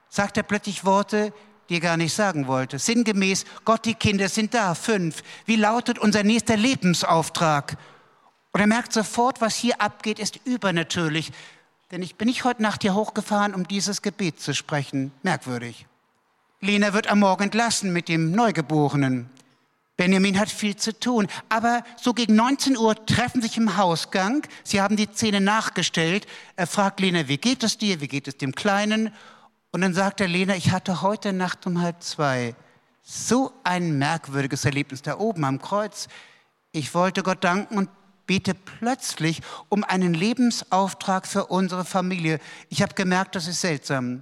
sagt 0.09 0.35
er 0.35 0.43
plötzlich 0.43 0.83
Worte, 0.83 1.31
die 1.69 1.75
er 1.75 1.79
gar 1.79 1.95
nicht 1.95 2.13
sagen 2.13 2.45
wollte. 2.45 2.77
Sinngemäß, 2.77 3.45
Gott, 3.63 3.85
die 3.85 3.95
Kinder 3.95 4.27
sind 4.27 4.53
da, 4.53 4.75
fünf. 4.75 5.23
Wie 5.45 5.55
lautet 5.55 5.97
unser 5.97 6.23
nächster 6.23 6.57
Lebensauftrag? 6.57 7.77
Und 8.51 8.59
er 8.59 8.67
merkt 8.67 8.91
sofort, 8.91 9.39
was 9.39 9.55
hier 9.55 9.79
abgeht, 9.79 10.19
ist 10.19 10.41
übernatürlich. 10.43 11.31
Denn 11.91 12.01
ich 12.01 12.17
bin 12.17 12.27
nicht 12.27 12.43
heute 12.43 12.61
Nacht 12.61 12.81
hier 12.81 12.95
hochgefahren, 12.95 13.55
um 13.55 13.65
dieses 13.65 14.01
Gebet 14.01 14.41
zu 14.41 14.53
sprechen. 14.53 15.13
Merkwürdig. 15.23 15.85
Lena 16.61 16.93
wird 16.93 17.07
am 17.07 17.19
Morgen 17.19 17.43
entlassen 17.43 17.91
mit 17.91 18.07
dem 18.07 18.31
Neugeborenen. 18.31 19.29
Benjamin 19.97 20.39
hat 20.39 20.49
viel 20.49 20.75
zu 20.75 20.97
tun. 20.97 21.27
Aber 21.49 21.83
so 21.95 22.13
gegen 22.13 22.35
19 22.35 22.77
Uhr 22.77 23.05
treffen 23.05 23.41
sich 23.41 23.57
im 23.57 23.77
Hausgang. 23.77 24.47
Sie 24.63 24.79
haben 24.79 24.95
die 24.95 25.11
Zähne 25.11 25.41
nachgestellt. 25.41 26.27
Er 26.55 26.67
fragt 26.67 26.99
Lena, 26.99 27.27
wie 27.27 27.37
geht 27.37 27.63
es 27.63 27.77
dir? 27.77 27.99
Wie 27.99 28.07
geht 28.07 28.27
es 28.27 28.37
dem 28.37 28.53
Kleinen? 28.53 29.11
Und 29.71 29.81
dann 29.81 29.93
sagt 29.93 30.21
er 30.21 30.27
Lena, 30.27 30.55
ich 30.55 30.71
hatte 30.71 31.01
heute 31.01 31.33
Nacht 31.33 31.65
um 31.65 31.81
halb 31.81 32.03
zwei 32.03 32.55
so 33.01 33.51
ein 33.63 33.97
merkwürdiges 33.97 34.63
Erlebnis 34.63 35.01
da 35.01 35.17
oben 35.17 35.43
am 35.45 35.59
Kreuz. 35.59 36.07
Ich 36.71 36.93
wollte 36.93 37.23
Gott 37.23 37.43
danken 37.43 37.77
und 37.77 37.89
bete 38.27 38.53
plötzlich 38.53 39.41
um 39.69 39.83
einen 39.83 40.13
Lebensauftrag 40.13 41.25
für 41.25 41.47
unsere 41.47 41.85
Familie. 41.85 42.39
Ich 42.69 42.81
habe 42.81 42.93
gemerkt, 42.93 43.35
das 43.35 43.47
ist 43.47 43.61
seltsam. 43.61 44.21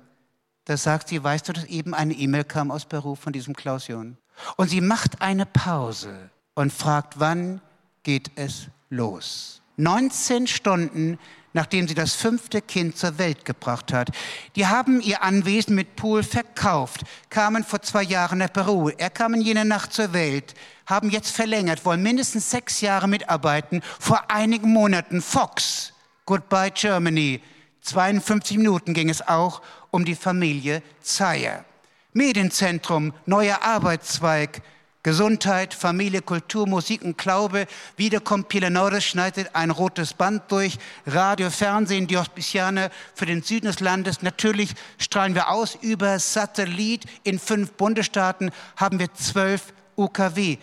Da 0.69 0.77
sagt 0.77 1.07
sie, 1.07 1.23
weißt 1.23 1.49
du, 1.49 1.53
dass 1.53 1.63
eben 1.63 1.95
eine 1.95 2.13
E-Mail 2.13 2.43
kam 2.43 2.69
aus 2.69 2.85
Peru 2.85 3.15
von 3.15 3.33
diesem 3.33 3.55
Klaus 3.55 3.87
John. 3.87 4.17
Und 4.55 4.69
sie 4.69 4.81
macht 4.81 5.19
eine 5.19 5.47
Pause 5.47 6.29
und 6.53 6.71
fragt, 6.71 7.19
wann 7.19 7.59
geht 8.03 8.29
es 8.35 8.67
los? 8.91 9.63
19 9.77 10.45
Stunden 10.45 11.17
nachdem 11.53 11.87
sie 11.87 11.95
das 11.95 12.13
fünfte 12.13 12.61
Kind 12.61 12.95
zur 12.95 13.17
Welt 13.17 13.45
gebracht 13.45 13.91
hat. 13.91 14.11
Die 14.55 14.67
haben 14.67 15.01
ihr 15.01 15.23
Anwesen 15.23 15.73
mit 15.73 15.95
Pool 15.95 16.21
verkauft, 16.21 17.01
kamen 17.31 17.63
vor 17.63 17.81
zwei 17.81 18.03
Jahren 18.03 18.37
nach 18.37 18.53
Peru. 18.53 18.89
Er 18.89 19.09
kam 19.09 19.33
in 19.33 19.41
jener 19.41 19.65
Nacht 19.65 19.91
zur 19.91 20.13
Welt, 20.13 20.53
haben 20.85 21.09
jetzt 21.09 21.31
verlängert, 21.31 21.83
wollen 21.85 22.03
mindestens 22.03 22.51
sechs 22.51 22.81
Jahre 22.81 23.07
mitarbeiten. 23.07 23.81
Vor 23.99 24.29
einigen 24.29 24.71
Monaten 24.71 25.23
Fox, 25.23 25.93
Goodbye 26.27 26.69
Germany. 26.69 27.41
52 27.81 28.57
Minuten 28.57 28.93
ging 28.93 29.09
es 29.09 29.27
auch 29.27 29.63
um 29.91 30.05
die 30.05 30.15
Familie 30.15 30.81
Zeyer. 31.01 31.65
Medienzentrum, 32.13 33.13
neuer 33.25 33.61
Arbeitszweig, 33.61 34.61
Gesundheit, 35.01 35.73
Familie, 35.73 36.21
Kultur, 36.21 36.67
Musik 36.67 37.03
und 37.03 37.17
Glaube. 37.17 37.67
Wieder 37.95 38.19
kommt 38.19 38.49
Pilanores, 38.49 39.05
schneidet 39.05 39.55
ein 39.55 39.71
rotes 39.71 40.13
Band 40.13 40.43
durch. 40.51 40.77
Radio, 41.05 41.49
Fernsehen, 41.49 42.07
die 42.07 42.17
Hospiciane 42.17 42.91
für 43.15 43.25
den 43.25 43.41
Süden 43.41 43.67
des 43.67 43.79
Landes. 43.79 44.21
Natürlich 44.21 44.71
strahlen 44.97 45.35
wir 45.35 45.49
aus. 45.49 45.77
Über 45.81 46.19
Satellit 46.19 47.05
in 47.23 47.39
fünf 47.39 47.71
Bundesstaaten 47.73 48.51
haben 48.75 48.99
wir 48.99 49.13
zwölf 49.13 49.73
UKW. 49.95 50.57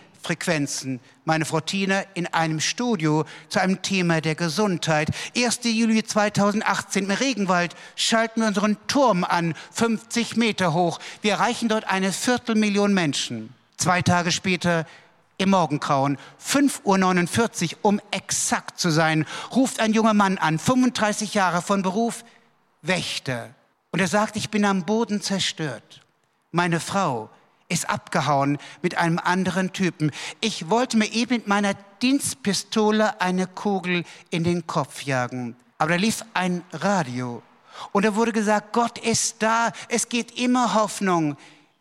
Meine 1.27 1.43
Frau 1.43 1.59
Tina 1.59 2.03
in 2.13 2.25
einem 2.27 2.61
Studio 2.61 3.25
zu 3.49 3.59
einem 3.59 3.81
Thema 3.81 4.21
der 4.21 4.33
Gesundheit. 4.33 5.09
1. 5.35 5.59
Juli 5.63 6.01
2018 6.01 7.03
im 7.03 7.11
Regenwald 7.11 7.75
schalten 7.97 8.39
wir 8.39 8.47
unseren 8.47 8.77
Turm 8.87 9.25
an, 9.25 9.53
50 9.73 10.37
Meter 10.37 10.73
hoch. 10.73 10.99
Wir 11.21 11.33
erreichen 11.33 11.67
dort 11.67 11.83
eine 11.83 12.13
Viertelmillion 12.13 12.93
Menschen. 12.93 13.53
Zwei 13.75 14.01
Tage 14.01 14.31
später 14.31 14.87
im 15.37 15.49
Morgengrauen, 15.49 16.17
5.49 16.41 17.73
Uhr, 17.73 17.77
um 17.81 18.01
exakt 18.11 18.79
zu 18.79 18.89
sein, 18.89 19.25
ruft 19.53 19.81
ein 19.81 19.91
junger 19.91 20.13
Mann 20.13 20.37
an, 20.37 20.57
35 20.57 21.33
Jahre 21.33 21.61
von 21.61 21.81
Beruf, 21.81 22.23
Wächter. 22.81 23.49
Und 23.91 23.99
er 23.99 24.07
sagt, 24.07 24.37
ich 24.37 24.49
bin 24.49 24.63
am 24.63 24.85
Boden 24.85 25.21
zerstört. 25.21 26.05
Meine 26.51 26.79
Frau 26.79 27.29
ist 27.69 27.89
abgehauen 27.89 28.57
mit 28.81 28.97
einem 28.97 29.19
anderen 29.19 29.73
Typen. 29.73 30.11
Ich 30.41 30.69
wollte 30.69 30.97
mir 30.97 31.11
eben 31.11 31.35
mit 31.35 31.47
meiner 31.47 31.73
Dienstpistole 32.01 33.19
eine 33.21 33.47
Kugel 33.47 34.03
in 34.29 34.43
den 34.43 34.67
Kopf 34.67 35.03
jagen. 35.03 35.55
Aber 35.77 35.91
da 35.91 35.95
lief 35.95 36.23
ein 36.33 36.63
Radio. 36.71 37.43
Und 37.91 38.05
da 38.05 38.15
wurde 38.15 38.31
gesagt, 38.31 38.73
Gott 38.73 38.97
ist 38.97 39.43
da, 39.43 39.71
es 39.89 40.09
geht 40.09 40.39
immer 40.39 40.73
Hoffnung. 40.73 41.37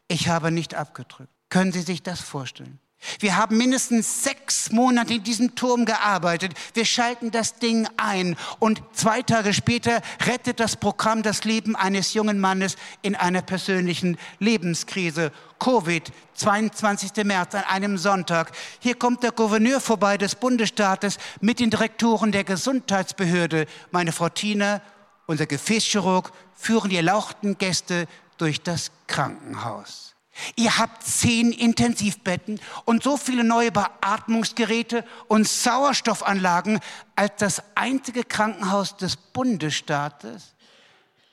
Ich 0.08 0.28
habe 0.28 0.50
nicht 0.50 0.74
abgedrückt. 0.74 1.30
Können 1.48 1.72
Sie 1.72 1.80
sich 1.80 2.02
das 2.02 2.20
vorstellen? 2.20 2.78
Wir 3.20 3.36
haben 3.36 3.56
mindestens 3.56 4.24
sechs 4.24 4.72
Monate 4.72 5.14
in 5.14 5.22
diesem 5.22 5.54
Turm 5.54 5.84
gearbeitet. 5.84 6.52
Wir 6.74 6.84
schalten 6.84 7.30
das 7.30 7.58
Ding 7.58 7.88
ein 7.96 8.36
und 8.58 8.82
zwei 8.92 9.22
Tage 9.22 9.54
später 9.54 10.00
rettet 10.26 10.60
das 10.60 10.76
Programm 10.76 11.22
das 11.22 11.44
Leben 11.44 11.76
eines 11.76 12.14
jungen 12.14 12.40
Mannes 12.40 12.76
in 13.02 13.14
einer 13.14 13.42
persönlichen 13.42 14.18
Lebenskrise. 14.38 15.32
Covid, 15.58 16.12
22. 16.34 17.24
März 17.24 17.54
an 17.54 17.64
einem 17.64 17.98
Sonntag. 17.98 18.52
Hier 18.80 18.94
kommt 18.94 19.22
der 19.22 19.32
Gouverneur 19.32 19.80
vorbei 19.80 20.18
des 20.18 20.34
Bundesstaates 20.34 21.18
mit 21.40 21.60
den 21.60 21.70
Direktoren 21.70 22.32
der 22.32 22.44
Gesundheitsbehörde. 22.44 23.66
Meine 23.90 24.12
Frau 24.12 24.28
Tina, 24.28 24.82
unser 25.26 25.46
Gefäßchirurg, 25.46 26.32
führen 26.54 26.90
die 26.90 26.96
erlauchten 26.96 27.56
Gäste 27.56 28.06
durch 28.36 28.62
das 28.62 28.90
Krankenhaus. 29.06 30.05
Ihr 30.54 30.78
habt 30.78 31.02
zehn 31.02 31.52
Intensivbetten 31.52 32.60
und 32.84 33.02
so 33.02 33.16
viele 33.16 33.44
neue 33.44 33.72
Beatmungsgeräte 33.72 35.04
und 35.28 35.48
Sauerstoffanlagen 35.48 36.80
als 37.14 37.32
das 37.38 37.62
einzige 37.74 38.24
Krankenhaus 38.24 38.96
des 38.96 39.16
Bundesstaates. 39.16 40.54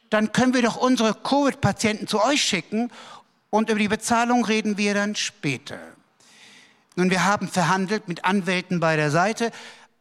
Dann 0.09 0.31
können 0.31 0.53
wir 0.53 0.61
doch 0.61 0.77
unsere 0.77 1.13
Covid-Patienten 1.13 2.07
zu 2.07 2.23
euch 2.23 2.41
schicken 2.43 2.91
und 3.49 3.69
über 3.69 3.79
die 3.79 3.87
Bezahlung 3.87 4.45
reden 4.45 4.77
wir 4.77 4.93
dann 4.93 5.15
später. 5.15 5.79
Nun, 6.95 7.09
wir 7.09 7.25
haben 7.25 7.47
verhandelt 7.47 8.07
mit 8.07 8.23
Anwälten 8.23 8.79
bei 8.79 8.95
der 8.95 9.09
Seite, 9.09 9.51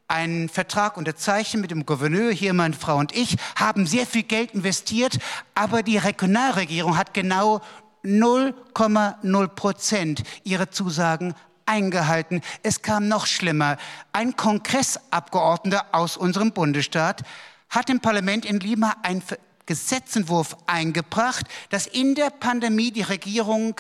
einen 0.09 0.51
Vertrag 0.51 0.99
unterzeichnet 0.99 1.63
mit 1.63 1.71
dem 1.71 1.87
Gouverneur, 1.87 2.31
hier 2.33 2.53
meine 2.53 2.75
Frau 2.75 2.99
und 2.99 3.17
ich, 3.17 3.37
haben 3.57 3.87
sehr 3.87 4.07
viel 4.07 4.25
Geld 4.25 4.53
investiert, 4.53 5.19
aber 5.55 5.83
die 5.83 5.97
Regionalregierung 5.97 6.99
hat 6.99 7.15
genau 7.15 7.63
0,0 8.05 9.49
Prozent 9.49 10.23
ihrer 10.45 10.71
Zusagen 10.71 11.35
eingehalten. 11.67 12.43
Es 12.63 12.83
kam 12.83 13.09
noch 13.09 13.27
schlimmer. 13.27 13.77
Ein 14.13 14.37
Kongressabgeordneter 14.37 15.87
aus 15.93 16.17
unserem 16.17 16.53
Bundesstaat 16.53 17.23
hat 17.69 17.89
im 17.91 18.01
Parlament 18.01 18.45
in 18.45 18.61
Lima 18.61 18.97
einen 19.03 19.23
Gesetzentwurf 19.67 20.57
eingebracht, 20.67 21.47
dass 21.71 21.87
in 21.87 22.15
der 22.15 22.31
Pandemie 22.31 22.91
die 22.91 23.03
Regierung 23.03 23.77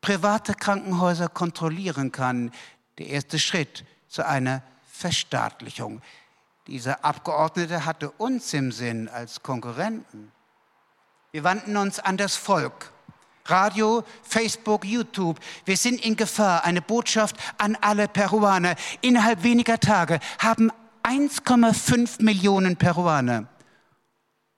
private 0.00 0.54
Krankenhäuser 0.54 1.28
kontrollieren 1.28 2.12
kann. 2.12 2.52
Der 2.98 3.08
erste 3.08 3.38
Schritt 3.38 3.84
zu 4.08 4.26
einer 4.26 4.62
Verstaatlichung. 4.90 6.02
Dieser 6.66 7.04
Abgeordnete 7.04 7.84
hatte 7.84 8.10
uns 8.10 8.52
im 8.52 8.72
Sinn 8.72 9.08
als 9.08 9.42
Konkurrenten. 9.42 10.32
Wir 11.30 11.44
wandten 11.44 11.76
uns 11.76 12.00
an 12.00 12.16
das 12.16 12.36
Volk 12.36 12.92
Radio, 13.50 14.04
Facebook, 14.22 14.84
YouTube. 14.84 15.38
Wir 15.64 15.76
sind 15.76 16.04
in 16.04 16.16
Gefahr. 16.16 16.64
Eine 16.64 16.82
Botschaft 16.82 17.36
an 17.58 17.76
alle 17.80 18.08
Peruaner. 18.08 18.74
Innerhalb 19.00 19.42
weniger 19.42 19.78
Tage 19.78 20.20
haben 20.38 20.70
1,5 21.02 22.22
Millionen 22.22 22.76
Peruaner 22.76 23.46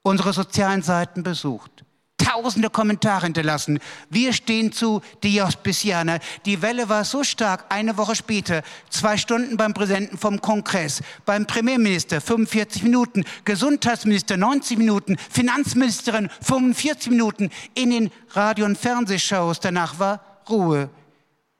unsere 0.02 0.32
sozialen 0.32 0.82
Seiten 0.82 1.22
besucht. 1.22 1.84
Tausende 2.30 2.70
Kommentare 2.70 3.24
hinterlassen. 3.24 3.80
Wir 4.08 4.32
stehen 4.32 4.72
zu 4.72 5.00
Diospicianer. 5.24 6.20
Die 6.44 6.62
Welle 6.62 6.88
war 6.88 7.04
so 7.04 7.24
stark, 7.24 7.64
eine 7.70 7.96
Woche 7.96 8.14
später, 8.14 8.62
zwei 8.88 9.16
Stunden 9.16 9.56
beim 9.56 9.74
Präsidenten 9.74 10.16
vom 10.16 10.40
Kongress, 10.40 11.02
beim 11.24 11.46
Premierminister 11.46 12.20
45 12.20 12.84
Minuten, 12.84 13.24
Gesundheitsminister 13.44 14.36
90 14.36 14.78
Minuten, 14.78 15.16
Finanzministerin 15.30 16.30
45 16.42 17.10
Minuten, 17.10 17.50
in 17.74 17.90
den 17.90 18.10
Radio- 18.30 18.66
und 18.66 18.78
Fernsehshows. 18.78 19.60
Danach 19.60 19.98
war 19.98 20.20
Ruhe. 20.48 20.88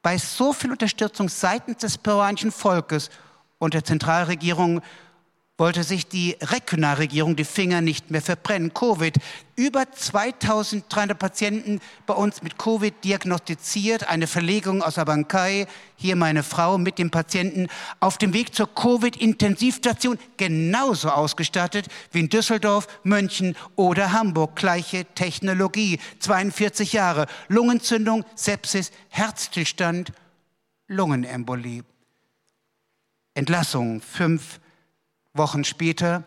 Bei 0.03 0.17
so 0.19 0.53
viel 0.53 0.71
Unterstützung 0.71 1.29
seitens 1.29 1.79
des 1.79 1.99
peruanischen 1.99 2.53
Volkes 2.53 3.11
und 3.59 3.75
der 3.75 3.85
Zentralregierung 3.85 4.81
wollte 5.61 5.85
sich 5.85 6.09
die 6.09 6.39
Regionalregierung 6.41 7.37
die 7.37 7.45
Finger 7.45 7.83
nicht 7.83 8.11
mehr 8.11 8.23
verbrennen. 8.23 8.73
Covid. 8.73 9.15
Über 9.57 9.93
2300 9.93 11.19
Patienten 11.19 11.81
bei 12.07 12.15
uns 12.15 12.43
mit 12.43 12.57
Covid 12.57 12.95
diagnostiziert. 13.05 14.09
Eine 14.09 14.27
Verlegung 14.27 14.81
aus 14.83 14.97
Abancay. 14.97 15.67
Hier 15.97 16.17
meine 16.17 16.43
Frau 16.43 16.79
mit 16.79 16.99
dem 16.99 17.11
Patienten 17.11 17.69
auf 18.01 18.17
dem 18.17 18.33
Weg 18.33 18.55
zur 18.55 18.75
Covid-Intensivstation. 18.75 20.19
Genauso 20.39 21.11
ausgestattet 21.11 21.89
wie 22.11 22.21
in 22.21 22.31
Düsseldorf, 22.31 22.89
München 23.05 23.55
oder 23.77 24.13
Hamburg. 24.13 24.57
Gleiche 24.57 25.05
Technologie. 25.15 26.01
42 26.21 26.95
Jahre. 26.95 27.27
Lungenentzündung, 27.49 28.25
Sepsis, 28.35 28.93
Herzstillstand, 29.11 30.11
Lungenembolie. 30.89 31.85
Entlassung. 33.35 34.01
Fünf 34.01 34.59
Wochen 35.35 35.65
später 35.65 36.25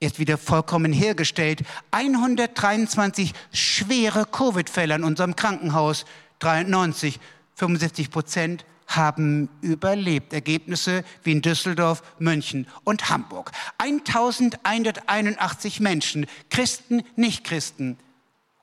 ist 0.00 0.18
wieder 0.18 0.38
vollkommen 0.38 0.92
hergestellt. 0.92 1.62
123 1.90 3.32
schwere 3.52 4.26
Covid-Fälle 4.26 4.94
in 4.94 5.04
unserem 5.04 5.36
Krankenhaus, 5.36 6.06
93, 6.40 7.20
75 7.54 8.10
Prozent 8.10 8.64
haben 8.86 9.50
überlebt. 9.60 10.32
Ergebnisse 10.32 11.04
wie 11.22 11.32
in 11.32 11.42
Düsseldorf, 11.42 12.02
München 12.18 12.66
und 12.82 13.10
Hamburg. 13.10 13.52
1181 13.78 15.80
Menschen, 15.80 16.26
Christen, 16.48 17.02
Nicht-Christen, 17.14 17.98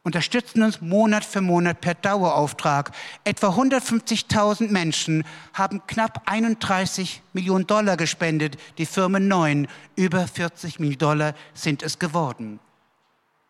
unterstützen 0.08 0.64
uns 0.64 0.80
Monat 0.80 1.26
für 1.26 1.42
Monat 1.42 1.82
per 1.82 1.94
Dauerauftrag. 1.94 2.92
Etwa 3.26 3.50
150.000 3.50 4.70
Menschen 4.70 5.26
haben 5.54 5.86
knapp 5.86 6.22
31 6.26 7.22
Millionen 7.34 7.68
Dollar 7.68 7.98
gespendet, 7.98 8.58
die 8.78 8.86
Firmen 8.86 9.28
neun. 9.28 9.68
Über 9.98 10.26
40 10.26 10.80
Millionen 10.80 10.98
Dollar 10.98 11.34
sind 11.54 11.84
es 11.84 12.00
geworden. 12.00 12.62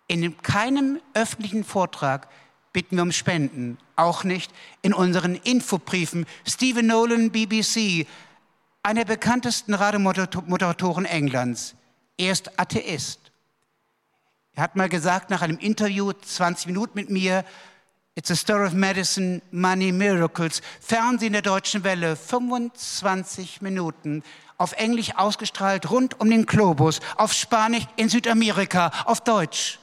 In 0.07 0.35
keinem 0.41 0.99
öffentlichen 1.13 1.63
Vortrag 1.63 2.27
bitten 2.73 2.95
wir 2.95 3.03
um 3.03 3.11
Spenden, 3.11 3.77
auch 3.95 4.23
nicht 4.23 4.51
in 4.81 4.93
unseren 4.93 5.35
Infobriefen. 5.35 6.25
Stephen 6.43 6.87
Nolan, 6.87 7.29
BBC, 7.29 8.07
einer 8.81 9.05
der 9.05 9.13
bekanntesten 9.13 9.75
Radiomoderatoren 9.75 11.05
Englands. 11.05 11.75
Er 12.17 12.31
ist 12.31 12.59
Atheist. 12.59 13.26
Er 14.57 14.63
hat 14.63 14.75
mal 14.75 14.89
gesagt 14.89 15.29
nach 15.29 15.43
einem 15.43 15.59
Interview, 15.59 16.11
20 16.13 16.65
Minuten 16.65 16.93
mit 16.95 17.11
mir, 17.11 17.45
It's 18.15 18.31
a 18.31 18.35
story 18.35 18.65
of 18.65 18.73
medicine, 18.73 19.43
money, 19.51 19.91
miracles. 19.91 20.63
Fernsehen 20.81 21.33
der 21.33 21.43
Deutschen 21.43 21.83
Welle, 21.83 22.15
25 22.15 23.61
Minuten. 23.61 24.23
Auf 24.57 24.73
Englisch 24.73 25.15
ausgestrahlt 25.15 25.91
rund 25.91 26.19
um 26.19 26.31
den 26.31 26.47
Globus. 26.47 27.01
Auf 27.17 27.33
Spanisch 27.33 27.83
in 27.97 28.09
Südamerika. 28.09 28.91
Auf 29.05 29.21
Deutsch. 29.21 29.77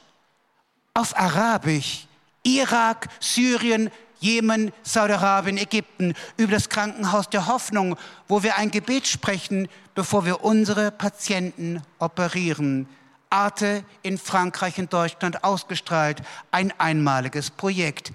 Auf 0.93 1.17
Arabisch. 1.17 2.07
Irak, 2.43 3.07
Syrien, 3.21 3.89
Jemen, 4.19 4.73
Saudi-Arabien, 4.83 5.57
Ägypten. 5.57 6.15
Über 6.35 6.51
das 6.51 6.67
Krankenhaus 6.67 7.29
der 7.29 7.47
Hoffnung, 7.47 7.95
wo 8.27 8.43
wir 8.43 8.57
ein 8.57 8.71
Gebet 8.71 9.07
sprechen, 9.07 9.69
bevor 9.93 10.25
wir 10.25 10.43
unsere 10.43 10.91
Patienten 10.91 11.81
operieren. 11.97 12.89
Arte 13.29 13.83
in 14.01 14.17
Frankreich 14.17 14.77
und 14.77 14.93
Deutschland 14.93 15.43
ausgestrahlt. 15.43 16.21
Ein 16.51 16.73
einmaliges 16.79 17.49
Projekt. 17.49 18.11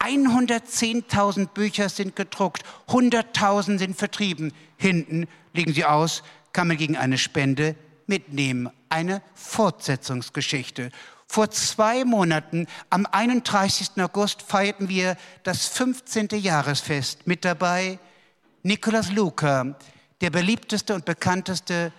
110.000 0.00 1.48
Bücher 1.48 1.88
sind 1.88 2.16
gedruckt, 2.16 2.64
100.000 2.88 3.78
sind 3.78 3.96
vertrieben. 3.96 4.52
Hinten 4.76 5.28
liegen 5.52 5.74
sie 5.74 5.84
aus, 5.84 6.22
kann 6.52 6.68
man 6.68 6.78
gegen 6.78 6.96
eine 6.96 7.18
Spende 7.18 7.76
mitnehmen. 8.06 8.70
Eine 8.88 9.22
Fortsetzungsgeschichte. 9.34 10.90
Vor 11.26 11.50
zwei 11.50 12.04
Monaten, 12.04 12.66
am 12.88 13.06
31. 13.06 13.90
August, 13.98 14.42
feierten 14.42 14.88
wir 14.88 15.16
das 15.44 15.66
15. 15.68 16.28
Jahresfest. 16.30 17.26
Mit 17.26 17.44
dabei 17.44 18.00
Nicolas 18.62 19.12
Luca, 19.12 19.76
der 20.20 20.30
beliebteste 20.30 20.94
und 20.94 21.04
bekannteste 21.04 21.92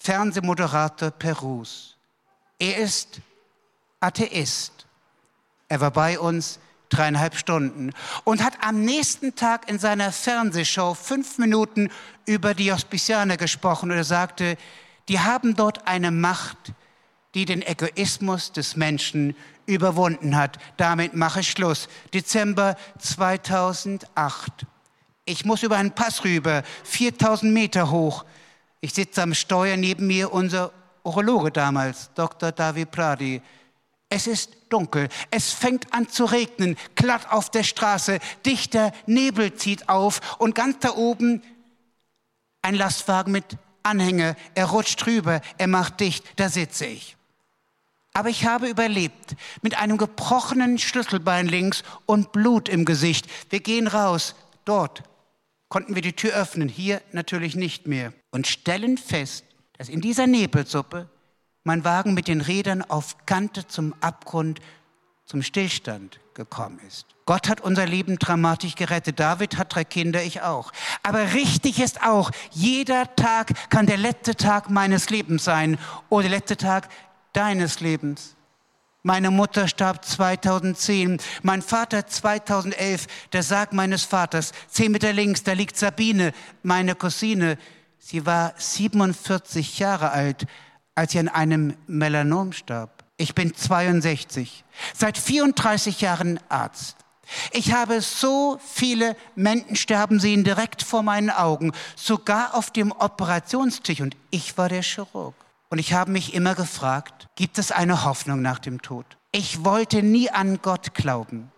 Fernsehmoderator 0.00 1.10
Perus. 1.10 1.96
Er 2.58 2.78
ist 2.78 3.20
Atheist. 4.00 4.86
Er 5.68 5.80
war 5.80 5.90
bei 5.90 6.18
uns 6.18 6.58
dreieinhalb 6.88 7.36
Stunden 7.36 7.92
und 8.24 8.42
hat 8.42 8.54
am 8.62 8.84
nächsten 8.84 9.34
Tag 9.34 9.68
in 9.68 9.78
seiner 9.78 10.12
Fernsehshow 10.12 10.94
fünf 10.94 11.38
Minuten 11.38 11.90
über 12.24 12.54
die 12.54 12.72
Hospicianer 12.72 13.36
gesprochen 13.36 13.90
und 13.90 13.96
er 13.96 14.04
sagte, 14.04 14.56
die 15.08 15.20
haben 15.20 15.54
dort 15.54 15.86
eine 15.86 16.10
Macht, 16.10 16.72
die 17.34 17.44
den 17.44 17.62
Egoismus 17.62 18.52
des 18.52 18.76
Menschen 18.76 19.36
überwunden 19.66 20.36
hat. 20.36 20.58
Damit 20.76 21.14
mache 21.14 21.40
ich 21.40 21.50
Schluss. 21.50 21.88
Dezember 22.14 22.76
2008. 22.98 24.66
Ich 25.26 25.44
muss 25.44 25.62
über 25.62 25.76
einen 25.76 25.92
Pass 25.92 26.24
rüber, 26.24 26.62
4000 26.84 27.52
Meter 27.52 27.90
hoch. 27.90 28.24
Ich 28.80 28.94
sitze 28.94 29.22
am 29.22 29.34
Steuer, 29.34 29.76
neben 29.76 30.06
mir 30.06 30.32
unser 30.32 30.72
Urologe 31.02 31.50
damals, 31.50 32.10
Dr. 32.14 32.52
David 32.52 32.90
Pradi. 32.90 33.42
Es 34.08 34.26
ist 34.26 34.56
dunkel, 34.70 35.08
es 35.30 35.52
fängt 35.52 35.92
an 35.92 36.08
zu 36.08 36.24
regnen, 36.24 36.76
glatt 36.94 37.30
auf 37.30 37.50
der 37.50 37.62
Straße, 37.62 38.20
dichter 38.46 38.92
Nebel 39.06 39.54
zieht 39.54 39.88
auf 39.88 40.20
und 40.38 40.54
ganz 40.54 40.78
da 40.80 40.94
oben 40.94 41.42
ein 42.62 42.74
Lastwagen 42.74 43.32
mit 43.32 43.44
Anhänger, 43.82 44.36
er 44.54 44.66
rutscht 44.66 45.04
drüber, 45.04 45.40
er 45.58 45.66
macht 45.66 46.00
dicht, 46.00 46.24
da 46.36 46.48
sitze 46.48 46.86
ich. 46.86 47.16
Aber 48.12 48.30
ich 48.30 48.46
habe 48.46 48.68
überlebt 48.68 49.36
mit 49.62 49.78
einem 49.78 49.96
gebrochenen 49.96 50.78
Schlüsselbein 50.78 51.46
links 51.46 51.82
und 52.06 52.32
Blut 52.32 52.68
im 52.68 52.84
Gesicht. 52.84 53.26
Wir 53.50 53.60
gehen 53.60 53.86
raus, 53.86 54.34
dort 54.64 55.02
konnten 55.68 55.94
wir 55.94 56.02
die 56.02 56.14
Tür 56.14 56.34
öffnen, 56.34 56.68
hier 56.68 57.02
natürlich 57.12 57.56
nicht 57.56 57.86
mehr 57.86 58.12
und 58.30 58.46
stellen 58.46 58.98
fest, 58.98 59.44
dass 59.76 59.88
in 59.88 60.00
dieser 60.00 60.26
Nebelsuppe 60.26 61.08
mein 61.64 61.84
Wagen 61.84 62.14
mit 62.14 62.28
den 62.28 62.40
Rädern 62.40 62.82
auf 62.82 63.26
Kante 63.26 63.66
zum 63.66 63.94
Abgrund, 64.00 64.60
zum 65.26 65.42
Stillstand 65.42 66.20
gekommen 66.32 66.80
ist. 66.86 67.06
Gott 67.26 67.48
hat 67.50 67.60
unser 67.60 67.84
Leben 67.84 68.18
dramatisch 68.18 68.74
gerettet. 68.74 69.20
David 69.20 69.58
hat 69.58 69.74
drei 69.74 69.84
Kinder, 69.84 70.22
ich 70.22 70.40
auch. 70.40 70.72
Aber 71.02 71.34
richtig 71.34 71.78
ist 71.78 72.02
auch, 72.02 72.30
jeder 72.52 73.14
Tag 73.16 73.52
kann 73.68 73.84
der 73.84 73.98
letzte 73.98 74.34
Tag 74.34 74.70
meines 74.70 75.10
Lebens 75.10 75.44
sein 75.44 75.78
oder 76.08 76.22
der 76.22 76.38
letzte 76.38 76.56
Tag 76.56 76.88
deines 77.34 77.80
Lebens. 77.80 78.37
Meine 79.04 79.30
Mutter 79.30 79.68
starb 79.68 80.04
2010, 80.04 81.18
mein 81.42 81.62
Vater 81.62 82.08
2011, 82.08 83.06
der 83.32 83.44
Sarg 83.44 83.72
meines 83.72 84.02
Vaters. 84.02 84.52
Zehn 84.68 84.90
Meter 84.90 85.12
links, 85.12 85.44
da 85.44 85.52
liegt 85.52 85.76
Sabine, 85.76 86.32
meine 86.64 86.96
Cousine. 86.96 87.58
Sie 87.98 88.26
war 88.26 88.54
47 88.56 89.78
Jahre 89.78 90.10
alt, 90.10 90.46
als 90.96 91.12
sie 91.12 91.20
an 91.20 91.28
einem 91.28 91.76
Melanom 91.86 92.52
starb. 92.52 93.04
Ich 93.16 93.36
bin 93.36 93.54
62, 93.54 94.64
seit 94.94 95.16
34 95.16 96.00
Jahren 96.00 96.40
Arzt. 96.48 96.96
Ich 97.52 97.72
habe 97.72 98.00
so 98.00 98.58
viele 98.64 99.16
Menschen 99.36 99.76
sterben 99.76 100.18
sehen 100.18 100.42
direkt 100.42 100.82
vor 100.82 101.04
meinen 101.04 101.30
Augen, 101.30 101.72
sogar 101.94 102.54
auf 102.54 102.72
dem 102.72 102.90
Operationstisch 102.90 104.00
und 104.00 104.16
ich 104.30 104.58
war 104.58 104.68
der 104.68 104.82
Chirurg. 104.82 105.34
Und 105.70 105.78
ich 105.78 105.92
habe 105.92 106.10
mich 106.10 106.34
immer 106.34 106.54
gefragt, 106.54 107.28
gibt 107.36 107.58
es 107.58 107.72
eine 107.72 108.04
Hoffnung 108.04 108.40
nach 108.40 108.58
dem 108.58 108.80
Tod? 108.80 109.04
Ich 109.32 109.64
wollte 109.64 110.02
nie 110.02 110.30
an 110.30 110.60
Gott 110.62 110.94
glauben. 110.94 111.52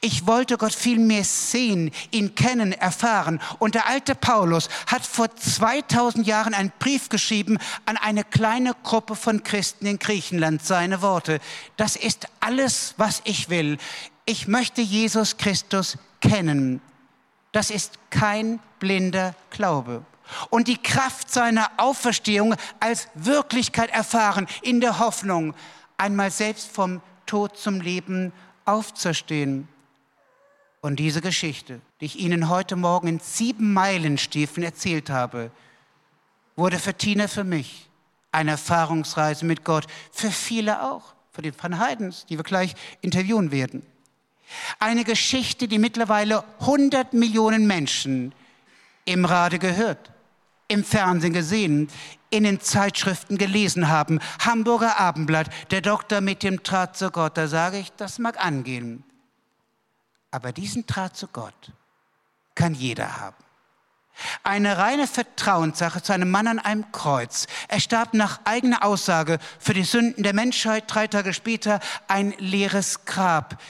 Ich 0.00 0.26
wollte 0.26 0.56
Gott 0.56 0.72
viel 0.72 0.98
mehr 0.98 1.24
sehen, 1.24 1.90
ihn 2.10 2.34
kennen, 2.34 2.72
erfahren. 2.72 3.40
Und 3.58 3.74
der 3.74 3.86
alte 3.86 4.14
Paulus 4.14 4.68
hat 4.86 5.04
vor 5.04 5.34
2000 5.34 6.26
Jahren 6.26 6.54
einen 6.54 6.72
Brief 6.78 7.08
geschrieben 7.08 7.58
an 7.84 7.96
eine 7.96 8.24
kleine 8.24 8.74
Gruppe 8.82 9.14
von 9.14 9.42
Christen 9.42 9.86
in 9.86 9.98
Griechenland. 9.98 10.64
Seine 10.64 11.02
Worte. 11.02 11.40
Das 11.76 11.96
ist 11.96 12.28
alles, 12.40 12.94
was 12.96 13.20
ich 13.24 13.50
will. 13.50 13.78
Ich 14.24 14.48
möchte 14.48 14.80
Jesus 14.80 15.36
Christus 15.36 15.98
kennen. 16.20 16.80
Das 17.52 17.70
ist 17.70 17.98
kein 18.10 18.60
blinder 18.78 19.34
Glaube. 19.50 20.04
Und 20.50 20.68
die 20.68 20.76
Kraft 20.76 21.30
seiner 21.30 21.70
Auferstehung 21.76 22.54
als 22.80 23.08
Wirklichkeit 23.14 23.90
erfahren, 23.90 24.46
in 24.62 24.80
der 24.80 24.98
Hoffnung, 24.98 25.54
einmal 25.96 26.30
selbst 26.30 26.70
vom 26.70 27.00
Tod 27.26 27.56
zum 27.56 27.80
Leben 27.80 28.32
aufzustehen. 28.64 29.68
Und 30.80 30.96
diese 30.96 31.20
Geschichte, 31.20 31.80
die 32.00 32.06
ich 32.06 32.18
Ihnen 32.18 32.48
heute 32.48 32.76
Morgen 32.76 33.08
in 33.08 33.18
sieben 33.18 33.72
Meilenstiefeln 33.72 34.64
erzählt 34.64 35.10
habe, 35.10 35.50
wurde 36.56 36.78
für 36.78 36.94
Tina, 36.94 37.28
für 37.28 37.44
mich 37.44 37.88
eine 38.30 38.52
Erfahrungsreise 38.52 39.44
mit 39.44 39.64
Gott, 39.64 39.86
für 40.12 40.30
viele 40.30 40.82
auch, 40.82 41.14
für 41.32 41.42
den 41.42 41.54
Van 41.60 41.78
Heidens, 41.78 42.26
die 42.26 42.36
wir 42.36 42.44
gleich 42.44 42.74
interviewen 43.00 43.50
werden. 43.50 43.84
Eine 44.78 45.04
Geschichte, 45.04 45.68
die 45.68 45.78
mittlerweile 45.78 46.44
100 46.60 47.12
Millionen 47.12 47.66
Menschen 47.66 48.32
im 49.04 49.24
Rade 49.24 49.58
gehört, 49.58 50.10
im 50.68 50.84
Fernsehen 50.84 51.32
gesehen, 51.32 51.90
in 52.30 52.44
den 52.44 52.60
Zeitschriften 52.60 53.38
gelesen 53.38 53.88
haben. 53.88 54.20
Hamburger 54.38 55.00
Abendblatt, 55.00 55.48
der 55.70 55.80
Doktor 55.80 56.20
mit 56.20 56.42
dem 56.42 56.62
Draht 56.62 56.96
zu 56.96 57.10
Gott, 57.10 57.36
da 57.36 57.48
sage 57.48 57.78
ich, 57.78 57.90
das 57.92 58.18
mag 58.18 58.44
angehen. 58.44 59.02
Aber 60.30 60.52
diesen 60.52 60.86
Draht 60.86 61.16
zu 61.16 61.26
Gott 61.28 61.72
kann 62.54 62.74
jeder 62.74 63.18
haben. 63.18 63.36
Eine 64.42 64.78
reine 64.78 65.06
Vertrauenssache 65.06 66.02
zu 66.02 66.12
einem 66.12 66.30
Mann 66.30 66.48
an 66.48 66.58
einem 66.58 66.90
Kreuz. 66.90 67.46
Er 67.68 67.80
starb 67.80 68.14
nach 68.14 68.40
eigener 68.44 68.84
Aussage 68.84 69.38
für 69.60 69.74
die 69.74 69.84
Sünden 69.84 70.24
der 70.24 70.34
Menschheit 70.34 70.84
drei 70.88 71.06
Tage 71.06 71.32
später 71.32 71.78
ein 72.08 72.34
leeres 72.38 73.04
Grab. 73.04 73.62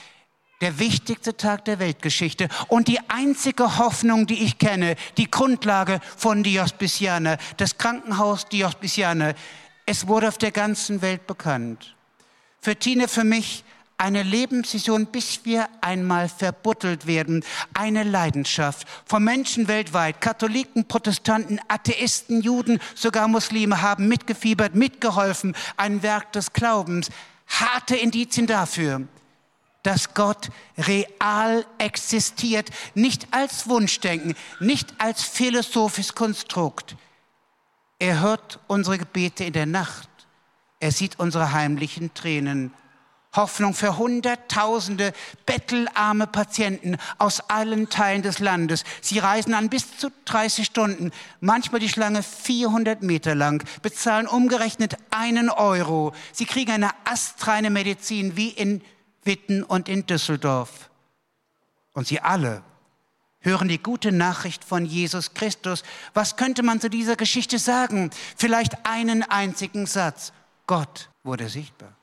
Der 0.61 0.81
wichtigste 0.81 1.37
Tag 1.37 1.65
der 1.67 1.79
Weltgeschichte 1.79 2.49
und 2.67 2.89
die 2.89 2.99
einzige 3.09 3.79
Hoffnung, 3.79 4.27
die 4.27 4.43
ich 4.43 4.59
kenne, 4.59 4.97
die 5.17 5.31
Grundlage 5.31 6.01
von 6.17 6.43
Diospiciane, 6.43 7.39
das 7.57 7.79
Krankenhaus 7.79 8.47
Diospiciane. 8.47 9.37
Es 9.87 10.09
wurde 10.09 10.29
auf 10.29 10.39
der 10.39 10.51
ganzen 10.51 11.01
Welt 11.01 11.29
bekannt. 11.29 11.95
Für 12.61 12.75
Tine, 12.75 13.07
für 13.07 13.23
mich 13.23 13.63
eine 13.99 14.23
Lebensvision, 14.23 15.07
bis 15.07 15.45
wir 15.45 15.69
einmal 15.81 16.29
verbuttelt 16.29 17.07
werden, 17.07 17.45
eine 17.75 18.05
Leidenschaft 18.05 18.87
von 19.05 19.23
Menschen 19.25 19.69
weltweit, 19.69 20.21
Katholiken, 20.21 20.87
Protestanten, 20.87 21.61
Atheisten, 21.69 22.41
Juden, 22.41 22.81
sogar 22.95 23.29
Muslime 23.29 23.83
haben 23.83 24.09
mitgefiebert, 24.09 24.75
mitgeholfen, 24.75 25.55
ein 25.77 26.03
Werk 26.03 26.33
des 26.33 26.53
Glaubens, 26.53 27.11
harte 27.49 27.97
Indizien 27.97 28.47
dafür, 28.47 29.03
dass 29.83 30.15
Gott 30.15 30.51
real 30.77 31.65
existiert, 31.79 32.71
nicht 32.95 33.29
als 33.33 33.69
Wunschdenken, 33.69 34.35
nicht 34.61 34.95
als 34.99 35.23
philosophisches 35.23 36.15
Konstrukt. 36.15 36.97
Er 37.99 38.21
hört 38.21 38.61
unsere 38.67 38.99
Gebete 38.99 39.45
in 39.45 39.53
der 39.53 39.67
Nacht. 39.67 40.09
Er 40.81 40.93
sieht 40.93 41.19
unsere 41.19 41.53
heimlichen 41.53 42.15
Tränen 42.15 42.73
Hoffnung 43.35 43.75
für 43.75 43.99
Hunderttausende 43.99 45.13
bettelarme 45.45 46.27
Patienten 46.27 46.97
aus 47.19 47.41
allen 47.49 47.89
Teilen 47.89 48.23
des 48.23 48.39
Landes. 48.39 48.85
Sie 49.01 49.19
reisen 49.19 49.55
an 49.55 49.69
bis 49.69 49.97
zu 49.99 50.11
30 50.25 50.65
Stunden, 50.65 51.13
manchmal 51.41 51.81
die 51.81 51.89
Schlange 51.91 52.23
400 52.23 53.03
Meter 53.03 53.35
lang, 53.35 53.63
bezahlen 53.83 54.27
umgerechnet 54.27 54.97
einen 55.11 55.51
Euro. 55.51 56.13
Sie 56.33 56.47
kriegen 56.47 56.73
eine 56.73 56.91
astreine 57.05 57.71
Medizin 57.71 58.37
wie 58.37 58.49
in 58.49 58.83
Witten 59.29 59.63
und 59.63 59.89
in 59.89 60.07
Düsseldorf. 60.07 60.91
Und 61.93 62.09
sie 62.09 62.19
alle 62.21 62.65
hören 63.41 63.69
die 63.69 63.83
gute 63.83 64.11
Nachricht 64.11 64.65
von 64.65 64.85
Jesus 64.85 65.35
Christus. 65.35 65.85
Was 66.15 66.37
könnte 66.37 66.65
man 66.65 66.81
zu 66.81 66.91
dieser 66.91 67.15
Geschichte 67.15 67.59
sagen? 67.59 68.11
Vielleicht 68.37 68.87
einen 68.87 69.23
einzigen 69.23 69.87
Satz. 69.87 70.33
Gott 70.67 71.11
wurde 71.23 71.49
sichtbar. 71.49 71.97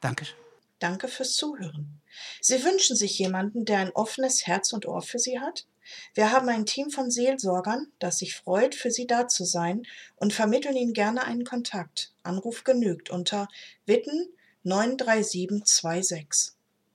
Dankeschön. 0.00 0.36
Danke 0.78 1.06
fürs 1.08 1.34
Zuhören. 1.34 2.00
Sie 2.40 2.64
wünschen 2.64 2.96
sich 2.96 3.18
jemanden, 3.18 3.66
der 3.66 3.78
ein 3.78 3.90
offenes 3.90 4.46
Herz 4.46 4.72
und 4.72 4.86
Ohr 4.86 5.02
für 5.02 5.18
Sie 5.18 5.38
hat? 5.38 5.66
Wir 6.14 6.32
haben 6.32 6.48
ein 6.48 6.66
Team 6.66 6.90
von 6.90 7.10
Seelsorgern, 7.10 7.88
das 7.98 8.18
sich 8.18 8.34
freut, 8.36 8.74
für 8.74 8.90
Sie 8.90 9.06
da 9.06 9.28
zu 9.28 9.44
sein 9.44 9.82
und 10.16 10.32
vermitteln 10.32 10.76
Ihnen 10.76 10.94
gerne 10.94 11.24
einen 11.24 11.44
Kontakt. 11.44 12.12
Anruf 12.22 12.64
genügt 12.64 13.10
unter 13.10 13.48
Witten 13.86 14.28
93726. 14.64 16.54